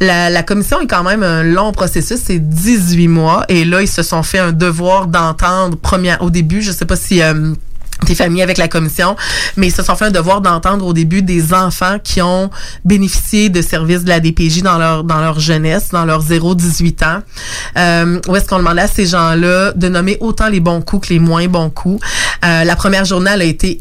[0.00, 3.88] La, la commission est quand même un long processus, c'est 18 mois, et là, ils
[3.88, 7.22] se sont fait un devoir d'entendre première, au début, je sais pas si...
[7.22, 7.54] Euh,
[8.06, 9.14] T'es familier avec la commission,
[9.56, 12.50] mais ils se sont fait un devoir d'entendre au début des enfants qui ont
[12.84, 17.22] bénéficié de services de la DPJ dans leur dans leur jeunesse, dans leurs 0-18 ans.
[17.76, 21.14] Euh, où est-ce qu'on demandait à ces gens-là de nommer autant les bons coups que
[21.14, 22.04] les moins bons coups.
[22.44, 23.80] Euh, la première journée, a été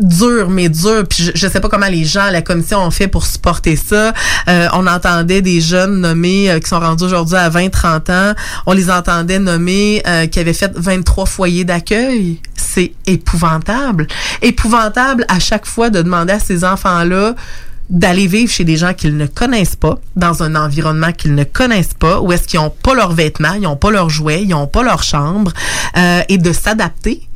[0.00, 3.08] dur mais dur puis je, je sais pas comment les gens la commission ont fait
[3.08, 4.12] pour supporter ça.
[4.48, 8.32] Euh, on entendait des jeunes nommés euh, qui sont rendus aujourd'hui à 20 30 ans.
[8.66, 12.40] On les entendait nommer euh, qui avaient fait 23 foyers d'accueil.
[12.56, 14.06] C'est épouvantable.
[14.42, 17.34] Épouvantable à chaque fois de demander à ces enfants là
[17.88, 21.94] d'aller vivre chez des gens qu'ils ne connaissent pas, dans un environnement qu'ils ne connaissent
[21.98, 24.68] pas, où est-ce qu'ils n'ont pas leurs vêtements, ils n'ont pas leurs jouets, ils n'ont
[24.68, 25.52] pas leur chambre,
[26.28, 27.28] et de s'adapter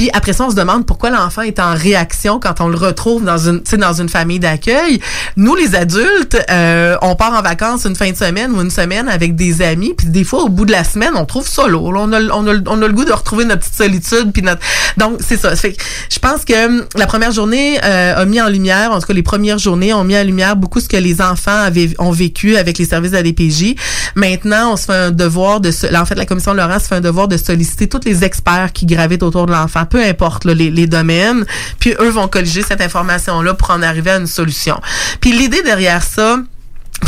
[0.00, 3.22] puis après ça, on se demande pourquoi l'enfant est en réaction quand on le retrouve
[3.22, 4.98] dans une, dans une famille d'accueil.
[5.36, 9.10] Nous, les adultes, euh, on part en vacances une fin de semaine ou une semaine
[9.10, 11.92] avec des amis, puis des fois, au bout de la semaine, on trouve ça lourd.
[11.94, 14.62] On a, on, a, on a le goût de retrouver notre petite solitude, puis notre.
[14.96, 15.52] Donc, c'est ça.
[15.54, 19.12] Je pense que hum, la première journée euh, a mis en lumière, en tout cas
[19.12, 22.56] les premières journées ont mis en lumière beaucoup ce que les enfants avaient, ont vécu
[22.56, 23.74] avec les services de la DPJ.
[24.14, 27.00] Maintenant, on se fait un devoir de, en fait, la commission Laurent se fait un
[27.02, 30.70] devoir de solliciter tous les experts qui gravitent autour de l'enfant, peu importe là, les,
[30.70, 31.44] les domaines,
[31.78, 34.80] puis eux vont colliger cette information-là pour en arriver à une solution.
[35.20, 36.38] Puis l'idée derrière ça,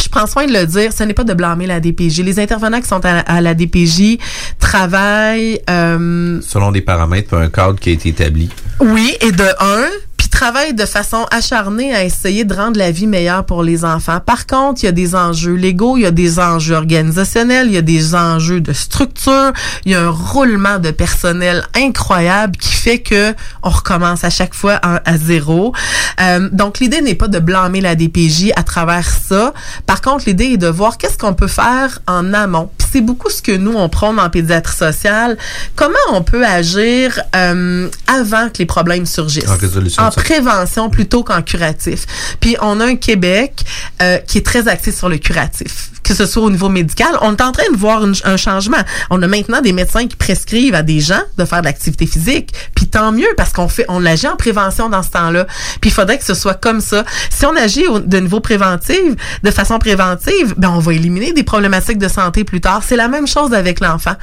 [0.02, 2.20] je prends soin de le dire, ce n'est pas de blâmer la DPJ.
[2.20, 4.18] Les intervenants qui sont à, à la DPJ
[4.58, 8.48] travaillent, euh, Selon des paramètres, un cadre qui a été établi.
[8.80, 9.86] oui, et de un,
[10.32, 14.18] puis travaille de façon acharnée à essayer de rendre la vie meilleure pour les enfants.
[14.18, 17.74] Par contre, il y a des enjeux légaux, il y a des enjeux organisationnels, il
[17.74, 19.52] y a des enjeux de structure,
[19.84, 24.54] il y a un roulement de personnel incroyable qui fait que on recommence à chaque
[24.54, 25.74] fois à, à zéro.
[26.20, 29.52] Euh, donc, l'idée n'est pas de blâmer la DPJ à travers ça.
[29.86, 32.70] Par contre, l'idée est de voir qu'est-ce qu'on peut faire en amont.
[32.92, 35.38] C'est beaucoup ce que nous, on prône en pédiatrie sociale.
[35.76, 39.48] Comment on peut agir euh, avant que les problèmes surgissent?
[39.48, 40.21] En résolution En de ça.
[40.22, 42.06] Prévention plutôt qu'en curatif.
[42.40, 43.64] Puis on a un Québec
[44.00, 47.08] euh, qui est très axé sur le curatif, que ce soit au niveau médical.
[47.22, 48.78] On est en train de voir un changement.
[49.10, 52.52] On a maintenant des médecins qui prescrivent à des gens de faire de l'activité physique.
[52.76, 55.46] Puis tant mieux parce qu'on fait, on agit en prévention dans ce temps-là.
[55.80, 57.04] Puis il faudrait que ce soit comme ça.
[57.30, 61.42] Si on agit au- de niveau préventif, de façon préventive, ben on va éliminer des
[61.42, 62.82] problématiques de santé plus tard.
[62.86, 64.14] C'est la même chose avec l'enfant.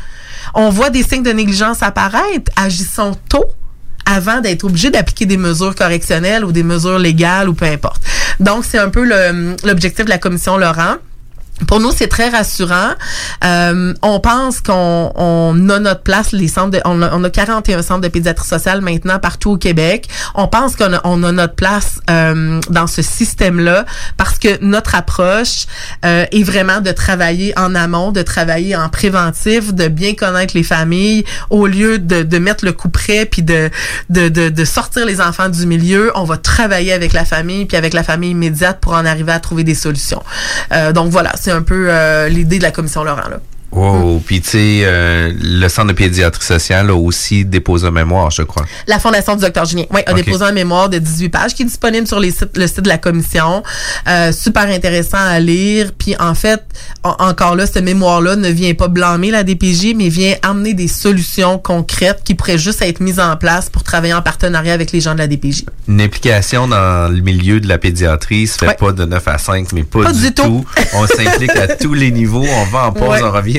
[0.54, 2.52] On voit des signes de négligence apparaître.
[2.56, 3.46] Agissons tôt
[4.06, 8.02] avant d'être obligé d'appliquer des mesures correctionnelles ou des mesures légales ou peu importe.
[8.40, 9.04] Donc, c'est un peu
[9.64, 10.96] l'objectif de la commission Laurent.
[11.68, 12.92] Pour nous, c'est très rassurant.
[13.44, 17.30] Euh, on pense qu'on on a notre place, les centres de, on, a, on a
[17.30, 20.08] 41 centres de pédiatrie sociale maintenant partout au Québec.
[20.36, 23.86] On pense qu'on a, on a notre place euh, dans ce système-là
[24.18, 25.66] parce que notre approche
[26.06, 30.64] euh, est vraiment de travailler en amont, de travailler en préventif, de bien connaître les
[30.64, 33.70] familles au lieu de, de mettre le coup près puis de,
[34.10, 36.12] de, de, de sortir les enfants du milieu.
[36.16, 39.40] On va travailler avec la famille puis avec la famille immédiate pour en arriver à
[39.40, 40.24] trouver des solutions.
[40.72, 43.40] Euh, donc voilà, un peu euh, l'idée de la commission Laurent là.
[43.72, 44.22] Wow.
[44.26, 48.42] Puis, tu sais, euh, le Centre de pédiatrie sociale a aussi déposé un mémoire, je
[48.42, 48.66] crois.
[48.88, 51.66] La Fondation du Dr Julien, oui, a déposé un mémoire de 18 pages qui est
[51.66, 53.62] disponible sur les sites, le site de la commission.
[54.08, 55.92] Euh, super intéressant à lire.
[55.98, 56.62] Puis en fait,
[57.04, 60.88] en- encore là, ce mémoire-là ne vient pas blâmer la DPJ, mais vient amener des
[60.88, 65.00] solutions concrètes qui pourraient juste être mises en place pour travailler en partenariat avec les
[65.02, 65.66] gens de la DPJ.
[65.88, 69.72] Une implication dans le milieu de la pédiatrie se fait pas de 9 à 5,
[69.74, 70.44] mais pas, Pas du, du tout.
[70.44, 70.66] tout.
[70.96, 72.46] On s'implique à tous les niveaux.
[72.48, 73.24] On va en pause, Ouais.
[73.24, 73.59] on revient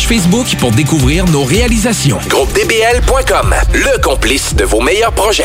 [0.00, 2.18] Facebook pour découvrir nos réalisations.
[2.26, 5.44] GroupeDBL.com, le complice de vos meilleurs projets.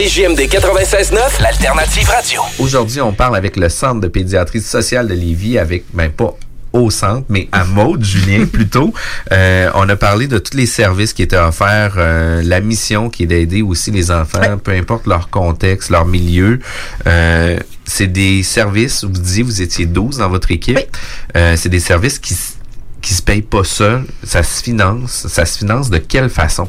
[0.00, 2.40] CJMD 96.9, l'alternative radio.
[2.58, 6.34] Aujourd'hui, on parle avec le Centre de pédiatrie sociale de Lévis, avec, ben pas
[6.72, 8.94] au centre, mais à Maude, Julien, plutôt.
[9.30, 13.24] Euh, on a parlé de tous les services qui étaient offerts, euh, la mission qui
[13.24, 16.60] est d'aider aussi les enfants, peu importe leur contexte, leur milieu.
[17.06, 20.78] Euh, c'est des services, vous disiez, vous étiez 12 dans votre équipe.
[21.36, 22.34] Euh, c'est des services qui,
[23.00, 25.26] qui se payent pas seuls, ça se finance.
[25.28, 26.68] Ça se finance de quelle façon?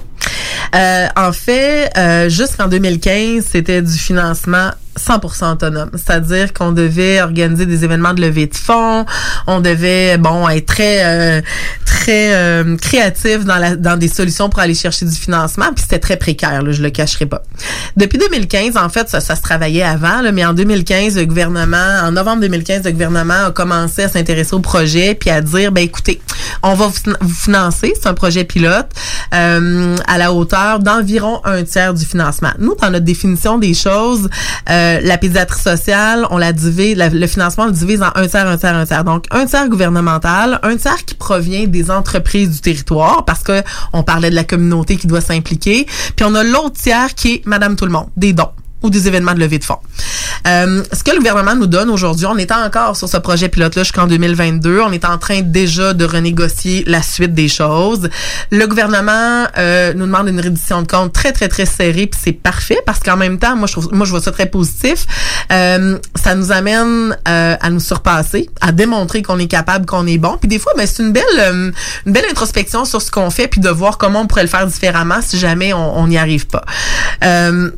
[0.76, 5.92] Euh, en fait, euh, jusqu'en 2015, c'était du financement 100% autonome.
[5.94, 9.06] C'est-à-dire qu'on devait organiser des événements de levée de fonds,
[9.48, 11.42] on devait bon être très euh,
[11.86, 16.18] très euh, créatif dans dans des solutions pour aller chercher du financement, puis c'était très
[16.18, 17.44] précaire, là, je le cacherai pas.
[17.96, 22.02] Depuis 2015, en fait, ça, ça se travaillait avant, là, mais en 2015, le gouvernement,
[22.04, 25.84] en novembre 2015, le gouvernement a commencé à s'intéresser au projet puis à dire ben
[25.84, 26.22] écoutez,
[26.64, 28.88] on va vous financer, c'est un projet pilote
[29.34, 32.52] euh, à la hauteur d'environ un tiers du financement.
[32.60, 34.30] Nous, dans notre définition des choses,
[34.70, 38.48] euh, la pédiatrie sociale, on la divise, le financement on le divise en un tiers,
[38.48, 39.04] un tiers, un tiers.
[39.04, 43.62] Donc, un tiers gouvernemental, un tiers qui provient des entreprises du territoire, parce que
[43.94, 45.86] on parlait de la communauté qui doit s'impliquer.
[46.16, 48.50] Puis on a l'autre tiers qui est Madame tout le monde, des dons
[48.82, 49.80] ou des événements de levée de fonds.
[50.48, 53.84] Euh, ce que le gouvernement nous donne aujourd'hui, on est encore sur ce projet pilote-là
[53.84, 54.82] jusqu'en 2022.
[54.82, 58.10] On est en train déjà de renégocier la suite des choses.
[58.52, 62.32] Le gouvernement euh, nous demande une reddition de compte très, très, très serrée, puis c'est
[62.32, 65.06] parfait parce qu'en même temps, moi, je trouve, moi, je vois ça très positif.
[65.52, 70.18] Euh, ça nous amène euh, à nous surpasser, à démontrer qu'on est capable, qu'on est
[70.18, 70.38] bon.
[70.38, 71.72] Puis des fois, ben, c'est une belle, euh,
[72.06, 74.66] une belle introspection sur ce qu'on fait, puis de voir comment on pourrait le faire
[74.66, 76.64] différemment si jamais on n'y arrive pas.
[77.24, 77.72] Euh,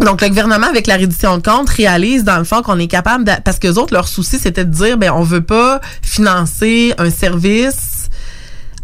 [0.00, 3.24] donc, le gouvernement, avec la reddition de compte, réalise, dans le fond, qu'on est capable
[3.44, 8.10] parce que autres, leur souci, c'était de dire, ben, on veut pas financer un service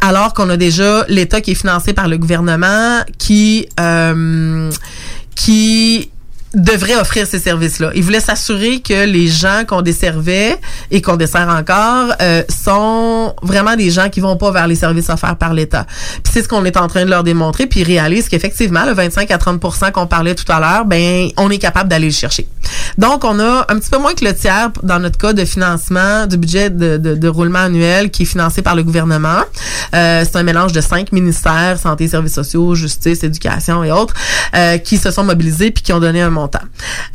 [0.01, 4.71] alors qu'on a déjà l'État qui est financé par le gouvernement qui, euh,
[5.37, 6.11] qui
[6.55, 7.91] devrait offrir ces services-là.
[7.95, 10.59] Ils voulaient s'assurer que les gens qu'on desservait
[10.91, 15.09] et qu'on dessert encore euh, sont vraiment des gens qui vont pas vers les services
[15.09, 15.87] offerts par l'État.
[16.23, 18.93] Puis c'est ce qu'on est en train de leur démontrer, puis ils réalisent qu'effectivement, le
[18.93, 22.47] 25 à 30% qu'on parlait tout à l'heure, ben on est capable d'aller le chercher.
[22.99, 26.27] Donc, on a un petit peu moins que le tiers dans notre cas de financement
[26.27, 29.41] du budget de, de, de roulement annuel qui est financé par le gouvernement.
[29.95, 34.15] Euh, c'est un mélange de cinq ministères, santé, services sociaux, justice, éducation et autres,
[34.55, 36.42] euh, qui se sont mobilisés puis qui ont donné un montant.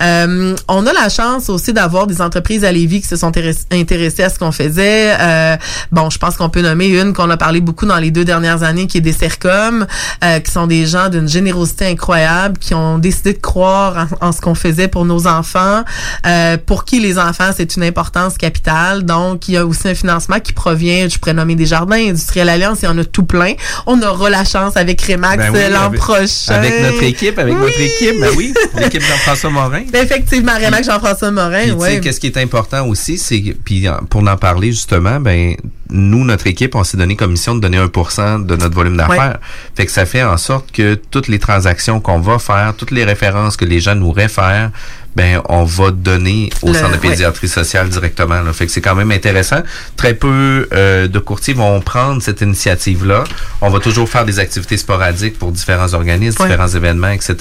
[0.01, 3.65] Euh, on a la chance aussi d'avoir des entreprises à Lévis qui se sont intéress-
[3.71, 5.15] intéressées à ce qu'on faisait.
[5.19, 5.57] Euh,
[5.91, 8.63] bon, je pense qu'on peut nommer une qu'on a parlé beaucoup dans les deux dernières
[8.63, 9.85] années, qui est des Sercom,
[10.23, 14.31] euh, qui sont des gens d'une générosité incroyable, qui ont décidé de croire en, en
[14.31, 15.83] ce qu'on faisait pour nos enfants,
[16.25, 19.03] euh, pour qui les enfants, c'est une importance capitale.
[19.03, 22.49] Donc, il y a aussi un financement qui provient, je pourrais nommer des jardins, Industriel
[22.49, 23.53] Alliance, il y en a tout plein.
[23.85, 26.53] On aura la chance avec Remax Ben oui, l'an prochain.
[26.55, 27.59] Avec notre équipe, avec Oui.
[27.59, 29.83] votre équipe, ben oui, l'équipe Jean-François Morin.
[29.93, 32.01] Effectivement, Remax Jean-François Morin, Puis, tu sais, oui.
[32.01, 35.55] qu'est-ce qui est important aussi, c'est puis pour en parler justement, ben
[35.89, 39.39] nous notre équipe, on s'est donné comme mission de donner 1% de notre volume d'affaires.
[39.75, 43.03] Fait que ça fait en sorte que toutes les transactions qu'on va faire, toutes les
[43.03, 44.71] références que les gens nous réfèrent,
[45.17, 47.09] ben on va donner au Le- centre de ouais.
[47.09, 48.41] pédiatrie sociale directement.
[48.41, 48.53] Là.
[48.53, 49.61] Fait que c'est quand même intéressant.
[49.95, 53.23] Très peu euh, de courtiers vont prendre cette initiative-là.
[53.61, 56.47] On va toujours faire des activités sporadiques pour différents organismes, Ouais.
[56.49, 57.35] différents événements, etc.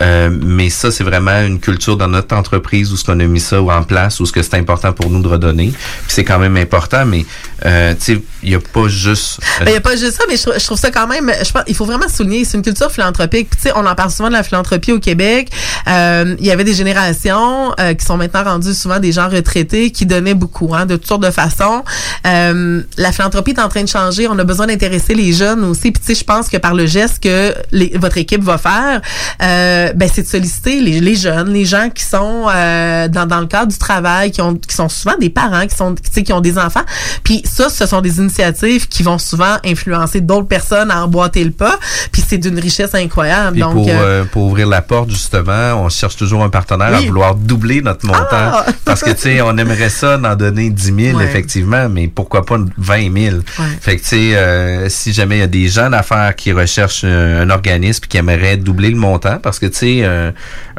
[0.00, 3.40] Euh, mais ça, c'est vraiment une culture dans notre entreprise où ce qu'on a mis
[3.40, 5.72] ça en place, où ce que c'est important pour nous de redonner.
[5.72, 7.26] Puis c'est quand même important, mais
[7.66, 9.40] euh, tu sais, il n'y a pas juste.
[9.60, 11.06] euh, Ben, Il n'y a pas juste ça, mais je, trou- je trouve ça quand
[11.06, 13.50] même, je pense, il faut vraiment souligner, c'est une culture philanthropique.
[13.50, 15.50] Tu sais, on en parle souvent de la philanthropie au Québec.
[15.86, 19.90] Euh, il y avait des générations euh, qui sont maintenant rendues souvent des gens retraités
[19.90, 21.82] qui donnaient beaucoup, hein, de toutes sortes de façons.
[22.26, 24.28] Euh, la philanthropie est en train de changer.
[24.28, 25.90] On a besoin d'intéresser les jeunes aussi.
[25.92, 29.00] Puis, tu sais, je pense que par le geste que les- votre équipe va faire,
[29.42, 33.40] euh, ben, c'est de solliciter les, les jeunes, les gens qui sont euh, dans, dans
[33.40, 36.22] le cadre du travail, qui ont, qui sont souvent des parents, qui sont, tu sais,
[36.22, 36.84] qui ont des enfants.
[37.22, 41.50] Puis ça, ce sont des initiatives qui vont souvent influencer d'autres personnes à emboîter le
[41.50, 41.78] pas.
[42.12, 43.52] Puis c'est d'une richesse incroyable.
[43.52, 43.88] Puis Donc, pour,
[44.32, 48.24] pour ouvrir la porte, justement, on cherche toujours un partenaire à vouloir doubler notre montant.
[48.32, 48.66] Ah!
[48.84, 51.24] Parce que, tu sais, on aimerait ça d'en donner 10 000, Ouais.
[51.24, 53.36] effectivement, mais pourquoi pas 20 000?
[53.36, 53.42] Ouais.
[53.80, 57.02] Fait que, tu sais, euh, si jamais il y a des gens d'affaires qui recherchent
[57.04, 60.30] euh, un organisme qui aimeraient doubler le montant, parce que, tu sais, euh,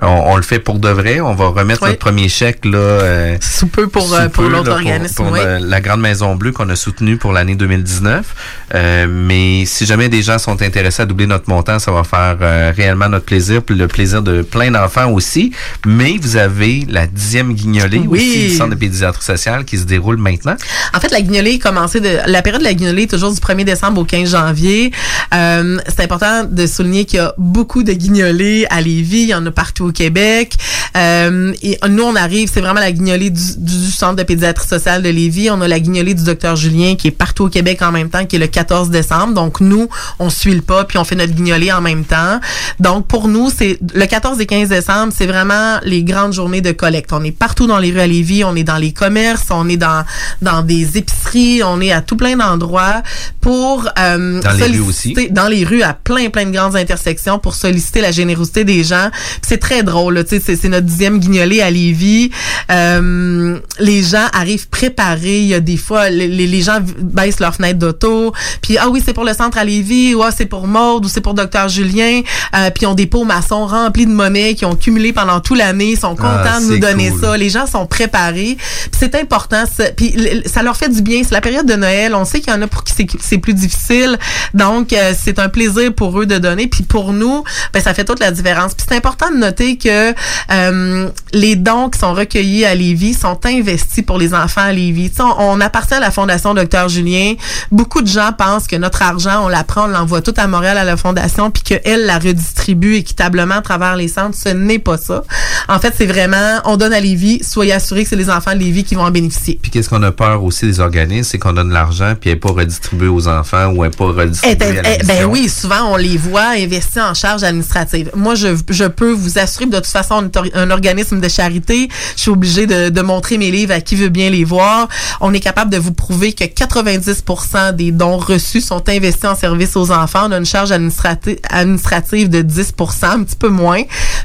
[0.02, 1.90] on, on le fait pour de vrai, on va remettre Oui.
[1.90, 2.78] notre premier chèque, là.
[2.78, 5.40] euh, Sous peu pour, sous pour l'autre organisme, Pour, oui.
[5.42, 8.26] euh, la Grande Maison Bleue qu'on a soutenue pour l'année 2019.
[8.74, 12.38] Euh, mais si jamais des gens sont intéressés à doubler notre montant, ça va faire
[12.76, 15.52] réellement notre plaisir, puis le plaisir de plein d'enfants aussi.
[15.86, 18.20] Mais vous avez la dixième guignolée Oui.
[18.20, 20.56] aussi du Centre de pédiatrie sociale qui se déroule maintenant.
[20.94, 23.40] En fait, la guignolée est commencée de la période de la guignolée est toujours du
[23.40, 24.92] 1er décembre au 15 janvier.
[25.34, 29.34] Euh, c'est important de souligner qu'il y a beaucoup de guignolées à Lévis, il y
[29.36, 30.54] en a partout au Québec.
[30.98, 35.02] Euh, et nous, on arrive, c'est vraiment la guignolée du, du Centre de pédiatrie sociale
[35.04, 35.50] de Lévis.
[35.52, 38.26] On a la guignolée du docteur Julien qui est partout au Québec en même temps,
[38.26, 39.34] qui est le 14 décembre.
[39.34, 39.88] Donc, nous,
[40.20, 42.40] on suit le pas, puis on fait notre guignolée en même temps.
[42.80, 46.72] Donc, pour nous, c'est le 14 et 15 décembre, c'est vraiment les grandes journées de
[46.72, 47.12] collecte.
[47.14, 49.78] On est partout dans les rues à Lévis, on est dans les commerces, on est
[49.78, 50.04] dans,
[50.42, 53.02] dans des épiceries, on est à tout plein d'endroits
[53.42, 55.32] pour euh, Dans les rues solliciter- aussi.
[55.32, 59.10] dans les rues à plein plein de grandes intersections pour solliciter la générosité des gens.
[59.42, 62.32] C'est très drôle, tu sais, c'est notre dixième guignolée à Lévis.
[62.72, 65.40] Euh, les gens arrivent préparés.
[65.40, 68.34] Il y a des fois, les, les- gens baissent leur fenêtre d'auto.
[68.62, 71.10] Puis ah oui, c'est pour le centre à Lévis, ou ah, c'est pour Maude, ou
[71.10, 72.22] c'est pour Docteur Julien.
[72.56, 75.58] Euh, puis ils ont des pots maçons remplis de monnaie qui ont cumulé pendant toute
[75.66, 75.92] l'année.
[75.92, 77.22] Ils sont contents Ah, de nous donner cool.
[77.22, 77.38] ça.
[77.38, 78.58] Les gens sont préparés.
[78.98, 79.64] C'est important.
[79.98, 80.16] Puis
[80.46, 81.22] ça leur fait du bien.
[81.24, 82.14] C'est la période de Noël.
[82.16, 84.18] On sait qu'il y en a pour qui c'est- plus difficile.
[84.54, 86.68] Donc euh, c'est un plaisir pour eux de donner.
[86.68, 87.44] Puis pour nous,
[87.74, 88.74] ben ça fait toute la différence.
[88.74, 90.14] Puis c'est important de noter que
[90.52, 95.10] euh, les dons qui sont recueillis à Lévis sont investis pour les enfants à Lévis.
[95.10, 97.34] Tu sais, on, on appartient à la Fondation Docteur Julien.
[97.72, 100.78] Beaucoup de gens pensent que notre argent, on la prend, on l'envoie tout à Montréal
[100.78, 104.38] à la Fondation, puis qu'elle la redistribue équitablement à travers les centres.
[104.42, 105.24] Ce n'est pas ça.
[105.70, 108.60] En fait, c'est vraiment, on donne à Lévis, soyez assurés que c'est les enfants de
[108.60, 109.60] Lévis qui vont en bénéficier.
[109.62, 112.40] Puis qu'est-ce qu'on a peur aussi des organismes, c'est qu'on donne l'argent puis elle n'est
[112.40, 115.92] pas redistribué aux enfants ou elle n'est pas Eh, redistribué à eh, ben oui, souvent
[115.94, 118.12] on les voit investis en charge administrative.
[118.16, 121.28] Moi, je, je peux vous assurer que de toute façon, on est un organisme de
[121.30, 121.90] charité.
[122.16, 124.88] Je suis obligée de, de montrer mes livres à qui veut bien les voir.
[125.22, 129.76] On est capable de vous prouver que 90% des dons reçus sont investis en service
[129.76, 130.28] aux enfants.
[130.28, 133.82] On a une charge administrati- administrative de 10%, un petit peu moins,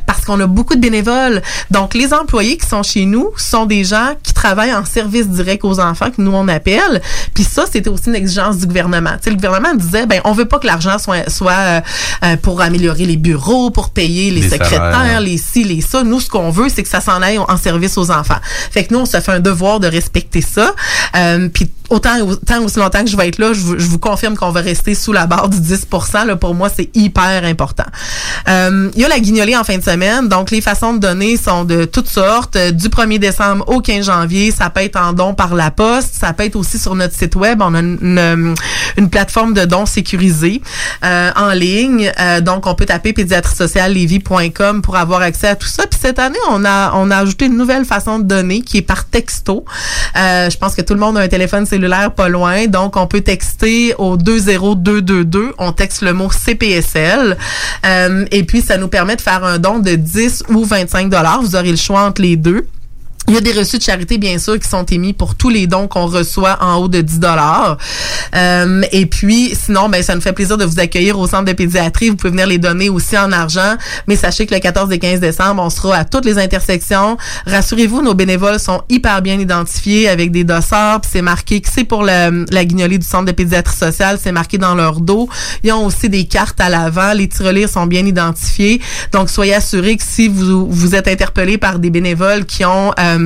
[0.07, 1.11] parce qu'on a beaucoup de bénévoles.
[1.70, 5.64] Donc, les employés qui sont chez nous sont des gens qui travaillent en service direct
[5.64, 7.01] aux enfants, que nous on appelle.
[7.34, 9.12] Puis ça, c'était aussi une exigence du gouvernement.
[9.12, 11.80] Tu sais, le gouvernement disait, ben, on veut pas que l'argent soit, soit euh,
[12.24, 15.20] euh, pour améliorer les bureaux, pour payer les, Les secrétaires, salaires.
[15.20, 16.02] les ci, les ça.
[16.02, 18.38] Nous, ce qu'on veut, c'est que ça s'en aille en service aux enfants.
[18.70, 20.74] Fait que nous, on se fait un devoir de respecter ça.
[21.16, 23.98] Euh, puis autant, autant aussi longtemps que je vais être là, je, vous- je vous
[23.98, 25.86] confirme qu'on va rester sous la barre du 10
[26.26, 27.84] là, Pour moi, c'est hyper important.
[28.48, 30.28] Euh, Il y a la guignolée en fin de semaine.
[30.28, 32.56] Donc, les façons de donner sont de toutes sortes.
[32.56, 36.14] Euh, Du 1er décembre au 15 janvier, ça peut être en don par la poste.
[36.18, 37.60] Ça peut être aussi sur notre site web.
[37.62, 38.54] On a une,
[38.96, 40.62] une, plateforme de dons sécurisée
[41.04, 42.12] euh, en ligne.
[42.20, 45.86] Euh, donc, on peut taper pédiatrisociallevy.com pour avoir accès à tout ça.
[45.86, 48.82] Puis cette année, on a, on a ajouté une nouvelle façon de donner qui est
[48.82, 49.64] par texto.
[50.16, 51.66] Euh, je pense que tout le monde a un téléphone
[52.15, 52.66] pas loin.
[52.66, 55.55] Donc, on peut texter au 20222.
[55.59, 57.36] On texte le mot CPSL.
[57.86, 61.43] Euh, et puis, ça nous permet de faire un don de 10 ou 25 dollars.
[61.43, 62.66] Vous aurez le choix entre les deux.
[63.31, 65.69] Il y a des reçus de charité, bien sûr, qui sont émis pour tous les
[65.69, 67.78] dons qu'on reçoit en haut de 10 dollars.
[68.35, 71.52] Euh, et puis, sinon, ben, ça nous fait plaisir de vous accueillir au centre de
[71.52, 72.11] pédiatrie.
[72.11, 73.77] Vous pouvez venir les donner aussi en argent.
[74.09, 77.19] Mais sachez que le 14 et 15 décembre, on sera à toutes les intersections.
[77.47, 81.02] Rassurez-vous, nos bénévoles sont hyper bien identifiés avec des dossards.
[81.02, 82.32] Puis c'est marqué que c'est pour la,
[82.65, 84.19] guignolée du centre de pédiatrie sociale.
[84.20, 85.28] C'est marqué dans leur dos.
[85.62, 87.12] Ils ont aussi des cartes à l'avant.
[87.12, 88.81] Les tirelires sont bien identifiés.
[89.12, 93.19] Donc, soyez assurés que si vous, vous êtes interpellé par des bénévoles qui ont euh,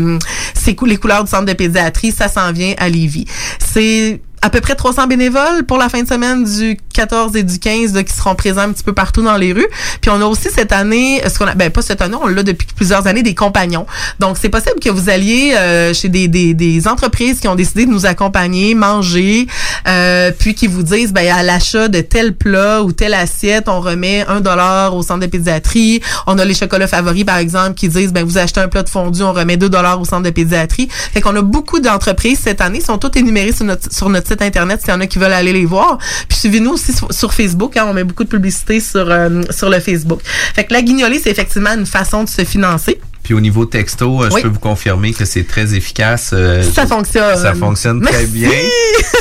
[0.54, 3.26] c'est cou- les couleurs du centre de pédiatrie, ça s'en vient à Lévis.
[3.58, 7.58] C'est à peu près 300 bénévoles pour la fin de semaine du 14 et du
[7.58, 9.66] 15 là, qui seront présents un petit peu partout dans les rues.
[10.02, 12.42] Puis on a aussi cette année, ce qu'on a, ben pas cette année, on l'a
[12.42, 13.86] depuis plusieurs années, des compagnons.
[14.20, 17.86] Donc c'est possible que vous alliez euh, chez des, des, des entreprises qui ont décidé
[17.86, 19.46] de nous accompagner, manger,
[19.88, 23.80] euh, puis qui vous disent ben à l'achat de tel plat ou telle assiette, on
[23.80, 26.02] remet un dollar au centre de pédiatrie.
[26.26, 28.90] On a les chocolats favoris par exemple qui disent ben vous achetez un plat de
[28.90, 30.88] fondu, on remet deux dollars au centre de pédiatrie.
[30.90, 34.34] Fait qu'on a beaucoup d'entreprises cette année, sont toutes énumérées sur notre sur notre site
[34.43, 35.98] internet s'il y en a qui veulent aller les voir.
[36.28, 39.81] Puis suivez-nous aussi sur, Facebook, hein, on met beaucoup de publicité sur euh, sur le
[39.81, 40.20] Facebook.
[40.24, 43.01] Fait que la guignolée c'est effectivement une façon de se financer.
[43.24, 44.40] Puis au niveau texto, euh, Oui.
[44.42, 46.30] je peux vous confirmer que c'est très efficace.
[46.34, 47.36] euh, Ça je- fonctionne.
[47.36, 48.51] Ça fonctionne très bien.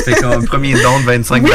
[0.04, 1.50] fait qu'on premier don de 25 Oui.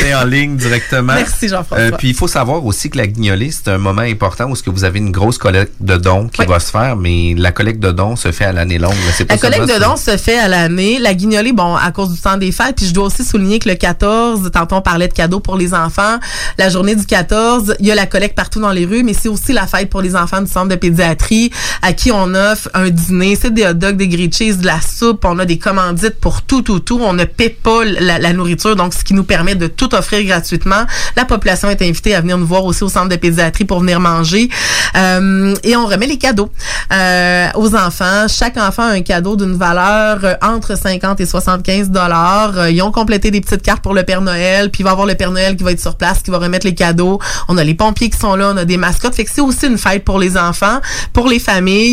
[0.00, 1.14] fait en ligne directement.
[1.14, 1.78] Merci, Jean-François.
[1.86, 4.62] Euh, puis il faut savoir aussi que la guignolée, c'est un moment important où ce
[4.62, 7.80] que vous avez une grosse collecte de dons qui va se faire, mais la collecte
[7.80, 8.92] de dons se fait à l'année longue.
[9.28, 10.98] La collecte de dons se fait à l'année.
[10.98, 12.76] La guignolée, bon, à cause du temps des fêtes.
[12.76, 15.72] Puis je dois aussi souligner que le 14, tantôt on parlait de cadeaux pour les
[15.72, 16.18] enfants.
[16.58, 19.28] La journée du 14, il y a la collecte partout dans les rues, mais c'est
[19.30, 21.50] aussi la fête pour les enfants du centre de pédiatrie
[21.80, 23.36] à qui on offre un dîner.
[23.40, 25.24] C'est des hot dogs, des grilled cheese, de la soupe.
[25.24, 27.00] On a des commandites pour tout, tout, tout.
[27.00, 30.84] On ne paie pas la, nourriture, donc ce qui nous permet de tout offrir gratuitement.
[31.16, 34.00] La population est invitée à venir nous voir aussi au centre de pédiatrie pour venir
[34.00, 34.48] manger.
[34.96, 36.50] Euh, et on remet les cadeaux
[36.92, 38.26] euh, aux enfants.
[38.28, 42.58] Chaque enfant a un cadeau d'une valeur euh, entre 50 et 75 dollars.
[42.58, 44.92] Euh, ils ont complété des petites cartes pour le Père Noël, puis il va y
[44.92, 47.18] avoir le Père Noël qui va être sur place, qui va remettre les cadeaux.
[47.48, 49.14] On a les pompiers qui sont là, on a des mascottes.
[49.14, 50.80] Fait que c'est aussi une fête pour les enfants,
[51.12, 51.83] pour les familles.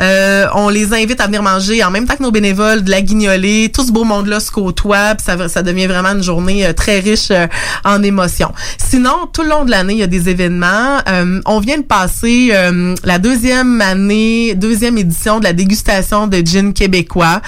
[0.00, 3.00] Euh, on les invite à venir manger en même temps que nos bénévoles de la
[3.00, 3.70] guignolée.
[3.72, 7.46] Tout ce beau monde-là se côtoie, ça, devient vraiment une journée euh, très riche euh,
[7.84, 8.52] en émotions.
[8.78, 10.98] Sinon, tout le long de l'année, il y a des événements.
[11.46, 12.52] On vient de passer
[13.04, 17.40] la deuxième année, deuxième édition de la dégustation de gin québécois.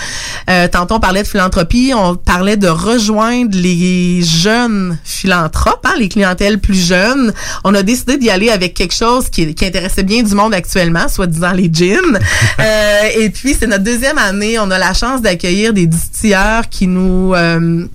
[0.73, 6.59] Tantôt, on parlait de philanthropie, on parlait de rejoindre les jeunes philanthropes, hein, les clientèles
[6.59, 7.33] plus jeunes.
[7.65, 11.09] On a décidé d'y aller avec quelque chose qui, qui intéressait bien du monde actuellement,
[11.09, 11.88] soit disant les gins.
[12.61, 14.59] Euh, et puis, c'est notre deuxième année.
[14.59, 17.33] On a la chance d'accueillir des distilleurs qui nous...
[17.35, 17.87] euh,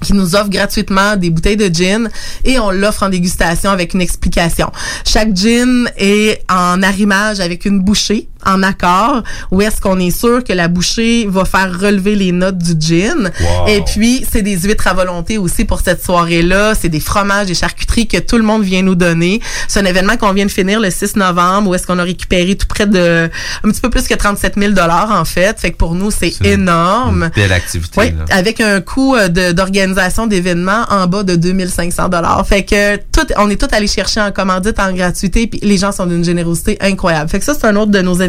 [0.00, 2.08] qui nous offre gratuitement des bouteilles de gin
[2.44, 4.70] et on l'offre en dégustation avec une explication.
[5.04, 10.44] Chaque gin est en arrimage avec une bouchée en accord où est-ce qu'on est sûr
[10.44, 13.30] que la bouchée va faire relever les notes du gin.
[13.40, 13.68] Wow.
[13.68, 16.74] Et puis, c'est des huîtres à volonté aussi pour cette soirée-là.
[16.74, 19.40] C'est des fromages, des charcuteries que tout le monde vient nous donner.
[19.66, 22.56] C'est un événement qu'on vient de finir le 6 novembre où est-ce qu'on a récupéré
[22.56, 23.30] tout près de
[23.64, 25.58] un petit peu plus que 37 000 en fait.
[25.58, 27.24] Fait que pour nous, c'est énorme.
[27.24, 28.00] Une belle activité.
[28.00, 28.24] Oui, là.
[28.30, 32.46] avec un coût euh, d'organisation d'événements en bas de 2500 dollars.
[32.46, 35.92] Fait que tout, on est tout allé chercher en commandite, en gratuité, puis les gens
[35.92, 37.28] sont d'une générosité incroyable.
[37.30, 38.27] Fait que ça, c'est un autre de nos événements.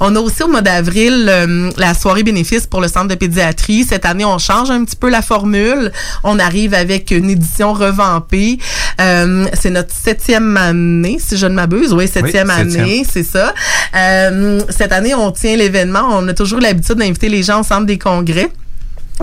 [0.00, 3.84] On a aussi au mois d'avril euh, la soirée bénéfice pour le centre de pédiatrie.
[3.84, 5.92] Cette année, on change un petit peu la formule.
[6.24, 8.58] On arrive avec une édition revampée.
[9.00, 11.92] Euh, c'est notre septième année, si je ne m'abuse.
[11.92, 12.82] Oui, septième septième.
[12.82, 13.54] année, c'est ça.
[13.96, 16.08] Euh, cette année, on tient l'événement.
[16.10, 18.50] On a toujours l'habitude d'inviter les gens au centre des congrès.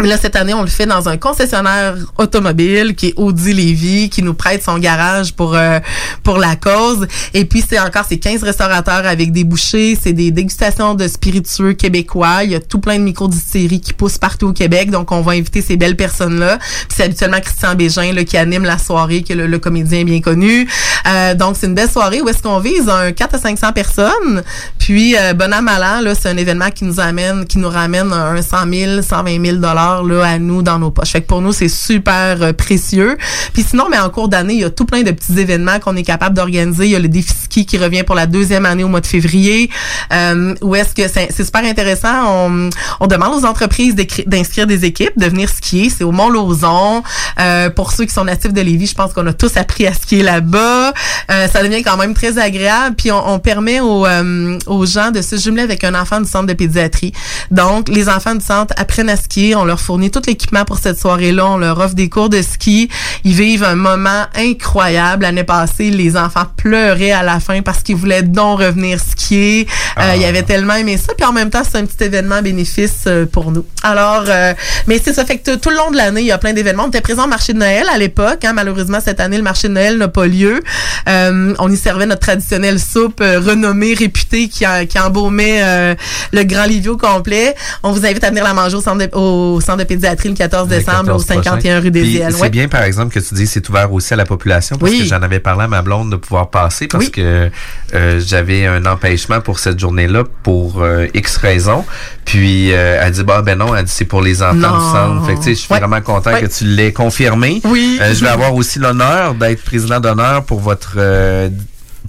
[0.02, 4.10] Mais Là, cette année, on le fait dans un concessionnaire automobile qui est Audi Lévy,
[4.10, 5.80] qui nous prête son garage pour euh,
[6.24, 7.08] pour la cause.
[7.34, 11.74] Et puis, c'est encore ces 15 restaurateurs avec des bouchées, c'est des dégustations de spiritueux
[11.74, 12.44] québécois.
[12.44, 14.92] Il y a tout plein de micro-distilleries qui poussent partout au Québec.
[14.92, 16.60] Donc, on va inviter ces belles personnes-là.
[16.90, 20.68] C'est habituellement Christian Bégin là, qui anime la soirée, qui est le, comédien bien connu.
[21.08, 24.44] Euh, donc, c'est une belle soirée où est-ce qu'on vise un 4 à 500 personnes.
[24.78, 28.58] Puis, euh, bon là, c'est un événement qui nous amène, qui nous ramène un 100
[28.72, 29.58] 000, 120 000
[30.04, 31.12] là à nous dans nos poches.
[31.12, 33.18] Fait que pour nous, c'est super euh, précieux.
[33.54, 35.96] Puis sinon, mais en cours d'année, il y a tout plein de petits événements qu'on
[35.96, 36.86] est capable d'organiser.
[36.86, 39.06] Il y a le défi ski qui revient pour la deuxième année au mois de
[39.06, 39.70] février.
[40.14, 42.70] Euh, où est-ce que c'est super intéressant.
[43.00, 45.90] On, demande aux entreprises d'inscrire des équipes, de venir skier.
[45.90, 47.04] C'est au Mont-Lauzon.
[47.40, 49.94] Euh, pour ceux qui sont natifs de Lévis, je pense qu'on a tous appris à
[49.94, 50.94] skier là-bas.
[51.30, 52.96] Ça devient quand même très agréable.
[52.96, 57.14] Puis on, permet aux, gens de se jumeler avec un enfant du centre de pédiatrie.
[57.52, 59.56] Donc, les enfants du centre apprennent à skier.
[59.80, 61.46] Fournit tout l'équipement pour cette soirée-là.
[61.48, 62.90] On leur offre des cours de ski.
[63.24, 65.24] Ils vivent un moment incroyable.
[65.24, 69.68] L'année passée, les enfants pleuraient à la fin parce qu'ils voulaient donc revenir skier.
[70.00, 71.14] Euh, ils avaient tellement aimé ça.
[71.18, 73.66] Puis en même temps, c'est un petit événement bénéfice euh, pour nous.
[73.84, 74.54] Alors, euh,
[74.88, 75.26] mais c'est ça.
[75.26, 76.86] Fait que tout le long de l'année, il y a plein d'événements.
[76.86, 78.44] On était présent au marché de Noël à l'époque.
[78.46, 78.54] Hein.
[78.54, 80.62] Malheureusement, cette année, le marché de Noël n'a pas lieu.
[81.08, 85.96] Euh, on y servait notre traditionnelle soupe euh, renommée, réputée, qui, a- qui embaumait euh,
[86.34, 87.56] le Grand Livio complet.
[87.84, 90.36] On vous invite à venir la manger au centre de, au centre de pédiatrie le
[90.36, 91.80] 14 Le décembre 14 au 51 prochain.
[91.82, 92.28] rue des Iles.
[92.32, 92.50] C'est Ouais.
[92.50, 95.00] bien, par exemple, que tu dis c'est ouvert aussi à la population parce Oui.
[95.00, 97.50] que j'en avais parlé à ma blonde de pouvoir passer parce que
[97.94, 101.84] euh, j'avais un empêchement pour cette journée-là pour euh, X raisons.
[102.26, 104.78] Puis euh, elle dit bah ben non, elle dit c'est pour les enfants Non.
[104.78, 105.26] du centre.
[105.26, 105.80] Fait que tu sais, je suis Ouais.
[105.80, 106.42] vraiment content Ouais.
[106.42, 107.62] que tu l'aies confirmé.
[107.66, 108.00] Oui.
[108.02, 110.98] Je vais avoir aussi l'honneur d'être président d'honneur pour votre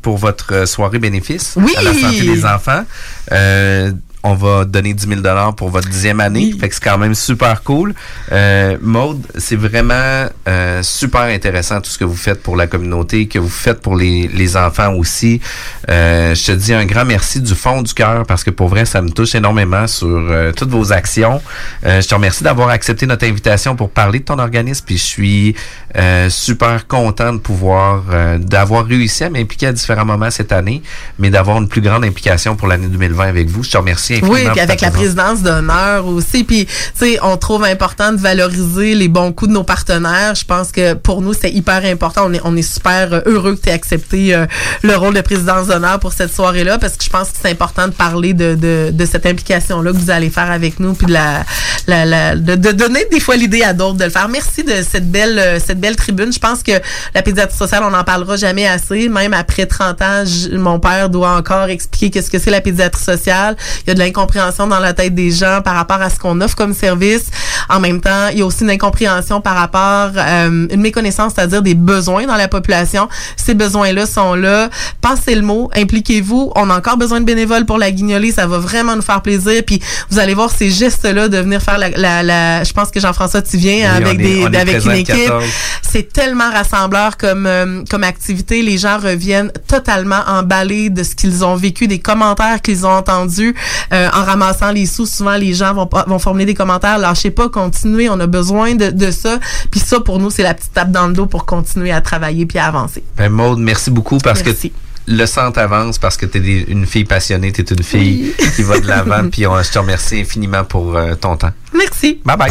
[0.03, 1.73] pour votre soirée bénéfice Oui.
[1.77, 2.85] à la santé des enfants.
[3.33, 3.91] Euh,
[4.23, 6.53] on va donner 10 000 dollars pour votre dixième année.
[6.59, 7.95] Fait que c'est quand même super cool.
[8.33, 13.29] Euh, Maude, c'est vraiment euh, super intéressant tout ce que vous faites pour la communauté,
[13.29, 15.41] que vous faites pour les, les enfants aussi.
[15.89, 18.85] Euh, je te dis un grand merci du fond du cœur parce que pour vrai,
[18.85, 21.41] ça me touche énormément sur euh, toutes vos actions.
[21.85, 24.85] Euh, je te remercie d'avoir accepté notre invitation pour parler de ton organisme.
[24.87, 25.57] Puis je suis
[25.97, 30.83] euh, super content de pouvoir, euh, d'avoir réussi à m'impliquer à différents moments cette année,
[31.19, 33.63] mais d'avoir une plus grande implication pour l'année 2020 avec vous.
[33.63, 36.45] Je te remercie Oui, puis avec la présidence d'honneur aussi.
[36.45, 40.35] Puis, tu sais, on trouve important de valoriser les bons coups de nos partenaires.
[40.35, 42.23] Je pense que pour nous, c'est hyper important.
[42.27, 44.47] On est, on est super heureux que tu aies accepté euh,
[44.83, 47.87] le rôle de présidence d'honneur pour cette soirée-là parce que je pense que c'est important
[47.89, 51.13] de parler de, de, de cette implication-là que vous allez faire avec nous puis de,
[51.13, 51.45] la,
[51.87, 54.29] la, la- de, de donner des fois l'idée à d'autres de le faire.
[54.29, 56.33] Merci de cette belle, euh, cette belle tribune.
[56.33, 56.73] Je pense que
[57.15, 59.09] la pédiatrie sociale, on n'en parlera jamais assez.
[59.09, 63.57] Même après 30 ans, mon père doit encore expliquer qu'est-ce que c'est la pédiatrie sociale.
[63.87, 66.41] Il y a de l'incompréhension dans la tête des gens par rapport à ce qu'on
[66.41, 67.25] offre comme service.
[67.69, 71.63] En même temps, il y a aussi une incompréhension par rapport, euh, une méconnaissance, c'est-à-dire
[71.63, 73.09] des besoins dans la population.
[73.37, 74.69] Ces besoins-là sont là.
[75.01, 76.53] Passez le mot, impliquez-vous.
[76.55, 78.31] On a encore besoin de bénévoles pour la guignolée.
[78.31, 79.63] Ça va vraiment nous faire plaisir.
[79.67, 83.01] Puis vous allez voir ces gestes-là de venir faire la, la, la- je pense que
[83.01, 85.15] Jean-François, tu viens Oui, avec est- des, avec une équipe.
[85.27, 85.45] 14.
[85.83, 88.63] C'est tellement rassembleur comme euh, comme activité.
[88.63, 93.55] Les gens reviennent totalement emballés de ce qu'ils ont vécu, des commentaires qu'ils ont entendus
[93.93, 95.07] euh, en ramassant les sous.
[95.07, 96.99] Souvent, les gens vont pas- vont formuler des commentaires.
[96.99, 98.09] Lâchez pas, continuez.
[98.11, 99.39] On a besoin de, de ça.
[99.71, 102.47] Puis ça, pour nous, c'est la petite tape dans le dos pour continuer à travailler
[102.47, 103.03] puis à avancer.
[103.17, 104.71] Ben, Maude, merci beaucoup parce Merci.
[104.71, 104.77] que
[105.09, 108.63] le centre avance parce que tu es une fille passionnée, tu es une fille qui
[108.63, 109.29] va de l'avant.
[109.31, 111.53] Puis on- je te remercie infiniment pour euh, ton temps.
[111.73, 112.21] Merci.
[112.25, 112.51] Bye bye.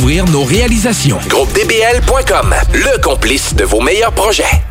[0.07, 1.19] nos réalisations.
[1.27, 4.70] GroupeDBL.com, le complice de vos meilleurs projets.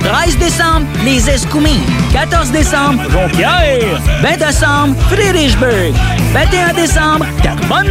[0.05, 1.82] 13 décembre, les Escoumins.
[2.12, 4.01] 14 décembre, Jonquière.
[4.23, 5.93] 20 décembre, Friedrichsburg.
[6.32, 7.89] 21 décembre, Carbonne.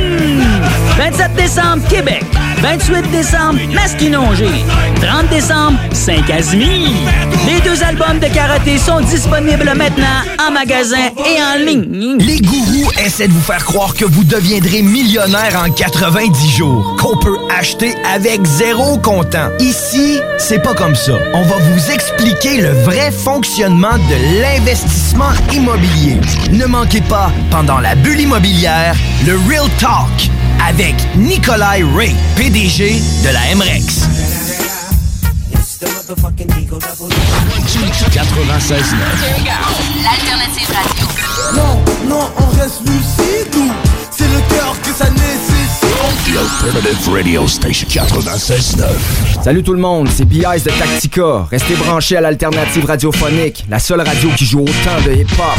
[0.98, 2.24] 27 décembre, Québec.
[2.62, 4.50] 28 décembre, Masquinongé.
[5.02, 6.90] 30 décembre, Saint-Casimir.
[7.48, 12.18] Les deux albums de karaté sont disponibles maintenant en magasin et en ligne.
[12.20, 17.18] Les gourous essaient de vous faire croire que vous deviendrez millionnaire en 90 jours, qu'on
[17.18, 19.50] peut acheter avec zéro comptant.
[19.60, 21.14] Ici, c'est pas comme ça.
[21.34, 26.18] On va vous expliquer le vrai fonctionnement de l'investissement immobilier.
[26.52, 30.30] Ne manquez pas, pendant la bulle immobilière, le Real Talk
[30.66, 34.08] avec Nikolai Ray, PDG de la MREX.
[38.12, 38.96] 96
[40.04, 41.06] L'alternative radio.
[41.56, 41.74] Non,
[42.10, 43.37] non, on reste lucide
[46.28, 48.84] The Alternative Radio Station 96
[49.42, 50.66] Salut tout le monde, c'est B.I.S.
[50.66, 51.48] de Tactica.
[51.50, 55.58] Restez branchés à l'alternative radiophonique, la seule radio qui joue autant de hip-hop.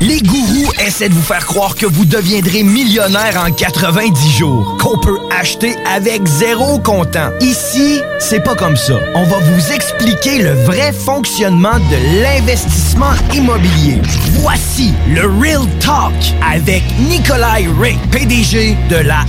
[0.00, 4.96] Les gourous essaient de vous faire croire que vous deviendrez millionnaire en 90 jours, qu'on
[5.00, 7.30] peut acheter avec zéro comptant.
[7.40, 8.94] Ici, c'est pas comme ça.
[9.16, 14.00] On va vous expliquer le vrai fonctionnement de l'investissement immobilier.
[14.34, 16.14] Voici le Real Talk
[16.48, 19.24] avec Nikolai Ray, PDG de la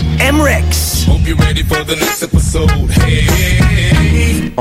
[0.68, 1.06] X.
[1.06, 2.70] Hope you're ready for the next episode.
[2.70, 3.99] Hey, hey, hey.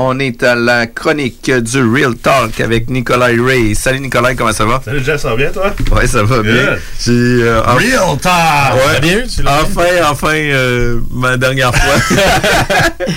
[0.01, 3.75] On est à la chronique du Real Talk avec Nicolas Ray.
[3.75, 4.81] Salut Nicolas, comment ça va?
[4.85, 5.73] Salut Jeff, ça va bien toi?
[5.91, 6.77] Ouais, ça va bien.
[7.09, 8.75] Euh, en- Real Talk!
[8.75, 8.79] Ouais.
[8.79, 12.17] Ça va bien, tu l'as enfin, enfin, euh, ma dernière fois.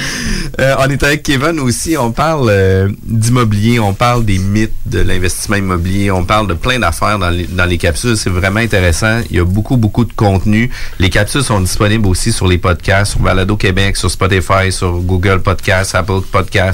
[0.61, 1.97] Euh, on est avec Kevin aussi.
[1.97, 7.19] On parle d'immobilier, on parle des mythes de l'investissement immobilier, on parle de plein d'affaires
[7.19, 8.19] dans les, dans les capsules.
[8.19, 9.21] C'est vraiment intéressant.
[9.31, 10.71] Il y a beaucoup, beaucoup de contenu.
[10.99, 15.41] Les capsules sont disponibles aussi sur les podcasts, sur Balado Québec, sur Spotify, sur Google
[15.41, 16.72] Podcasts, Apple Podcasts,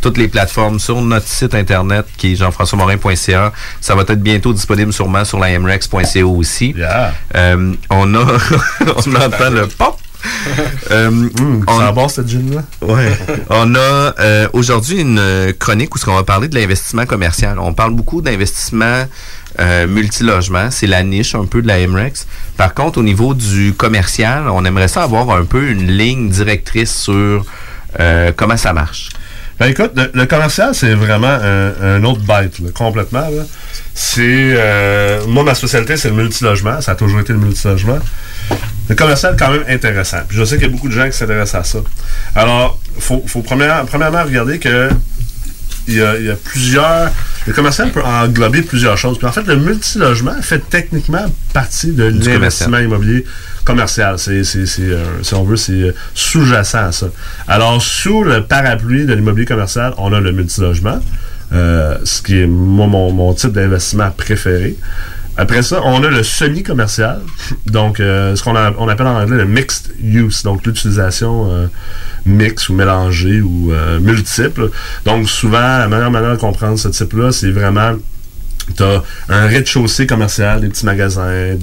[0.00, 3.52] toutes les plateformes, sur notre site internet qui est jean-françois-morin.ca.
[3.80, 6.74] Ça va être bientôt disponible sûrement sur la mrex.co aussi.
[7.34, 8.24] Euh, on a,
[9.06, 9.98] on entend le pop.
[10.90, 11.28] Euh,
[11.66, 12.26] on ça bon cette?
[12.82, 13.12] Ouais.
[13.48, 17.58] on a euh, aujourd'hui une chronique où ce qu'on va parler de l'investissement commercial.
[17.58, 19.06] On parle beaucoup d'investissement
[19.60, 20.70] euh, multilogement.
[20.70, 22.26] C'est la niche un peu de la MREX.
[22.56, 26.94] Par contre, au niveau du commercial, on aimerait ça avoir un peu une ligne directrice
[26.94, 27.44] sur
[28.36, 29.10] comment ça marche.
[29.62, 33.20] Ben écoute, le, le commercial, c'est vraiment un, un autre bête, là, complètement.
[33.30, 33.44] là.
[33.94, 34.54] C'est.
[34.56, 36.80] euh, moi, ma spécialité, c'est le multilogement.
[36.80, 38.00] Ça a toujours été le multilogement.
[38.88, 40.18] Le commercial, quand même intéressant.
[40.26, 41.78] Puis je sais qu'il y a beaucoup de gens qui s'intéressent à ça.
[42.34, 44.90] Alors, il faut, faut première- premièrement regarder que
[45.86, 47.10] il y, a, il y a plusieurs.
[47.46, 49.16] Le commercial peut englober plusieurs choses.
[49.18, 53.24] Puis en fait, le multilogement fait techniquement partie de l'investissement immobilier
[53.64, 54.18] commercial.
[54.18, 57.06] C'est, c'est, c'est, euh, si on veut, c'est euh, sous-jacent à ça.
[57.48, 61.00] Alors, sous le parapluie de l'immobilier commercial, on a le multilogement,
[61.52, 64.76] euh, ce qui est moi, mon, mon type d'investissement préféré.
[65.36, 67.22] Après ça, on a le semi-commercial,
[67.64, 71.70] donc ce qu'on appelle en anglais le mixed use, donc l'utilisation
[72.26, 73.72] mixte ou mélangée ou
[74.02, 74.68] multiple.
[75.06, 77.94] Donc souvent, la meilleure manière de comprendre ce type-là, c'est vraiment
[78.76, 81.56] tu as un rez-de-chaussée commercial, des petits magasins,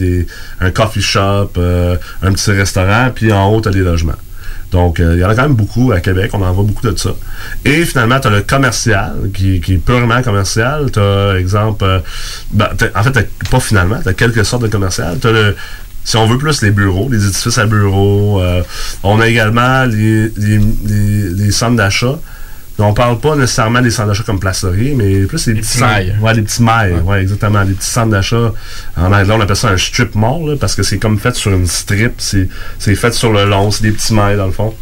[0.60, 4.14] un coffee shop, euh, un petit restaurant, puis en haut, tu as des logements.
[4.72, 6.88] Donc, euh, il y en a quand même beaucoup à Québec, on en voit beaucoup
[6.88, 7.10] de ça.
[7.66, 10.92] Et finalement, tu as le commercial, qui, qui est purement commercial.
[10.92, 12.00] Tu as, exemple, euh,
[12.52, 15.18] ben, t'as- en fait, t'as- pas finalement, tu as quelques sortes de commercial.
[15.20, 15.54] Tu as
[16.04, 18.42] si on veut plus les bureaux, les édifices à bureaux.
[19.04, 22.20] on a également les, les, les- les centres d'achat.
[22.82, 25.80] On parle pas nécessairement des centres d'achat comme Place Laurier, mais plus les, petits petits
[25.80, 26.16] mailles.
[26.22, 26.94] Ouais, les petits mailles.
[27.04, 27.22] Ouais.
[27.22, 27.62] exactement.
[27.64, 28.54] Les petits centres d'achat.
[28.98, 31.52] En anglais, on appelle ça un strip mall, là, parce que c'est comme fait sur
[31.52, 32.14] une strip.
[32.20, 33.70] C'est fait sur le long.
[33.72, 34.74] C'est des petits mailles, dans le fond.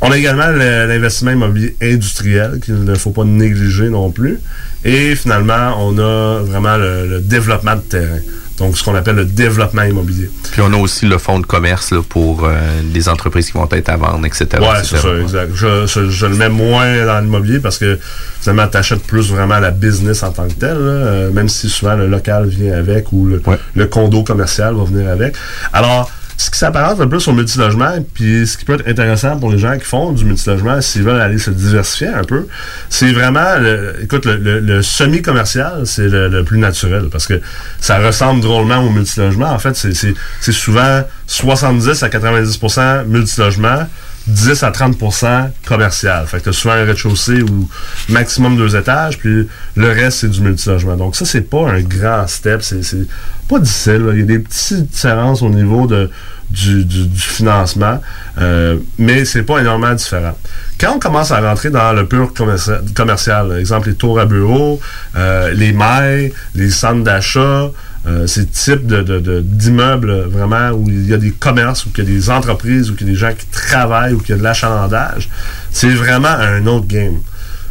[0.00, 4.38] On a également le- l'investissement immobilier industriel qu'il ne faut pas négliger non plus.
[4.84, 8.20] Et finalement, on a vraiment le, le développement de terrain.
[8.58, 10.30] Donc, ce qu'on appelle le développement immobilier.
[10.52, 12.54] Puis on a aussi le fonds de commerce là, pour euh,
[12.92, 14.46] les entreprises qui vont être à vendre, etc.
[14.60, 14.86] Ouais, etc.
[14.90, 15.50] c'est ça, exact.
[15.54, 17.98] Je, je- je le mets moins dans l'immobilier parce que
[18.40, 21.68] finalement, tu achètes plus vraiment la business en tant que telle, là, euh, même si
[21.68, 23.40] souvent le local vient avec ou le,
[23.74, 25.34] le condo commercial va venir avec.
[25.72, 29.36] Alors, ce qui s'apparente un peu sur le multilogement, puis ce qui peut être intéressant
[29.38, 32.46] pour les gens qui font du multilogement, s'ils veulent aller se diversifier un peu,
[32.88, 37.40] c'est vraiment, le, écoute, le, le- le semi-commercial, c'est le, le plus naturel parce que
[37.80, 39.50] ça ressemble drôlement au multilogement.
[39.50, 43.86] En fait, c'est souvent 70 à 90% multilogement,
[44.28, 46.26] 10 à 30% commercial.
[46.26, 47.68] Fait que tu as souvent un rez-de-chaussée ou
[48.10, 50.96] maximum deux étages, puis le reste, c'est du multilogement.
[50.96, 52.62] Donc ça, c'est pas un grand step.
[52.62, 53.06] C'est
[53.48, 54.06] pas difficile.
[54.12, 56.10] Il y a des petites différences au niveau de,
[56.50, 58.00] du, financement,
[58.38, 60.36] euh, mais c'est pas énormément différent.
[60.78, 64.80] Quand on commence à rentrer dans le pur commerci- commercial, exemple les tours à bureau,
[65.16, 67.70] euh, les mailles, les centres d'achat,
[68.06, 72.10] euh, ces types d'immeubles vraiment où il y a des commerces, où il y a
[72.10, 74.42] des entreprises, où il y a des gens qui travaillent, où il y a de
[74.42, 75.28] l'achalandage,
[75.70, 77.18] c'est vraiment un autre game.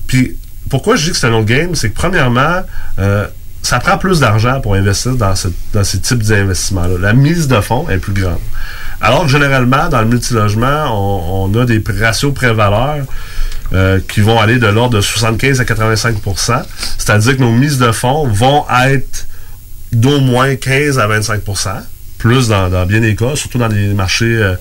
[0.06, 0.38] Puis
[0.70, 2.62] pourquoi je dis que c'est un autre game, c'est que premièrement,
[3.00, 3.26] euh,
[3.64, 6.98] ça prend plus d'argent pour investir dans ces types d'investissements-là.
[7.00, 8.40] La mise de fonds est plus grande.
[9.02, 13.06] Alors que généralement, dans le multilogement, on, on a des ratios pré-valeurs
[13.74, 16.64] euh, qui vont aller de l'ordre de 75 à 85%
[16.98, 19.28] C'est-à-dire que nos mises de fonds vont être
[19.92, 21.82] d'au moins 15 à 25%
[22.18, 24.56] plus dans, dans bien des cas, surtout dans les marchés euh,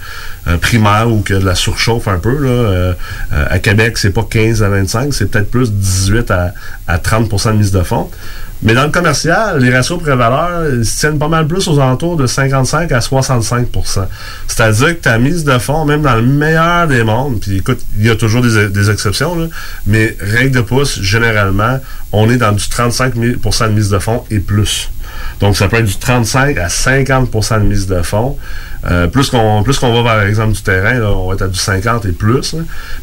[0.46, 2.36] euh, primaires où de la surchauffe un peu.
[2.38, 2.92] Là, euh,
[3.32, 6.52] euh, à Québec, c'est pas 15 à 25, c'est peut-être plus 18 à,
[6.86, 8.10] à 30% de mise de fonds.
[8.62, 12.16] Mais dans le commercial, les ratios pré-valeur ils se tiennent pas mal plus aux alentours
[12.16, 14.06] de 55 à 65%
[14.48, 18.06] C'est-à-dire que ta mise de fonds, même dans le meilleur des mondes, puis écoute, il
[18.06, 19.46] y a toujours des, des exceptions, là,
[19.86, 21.78] mais règle de pouce, généralement,
[22.12, 24.90] on est dans du 35% de mise de fonds et plus.
[25.40, 28.38] Donc, ça peut être du 35 à 50% de mise de fonds.
[28.88, 31.48] Euh, plus qu'on plus qu'on va vers l'exemple du terrain, là, on va être à
[31.48, 32.54] du 50 et plus.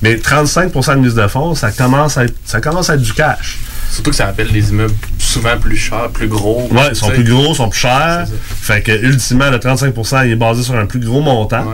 [0.01, 3.13] Mais 35% de mise de fonds, ça commence à être, ça commence à être du
[3.13, 3.59] cash.
[3.91, 4.95] Surtout que ça appelle des immeubles
[5.33, 6.67] souvent plus chers, plus gros.
[6.71, 8.25] Ouais, ils sont plus gros, ils sont plus chers.
[8.61, 9.93] Fait que, ultimement, le 35
[10.25, 11.65] il est basé sur un plus gros montant.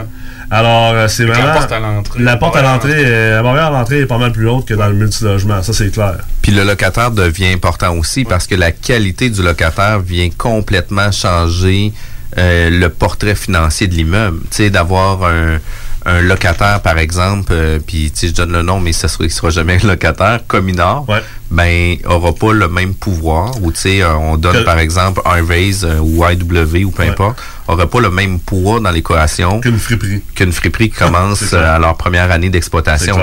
[0.50, 1.52] Alors, euh, c'est que la vraiment.
[1.54, 4.32] porte à l'entrée, La porte à l'entrée, euh, la barrière à l'entrée est pas mal
[4.32, 5.62] plus haute que dans le multilogement.
[5.62, 6.16] Ça, c'est clair.
[6.42, 11.92] Puis le locataire devient important aussi parce que la qualité du locataire vient complètement changer
[12.36, 14.40] euh, le portrait financier de l'immeuble.
[14.50, 15.58] Tu sais, d'avoir un,
[16.06, 19.30] un locataire, par exemple, euh, puis tu sais, je donne le nom, mais ça il
[19.30, 21.06] sera jamais un locataire, Cominor,
[21.50, 23.52] ben, aura pas le même pouvoir.
[23.62, 25.42] Ou tu sais, euh, on donne Que- par exemple un
[25.84, 30.22] euh, ou IW ou peu importe, aura pas le même poids dans l'équation qu'une friperie.
[30.34, 33.16] Qu'une friperie qui commence euh, à leur première année d'exploitation.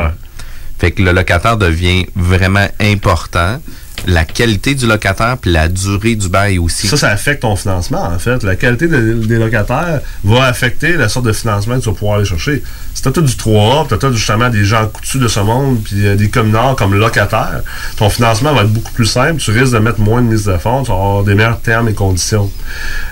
[0.79, 3.59] Fait que le locataire devient vraiment important.
[4.05, 6.87] La qualité du locataire puis la durée du bail aussi.
[6.87, 8.43] Ça, ça affecte ton financement, en fait.
[8.43, 12.17] La qualité de- des locataires va affecter la sorte de financement que tu vas pouvoir
[12.17, 12.63] aller chercher.
[12.93, 16.05] Si tu as du 3A, tu as justement des gens coutus de ce monde, puis
[16.07, 17.61] euh, des communards comme locataires,
[17.97, 19.41] ton financement va être beaucoup plus simple.
[19.41, 21.89] Tu risques de mettre moins de mise de fonds, tu vas avoir des meilleurs termes
[21.89, 22.49] et conditions.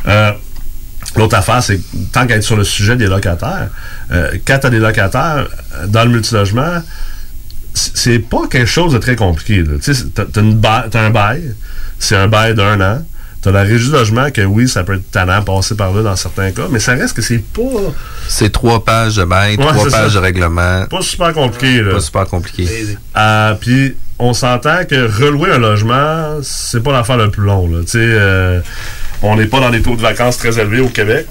[0.07, 0.31] Euh,
[1.17, 1.79] L'autre affaire, c'est
[2.11, 3.69] tant qu'à être sur le sujet des locataires,
[4.11, 5.47] euh, quand tu as des locataires
[5.87, 6.81] dans le multilogement,
[7.75, 9.57] c'est pas quelque chose de très compliqué.
[9.63, 9.73] là.
[9.83, 11.53] Tu sais, t'as- t'as une ba- t'as un bail,
[11.99, 13.01] c'est un bail d'un an.
[13.41, 16.15] T'as la régie de logement que oui, ça peut être tannant, passer par là dans
[16.15, 17.61] certains cas, mais ça reste que c'est pas,
[18.27, 20.15] C'est trois pages de bail, Ouais, trois pages ça.
[20.15, 20.85] de règlement.
[20.87, 21.81] pas super compliqué.
[21.83, 21.91] Là.
[21.93, 22.67] Pas super compliqué.
[23.15, 27.67] Euh, Puis on s'entend que relouer un logement, c'est pas l'affaire le plus long.
[27.69, 27.81] là.
[27.83, 28.61] Tu sais, euh,
[29.21, 31.27] on n'est pas dans des taux de vacances très élevés au Québec.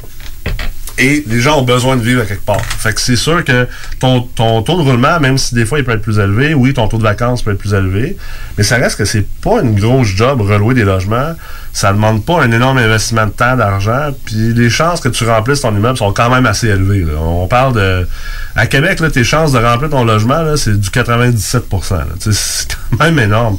[0.96, 2.64] Et les gens ont besoin de vivre à quelque part.
[2.64, 3.66] Fait que c'est sûr que
[3.98, 6.72] ton, ton taux de roulement, même si des fois il peut être plus élevé, oui,
[6.72, 8.16] ton taux de vacances peut être plus élevé,
[8.56, 11.34] mais ça reste que c'est pas une grosse job relouer des logements.
[11.72, 15.62] Ça demande pas un énorme investissement de temps, d'argent, puis les chances que tu remplisses
[15.62, 17.04] ton immeuble sont quand même assez élevées.
[17.18, 18.06] On parle de...
[18.54, 22.06] À Québec, là, tes chances de remplir ton logement, c'est du 97 là.
[22.20, 23.58] Tu sais, C'est quand même énorme.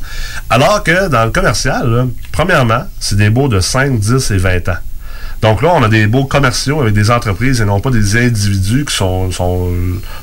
[0.50, 4.78] Alors que dans le commercial, premièrement, c'est des baux de 5, 10 et 20 ans.
[5.50, 8.86] Donc là, on a des beaux commerciaux avec des entreprises et non pas des individus
[8.86, 9.72] qui sont, sont,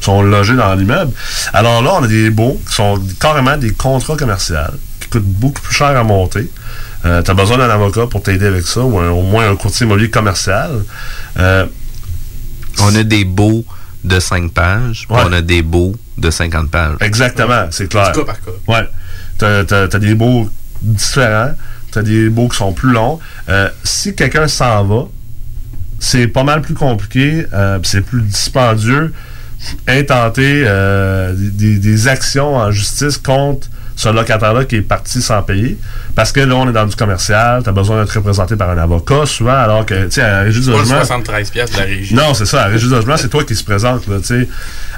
[0.00, 1.12] sont logés dans l'immeuble.
[1.52, 4.56] Alors là, on a des beaux qui sont carrément des contrats commerciaux
[5.00, 6.48] qui coûtent beaucoup plus cher à monter.
[7.02, 9.86] tu as besoin d'un avocat pour t'aider avec ça ou un- au moins un courtier
[9.86, 10.70] immobilier commercial.
[11.38, 11.66] Euh,
[12.80, 13.64] On a des beaux
[14.02, 15.20] de 5 pages, Ouais.
[15.26, 16.96] on a des beaux de 50 pages.
[17.00, 18.10] Exactement, c'est clair.
[18.12, 18.50] Du cas par cas.
[18.66, 18.88] Ouais.
[19.38, 20.48] T'as, t'as- t'as des baux
[20.80, 21.52] différents,
[21.92, 23.20] t'as des baux qui sont plus longs.
[23.48, 25.04] Euh, si quelqu'un s'en va,
[26.00, 29.12] c'est pas mal plus compliqué, euh, c'est plus dispendieux
[29.86, 35.78] intenter euh, des, des actions en justice contre ce locataire-là qui est parti sans payer.
[36.14, 39.26] Parce que là, on est dans du commercial, t'as besoin d'être représenté par un avocat
[39.26, 40.96] souvent, alors que, tu sais, à la régie le logement...
[40.96, 42.14] 73 piastres de la régie.
[42.14, 42.56] Non, c'est ça.
[42.56, 44.06] La régie de logement, c'est toi qui se présente.
[44.08, 44.48] Là, tu sais.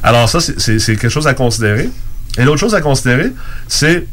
[0.02, 1.90] Alors ça, c'est quelque chose à considérer.
[2.38, 3.30] Et l'autre chose à considérer,
[3.68, 4.06] c'est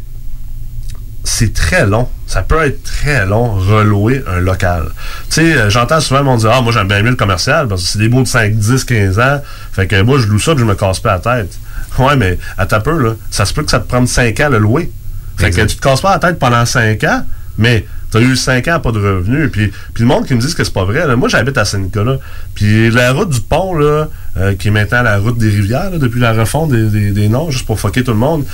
[1.24, 2.10] c'est très long.
[2.32, 4.86] Ça peut être très long relouer un local.
[5.30, 7.68] Tu sais, euh, j'entends souvent le monde dire Ah, moi j'aime bien mieux le commercial
[7.68, 9.42] parce que c'est des beaux de 5, 10, 15 ans.
[9.74, 11.60] Fait que moi je loue ça puis je me casse pas la tête.
[12.00, 14.46] Ouais, mais à ta peu, là, ça se peut que ça te prenne 5 ans
[14.46, 14.90] à le louer.
[15.36, 17.26] Fait que tu te casses pas la tête pendant 5 ans,
[17.58, 19.50] mais T'as eu 5 ans pas de revenus.
[19.52, 21.66] Puis, puis le monde qui me dit que c'est pas vrai, là, moi j'habite à
[21.66, 22.18] Saint-Nicolas.
[22.56, 25.98] Puis la route du pont, là, euh, qui est maintenant la route des rivières, là,
[25.98, 28.46] depuis la refonte des, des, des noms, juste pour fucker tout le monde,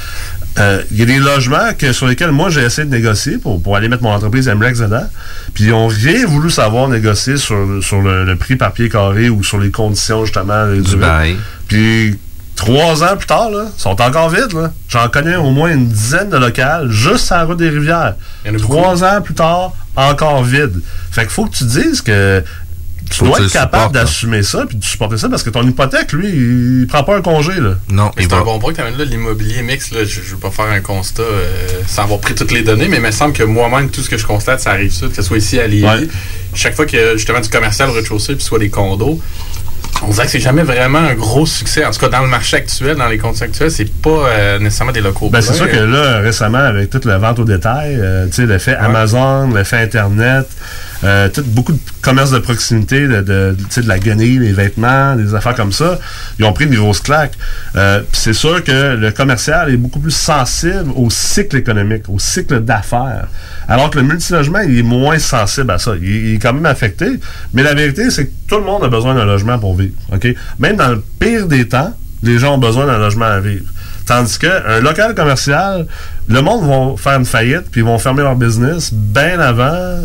[0.60, 3.62] euh, il y a des logements que, sur lesquels moi j'ai essayé de négocier pour,
[3.62, 5.08] pour aller mettre mon entreprise MREX dedans.
[5.54, 9.30] Puis ils ont rien voulu savoir négocier sur, sur le, le prix par pied carré
[9.30, 11.36] ou sur les conditions justement du bail.
[11.68, 12.18] Puis
[12.58, 14.52] trois ans plus tard, là, ils sont encore vides.
[14.54, 14.74] là.
[14.90, 18.16] J'en connais au moins une dizaine de locales juste à la route des rivières.
[18.60, 20.82] Trois ans plus tard, encore vide.
[21.12, 22.44] Fait qu'il faut que tu dises que
[23.10, 24.02] tu Faut dois que être capable là.
[24.02, 27.22] d'assumer ça puis de supporter ça parce que ton hypothèque, lui, il prend pas un
[27.22, 27.54] congé.
[27.62, 27.76] Là.
[27.90, 29.92] Non, C'est un bon point que tu amènes là, l'immobilier mix.
[29.92, 32.90] Là, je ne veux pas faire un constat euh, sans avoir pris toutes les données,
[32.90, 35.16] mais il me semble que moi-même, tout ce que je constate, ça arrive ça, que
[35.16, 35.86] ce soit ici à Lévis.
[35.86, 36.08] Ouais.
[36.54, 39.22] Chaque fois qu'il y a justement du commercial au rez-de-chaussée, puis soit des condos,
[40.04, 41.86] on dirait que c'est jamais vraiment un gros succès.
[41.86, 44.92] En tout cas, dans le marché actuel, dans les conditions actuelles, c'est pas euh, nécessairement
[44.92, 45.30] des locaux.
[45.30, 48.46] Ben, c'est sûr que là, récemment, avec toute la vente au détail, euh, tu sais,
[48.46, 50.48] l'effet Amazon, l'effet Internet,
[51.04, 55.16] euh, tout, beaucoup de commerce de proximité, de, de, sais, de la guenille, les vêtements,
[55.16, 56.00] des affaires comme ça,
[56.40, 57.36] ils ont pris des grosses claques.
[57.76, 62.62] Euh, c'est sûr que le commercial est beaucoup plus sensible au cycle économique, au cycle
[62.62, 63.28] d'affaires.
[63.68, 65.94] Alors que le multilogement, il est moins sensible à ça.
[66.02, 67.20] Il, est quand même affecté.
[67.54, 69.94] Mais la vérité, c'est que tout le monde a besoin d'un logement pour vivre.
[70.14, 70.28] OK?
[70.60, 71.94] Même dans le pire des temps,
[72.24, 73.66] les gens ont besoin d'un logement à vivre.
[74.06, 75.86] Tandis qu'un local commercial,
[76.30, 80.00] le monde va faire une faillite puis ils vont fermer leur business bien avant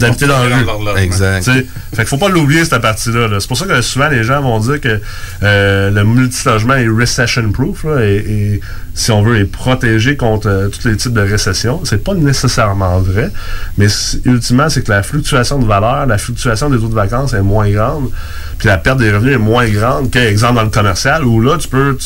[0.00, 0.98] d'habiter dans la rue.
[0.98, 1.44] Exact.
[1.44, 1.64] Fait
[1.96, 3.28] qu'il faut pas l'oublier, cette partie-là.
[3.28, 3.40] là.
[3.40, 5.00] C'est pour ça que souvent, les gens vont dire que
[5.42, 8.60] euh, le multilogement est recession-proof là, et, et,
[8.94, 11.80] si on veut, est protégé contre euh, tous les types de récession.
[11.84, 13.30] C'est pas nécessairement vrai,
[13.78, 13.86] mais
[14.24, 17.70] ultimement, c'est que la fluctuation de valeur, la fluctuation des taux de vacances est moins
[17.70, 18.10] grande,
[18.58, 21.68] puis la perte des revenus est moins grande qu'exemple dans le commercial, où là, tu
[21.68, 21.96] peux...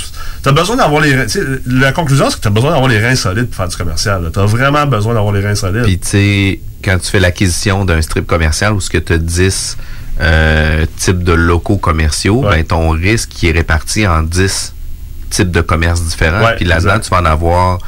[0.42, 1.16] Tu as besoin d'avoir les
[1.66, 4.30] La conclusion, c'est que tu as besoin d'avoir les reins solides pour faire du commercial.
[4.32, 5.84] Tu as vraiment besoin d'avoir les reins solides.
[5.84, 9.18] Puis, tu sais, quand tu fais l'acquisition d'un strip commercial où ce que tu as
[9.18, 9.76] 10
[10.20, 14.74] euh, types de locaux commerciaux, ben, ton risque qui est réparti en 10
[15.30, 16.54] types de commerces différents.
[16.56, 17.78] Puis là-dedans, tu vas en avoir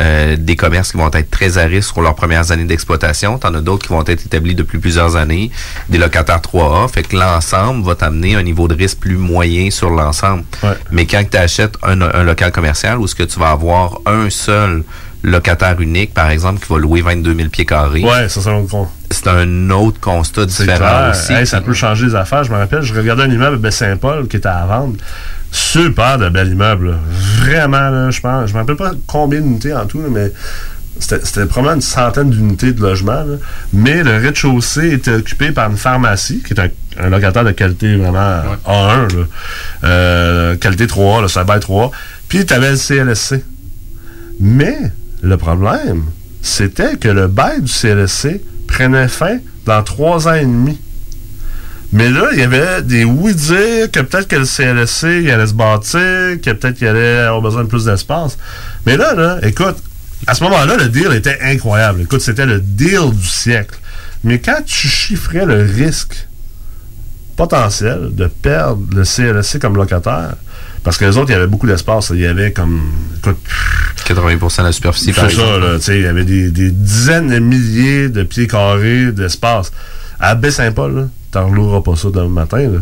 [0.00, 3.38] euh, des commerces qui vont être très à risque pour leurs premières années d'exploitation.
[3.38, 5.50] Tu en as d'autres qui vont être établis depuis plusieurs années,
[5.88, 6.90] des locataires 3A.
[6.90, 10.44] Fait que l'ensemble va t'amener un niveau de risque plus moyen sur l'ensemble.
[10.90, 14.30] Mais quand tu achètes un, un local commercial où ce que tu vas avoir un
[14.30, 14.84] seul
[15.22, 18.54] locataire unique, par exemple, qui va louer 22 000 pieds carrés, Ouais, ça, c'est un
[18.56, 21.08] autre c'est un autre constat différent clair.
[21.10, 21.32] aussi.
[21.32, 22.44] Hey, ça peut changer les affaires.
[22.44, 24.96] Je me rappelle, je regardais un immeuble à Saint-Paul qui était à vendre.
[25.52, 26.90] Super de bel immeuble.
[26.92, 26.96] là.
[27.40, 28.48] Vraiment, là, je pense.
[28.50, 30.32] Je me rappelle pas combien d'unités en tout, là, mais
[31.00, 33.22] c'était probablement une centaine d'unités de logement.
[33.24, 33.36] là.
[33.72, 36.68] Mais le rez-de-chaussée était occupé par une pharmacie, qui est un,
[37.04, 39.24] un locataire de qualité vraiment A1, là.
[39.84, 41.90] Euh, qualité 3A, là, ça bail 3A.
[42.28, 43.42] Puis tu avais le CLSC.
[44.38, 44.76] Mais
[45.22, 46.04] le problème,
[46.42, 50.80] c'était que le bail du CLSC prenait fin dans trois ans et demi.
[51.92, 56.40] Mais là, il y avait des oui-dire que peut-être que le CLSC allait se bâtir,
[56.40, 58.38] que peut-être qu'il allait avoir besoin de plus d'espace.
[58.86, 59.76] Mais là, là, écoute,
[60.26, 62.02] à ce moment-là, le deal était incroyable.
[62.02, 63.78] Écoute, c'était le deal du siècle.
[64.22, 66.28] Mais quand tu chiffrais le risque
[67.36, 70.34] potentiel de perdre le CLSC comme locataire,
[70.82, 72.10] parce que les autres, il y avait beaucoup d'espace.
[72.14, 72.80] Il y avait comme,
[73.18, 73.38] écoute,
[74.06, 75.76] 80% de la superficie, par c'est ça, là.
[75.76, 79.72] Tu sais, il y avait des, des dizaines de milliers de pieds carrés d'espace.
[80.18, 82.78] À Baie-Saint-Paul, là, t'en rouleras pas ça demain matin, là.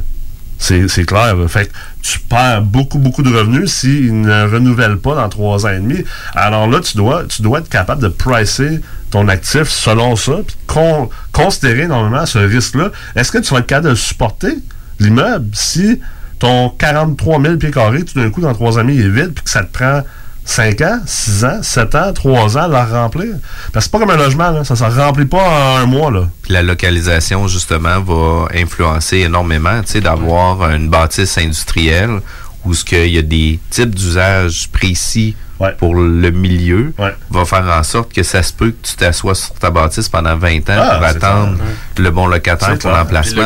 [0.61, 1.37] C'est c'est clair.
[1.37, 1.47] là.
[1.47, 1.73] Fait que
[2.03, 6.03] tu perds beaucoup, beaucoup de revenus s'ils ne renouvellent pas dans trois ans et demi.
[6.35, 8.81] Alors là, tu dois, tu dois être capable de pricer
[9.13, 12.91] ton actif selon ça, puis con- considérer normalement ce risque-là.
[13.15, 14.59] Est-ce que tu vas être capable de supporter
[14.99, 16.01] l'immeuble si
[16.39, 19.45] ton 43 000 pieds carrés, tout d'un coup, dans trois ans il est vide, puis
[19.45, 20.03] que ça te prend
[20.45, 23.35] 5 ans, 6 ans, 7 ans, 3 ans à la remplir?
[23.73, 26.11] Parce que c'est pas comme un logement, ça ne se remplit pas en un mois.
[26.43, 32.21] Puis la localisation, justement, va influencer énormément, d'avoir une bâtisse industrielle
[32.65, 35.37] où qu'il y a des types d'usages précis
[35.79, 36.93] pour le milieu,
[37.31, 40.37] va faire en sorte que ça se peut que tu t'assoies sur ta bâtisse pendant
[40.37, 41.59] 20 ans Ah, pour attendre
[41.99, 43.43] le bon locataire pour l'emplacement.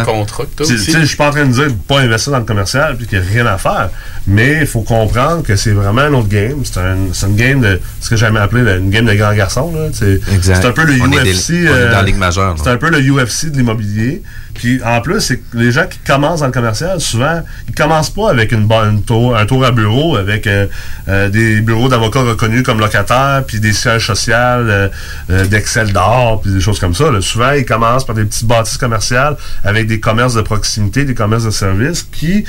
[0.66, 2.97] Tu sais, Je suis pas en train de dire de pas investir dans le commercial
[2.97, 3.90] puis qu'il n'y a rien à faire.
[4.26, 6.60] Mais il faut comprendre que c'est vraiment un autre game.
[6.64, 6.96] C'est un,
[7.28, 9.72] une game de ce que j'aimais appeler là, une game de grands garçons.
[9.74, 9.88] là.
[9.92, 10.20] C'est
[10.64, 11.50] un peu le On est UFC.
[11.52, 14.22] des- on est dans la Ligue majeure, C'est un peu le UFC de l'immobilier.
[14.54, 18.28] Puis en plus, c'est les gens qui commencent dans le commercial, souvent, ils commencent pas
[18.30, 20.66] avec une bonne tour, un tour à bureau, avec euh,
[21.08, 24.88] euh, des bureaux d'avocats reconnus comme locataires, puis des sièges sociaux euh,
[25.30, 27.10] euh, d'Excel d'or, puis des choses comme ça.
[27.10, 27.22] là.
[27.22, 31.44] Souvent, ils commencent par des petites bâtisses commerciales avec des commerces de proximité, des commerces
[31.44, 32.44] de services qui,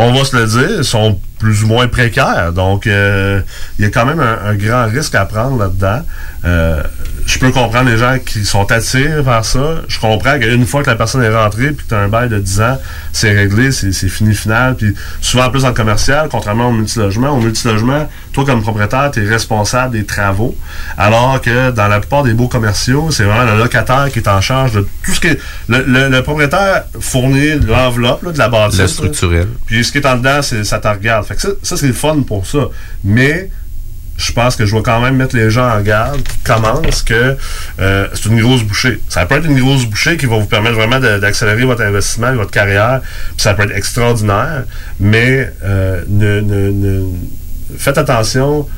[0.00, 2.52] on va se le dire, sont plus ou moins précaires.
[2.52, 3.40] Donc, euh,
[3.78, 6.02] il y a quand même un, grand risque à prendre là-dedans.
[6.44, 6.82] Euh,
[7.30, 9.82] je peux comprendre les gens qui sont attirés vers ça.
[9.88, 12.28] Je comprends qu'une fois que la personne est rentrée puis que tu as un bail
[12.28, 12.78] de 10 ans,
[13.12, 14.74] c'est réglé, c'est fini final.
[14.76, 19.24] Puis souvent, en plus, le commercial, contrairement au multilogement, au multilogement, toi, comme propriétaire, tu
[19.24, 20.56] es responsable des travaux.
[20.98, 24.40] Alors que dans la plupart des beaux commerciaux, c'est vraiment le locataire qui est en
[24.40, 25.38] charge de tout ce qui est...
[25.68, 28.78] Le, le- le propriétaire fournit l'enveloppe là, de la bâtisse.
[28.78, 28.88] Le là.
[28.88, 29.48] structurel.
[29.66, 31.24] Puis ce qui est en dedans, c'est, ça te regarde.
[31.26, 32.66] Fait que ça, ça, c'est le fun pour ça.
[33.04, 33.50] Mais
[34.20, 37.36] je pense que je dois quand même mettre les gens en garde qui commencent que
[37.80, 39.00] euh, c'est une grosse bouchée.
[39.08, 42.50] Ça peut être une grosse bouchée qui va vous permettre vraiment d'accélérer votre investissement, votre
[42.50, 43.00] carrière.
[43.00, 44.64] Puis ça peut être extraordinaire,
[45.00, 46.02] mais euh,
[47.78, 48.68] faites attention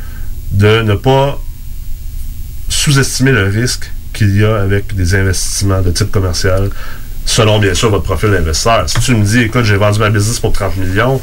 [0.52, 1.40] de ne pas
[2.69, 6.70] sous-estimer le risque qu'il y a avec des investissements de type commercial,
[7.24, 8.89] selon bien sûr votre profil d'investisseur.
[8.89, 11.20] Si tu me dis, écoute, j'ai vendu ma business pour 30 millions,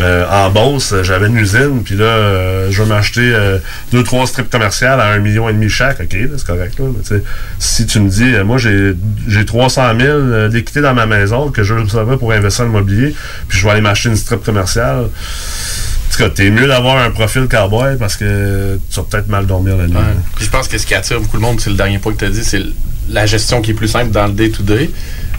[0.00, 3.58] euh, en Beauce, j'avais une usine, puis là, euh, je vais m'acheter euh,
[3.90, 6.78] deux, trois strips commerciales à un million et demi chaque, ok, c'est correct.
[6.78, 7.20] Là, mais
[7.58, 8.94] si tu me dis, euh, moi, j'ai
[9.26, 13.14] j'ai 300 000 euh, d'équité dans ma maison que je savoir pour investir en immobilier,
[13.48, 17.10] puis je vais aller m'acheter une strip commerciale, en tout cas, t'es mieux d'avoir un
[17.10, 19.94] profil cowboy parce que tu vas peut-être mal dormir la nuit.
[19.96, 20.02] Ouais.
[20.36, 22.18] Puis je pense que ce qui attire beaucoup le monde, c'est le dernier point que
[22.18, 22.62] tu as dit, c'est
[23.10, 24.90] la gestion qui est plus simple dans le day-to-day.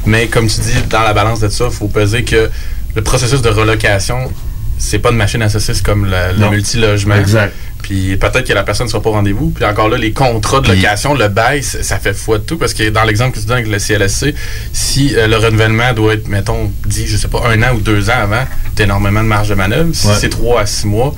[0.06, 2.50] Mais comme tu dis, dans la balance de ça, il faut peser que
[2.96, 4.32] le processus de relocation,
[4.78, 7.16] c'est pas une machine à saucisses comme le, le multilogement.
[7.16, 7.54] Exact.
[7.82, 9.50] Puis peut-être que la personne ne sera pas au rendez-vous.
[9.52, 12.58] Puis encore là, les contrats de location, le bail, ça fait foi de tout.
[12.58, 14.34] Parce que dans l'exemple que tu donnes avec le CLSC,
[14.74, 18.10] si euh, le renouvellement doit être, mettons, dit, je sais pas, un an ou deux
[18.10, 18.46] ans avant,
[18.76, 19.90] tu énormément de marge de manœuvre.
[19.94, 20.14] Si Ouais.
[20.20, 21.14] c'est trois à six mois,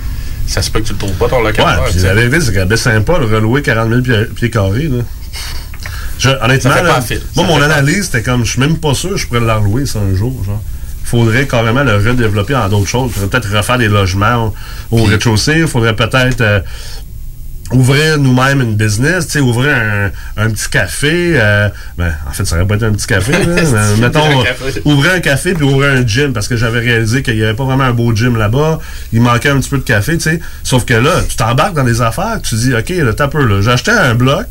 [0.47, 1.81] ça se peut que tu le trouves pas ton locataire.
[1.83, 5.03] Ouais, puis la vérité, c'est qu'à Baie-Saint-Paul, relouer 40 000 pieds, pieds carrés, là.
[6.21, 6.93] Je- honnêtement, là,
[7.35, 9.55] moi, Ça mon analyse, c'était comme, je suis même pas sûr que je pourrais la
[9.55, 10.61] relouer ça un jour, genre.
[11.03, 13.11] Il faudrait carrément le redévelopper en d'autres choses.
[13.15, 14.53] Il faudrait peut-être refaire des logements
[14.91, 15.55] au, au rez-de-chaussée.
[15.59, 16.59] Il faudrait peut-être euh,
[17.73, 21.33] ouvrir nous-mêmes une business, tu sais, ouvrir un, un petit café.
[21.35, 23.39] euh, ben, en fait, ça aurait pas été un petit café, là,
[23.71, 24.43] mais, mettons,
[24.85, 27.63] ouvrir un café puis ouvrir un gym parce que j'avais réalisé qu'il n'y avait pas
[27.65, 28.79] vraiment un beau gym là-bas.
[29.13, 30.39] Il manquait un petit peu de café, tu sais.
[30.63, 33.71] Sauf que là, tu t'embarques dans des affaires, tu dis, OK, là, t'as peu, là.
[33.71, 34.47] Acheté un bloc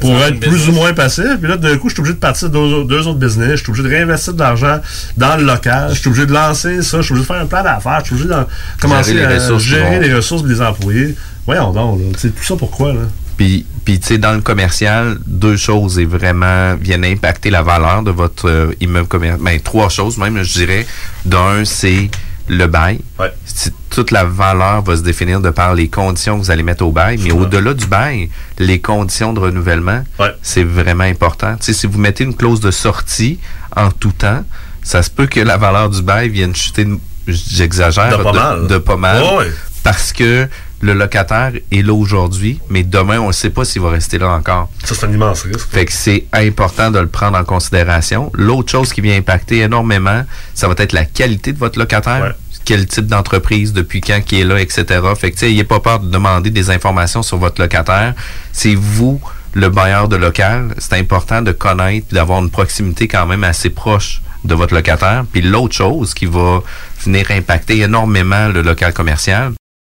[0.00, 0.68] pour être plus business.
[0.68, 1.24] ou moins passif.
[1.40, 3.50] Puis là, d'un coup, je suis obligé de partir de deux, autres- deux autres business.
[3.52, 4.80] Je suis obligé de réinvestir de l'argent
[5.16, 5.90] dans le local.
[5.94, 6.98] Je suis obligé de lancer ça.
[6.98, 8.00] Je suis obligé de faire un plan d'affaires.
[8.00, 8.34] Je suis obligé de
[8.80, 11.14] commencer les à gérer les ressources et les employés.
[11.46, 13.00] Voyons donc, sais, tout ça pourquoi, là?
[13.36, 18.02] Puis, puis tu sais, dans le commercial, deux choses et vraiment viennent impacter la valeur
[18.02, 19.40] de votre euh, immeuble commercial.
[19.42, 20.86] Ben, trois choses même, je dirais.
[21.24, 22.10] D'un, c'est
[22.48, 23.00] le bail.
[23.44, 26.84] Si- Toute la valeur va se définir de par les conditions que vous allez mettre
[26.84, 27.16] au bail.
[27.22, 30.02] Mais au-delà du bail, les conditions de renouvellement,
[30.42, 31.56] c'est vraiment important.
[31.60, 33.38] Si vous mettez une clause de sortie
[33.76, 34.44] en tout temps,
[34.82, 36.98] ça se peut que la valeur du bail vienne chuter, de-
[37.28, 38.66] j'exagère, De pas mal.
[38.66, 39.22] de pas mal.
[39.22, 39.52] Ouais, ouais.
[39.84, 40.48] Parce que
[40.84, 44.28] le locataire est là aujourd'hui, mais demain, on ne sait pas s'il va rester là
[44.28, 44.68] encore.
[44.84, 45.66] Ça, c'est un immense risque.
[45.70, 48.30] Fait que c'est important de le prendre en considération.
[48.34, 52.34] L'autre chose qui vient impacter énormément, ça va être la qualité de votre locataire.
[52.66, 54.84] Quel type d'entreprise, depuis quand qui est là, etc.
[55.16, 58.14] Fait que, tu sais, n'ayez pas peur de demander des informations sur votre locataire.
[58.52, 59.20] C'est vous,
[59.54, 60.74] le bailleur de local.
[60.78, 65.24] C'est important de connaître et d'avoir une proximité quand même assez proche de votre locataire.
[65.32, 66.62] Puis l'autre chose qui va
[67.04, 69.52] venir impacter énormément le local commercial,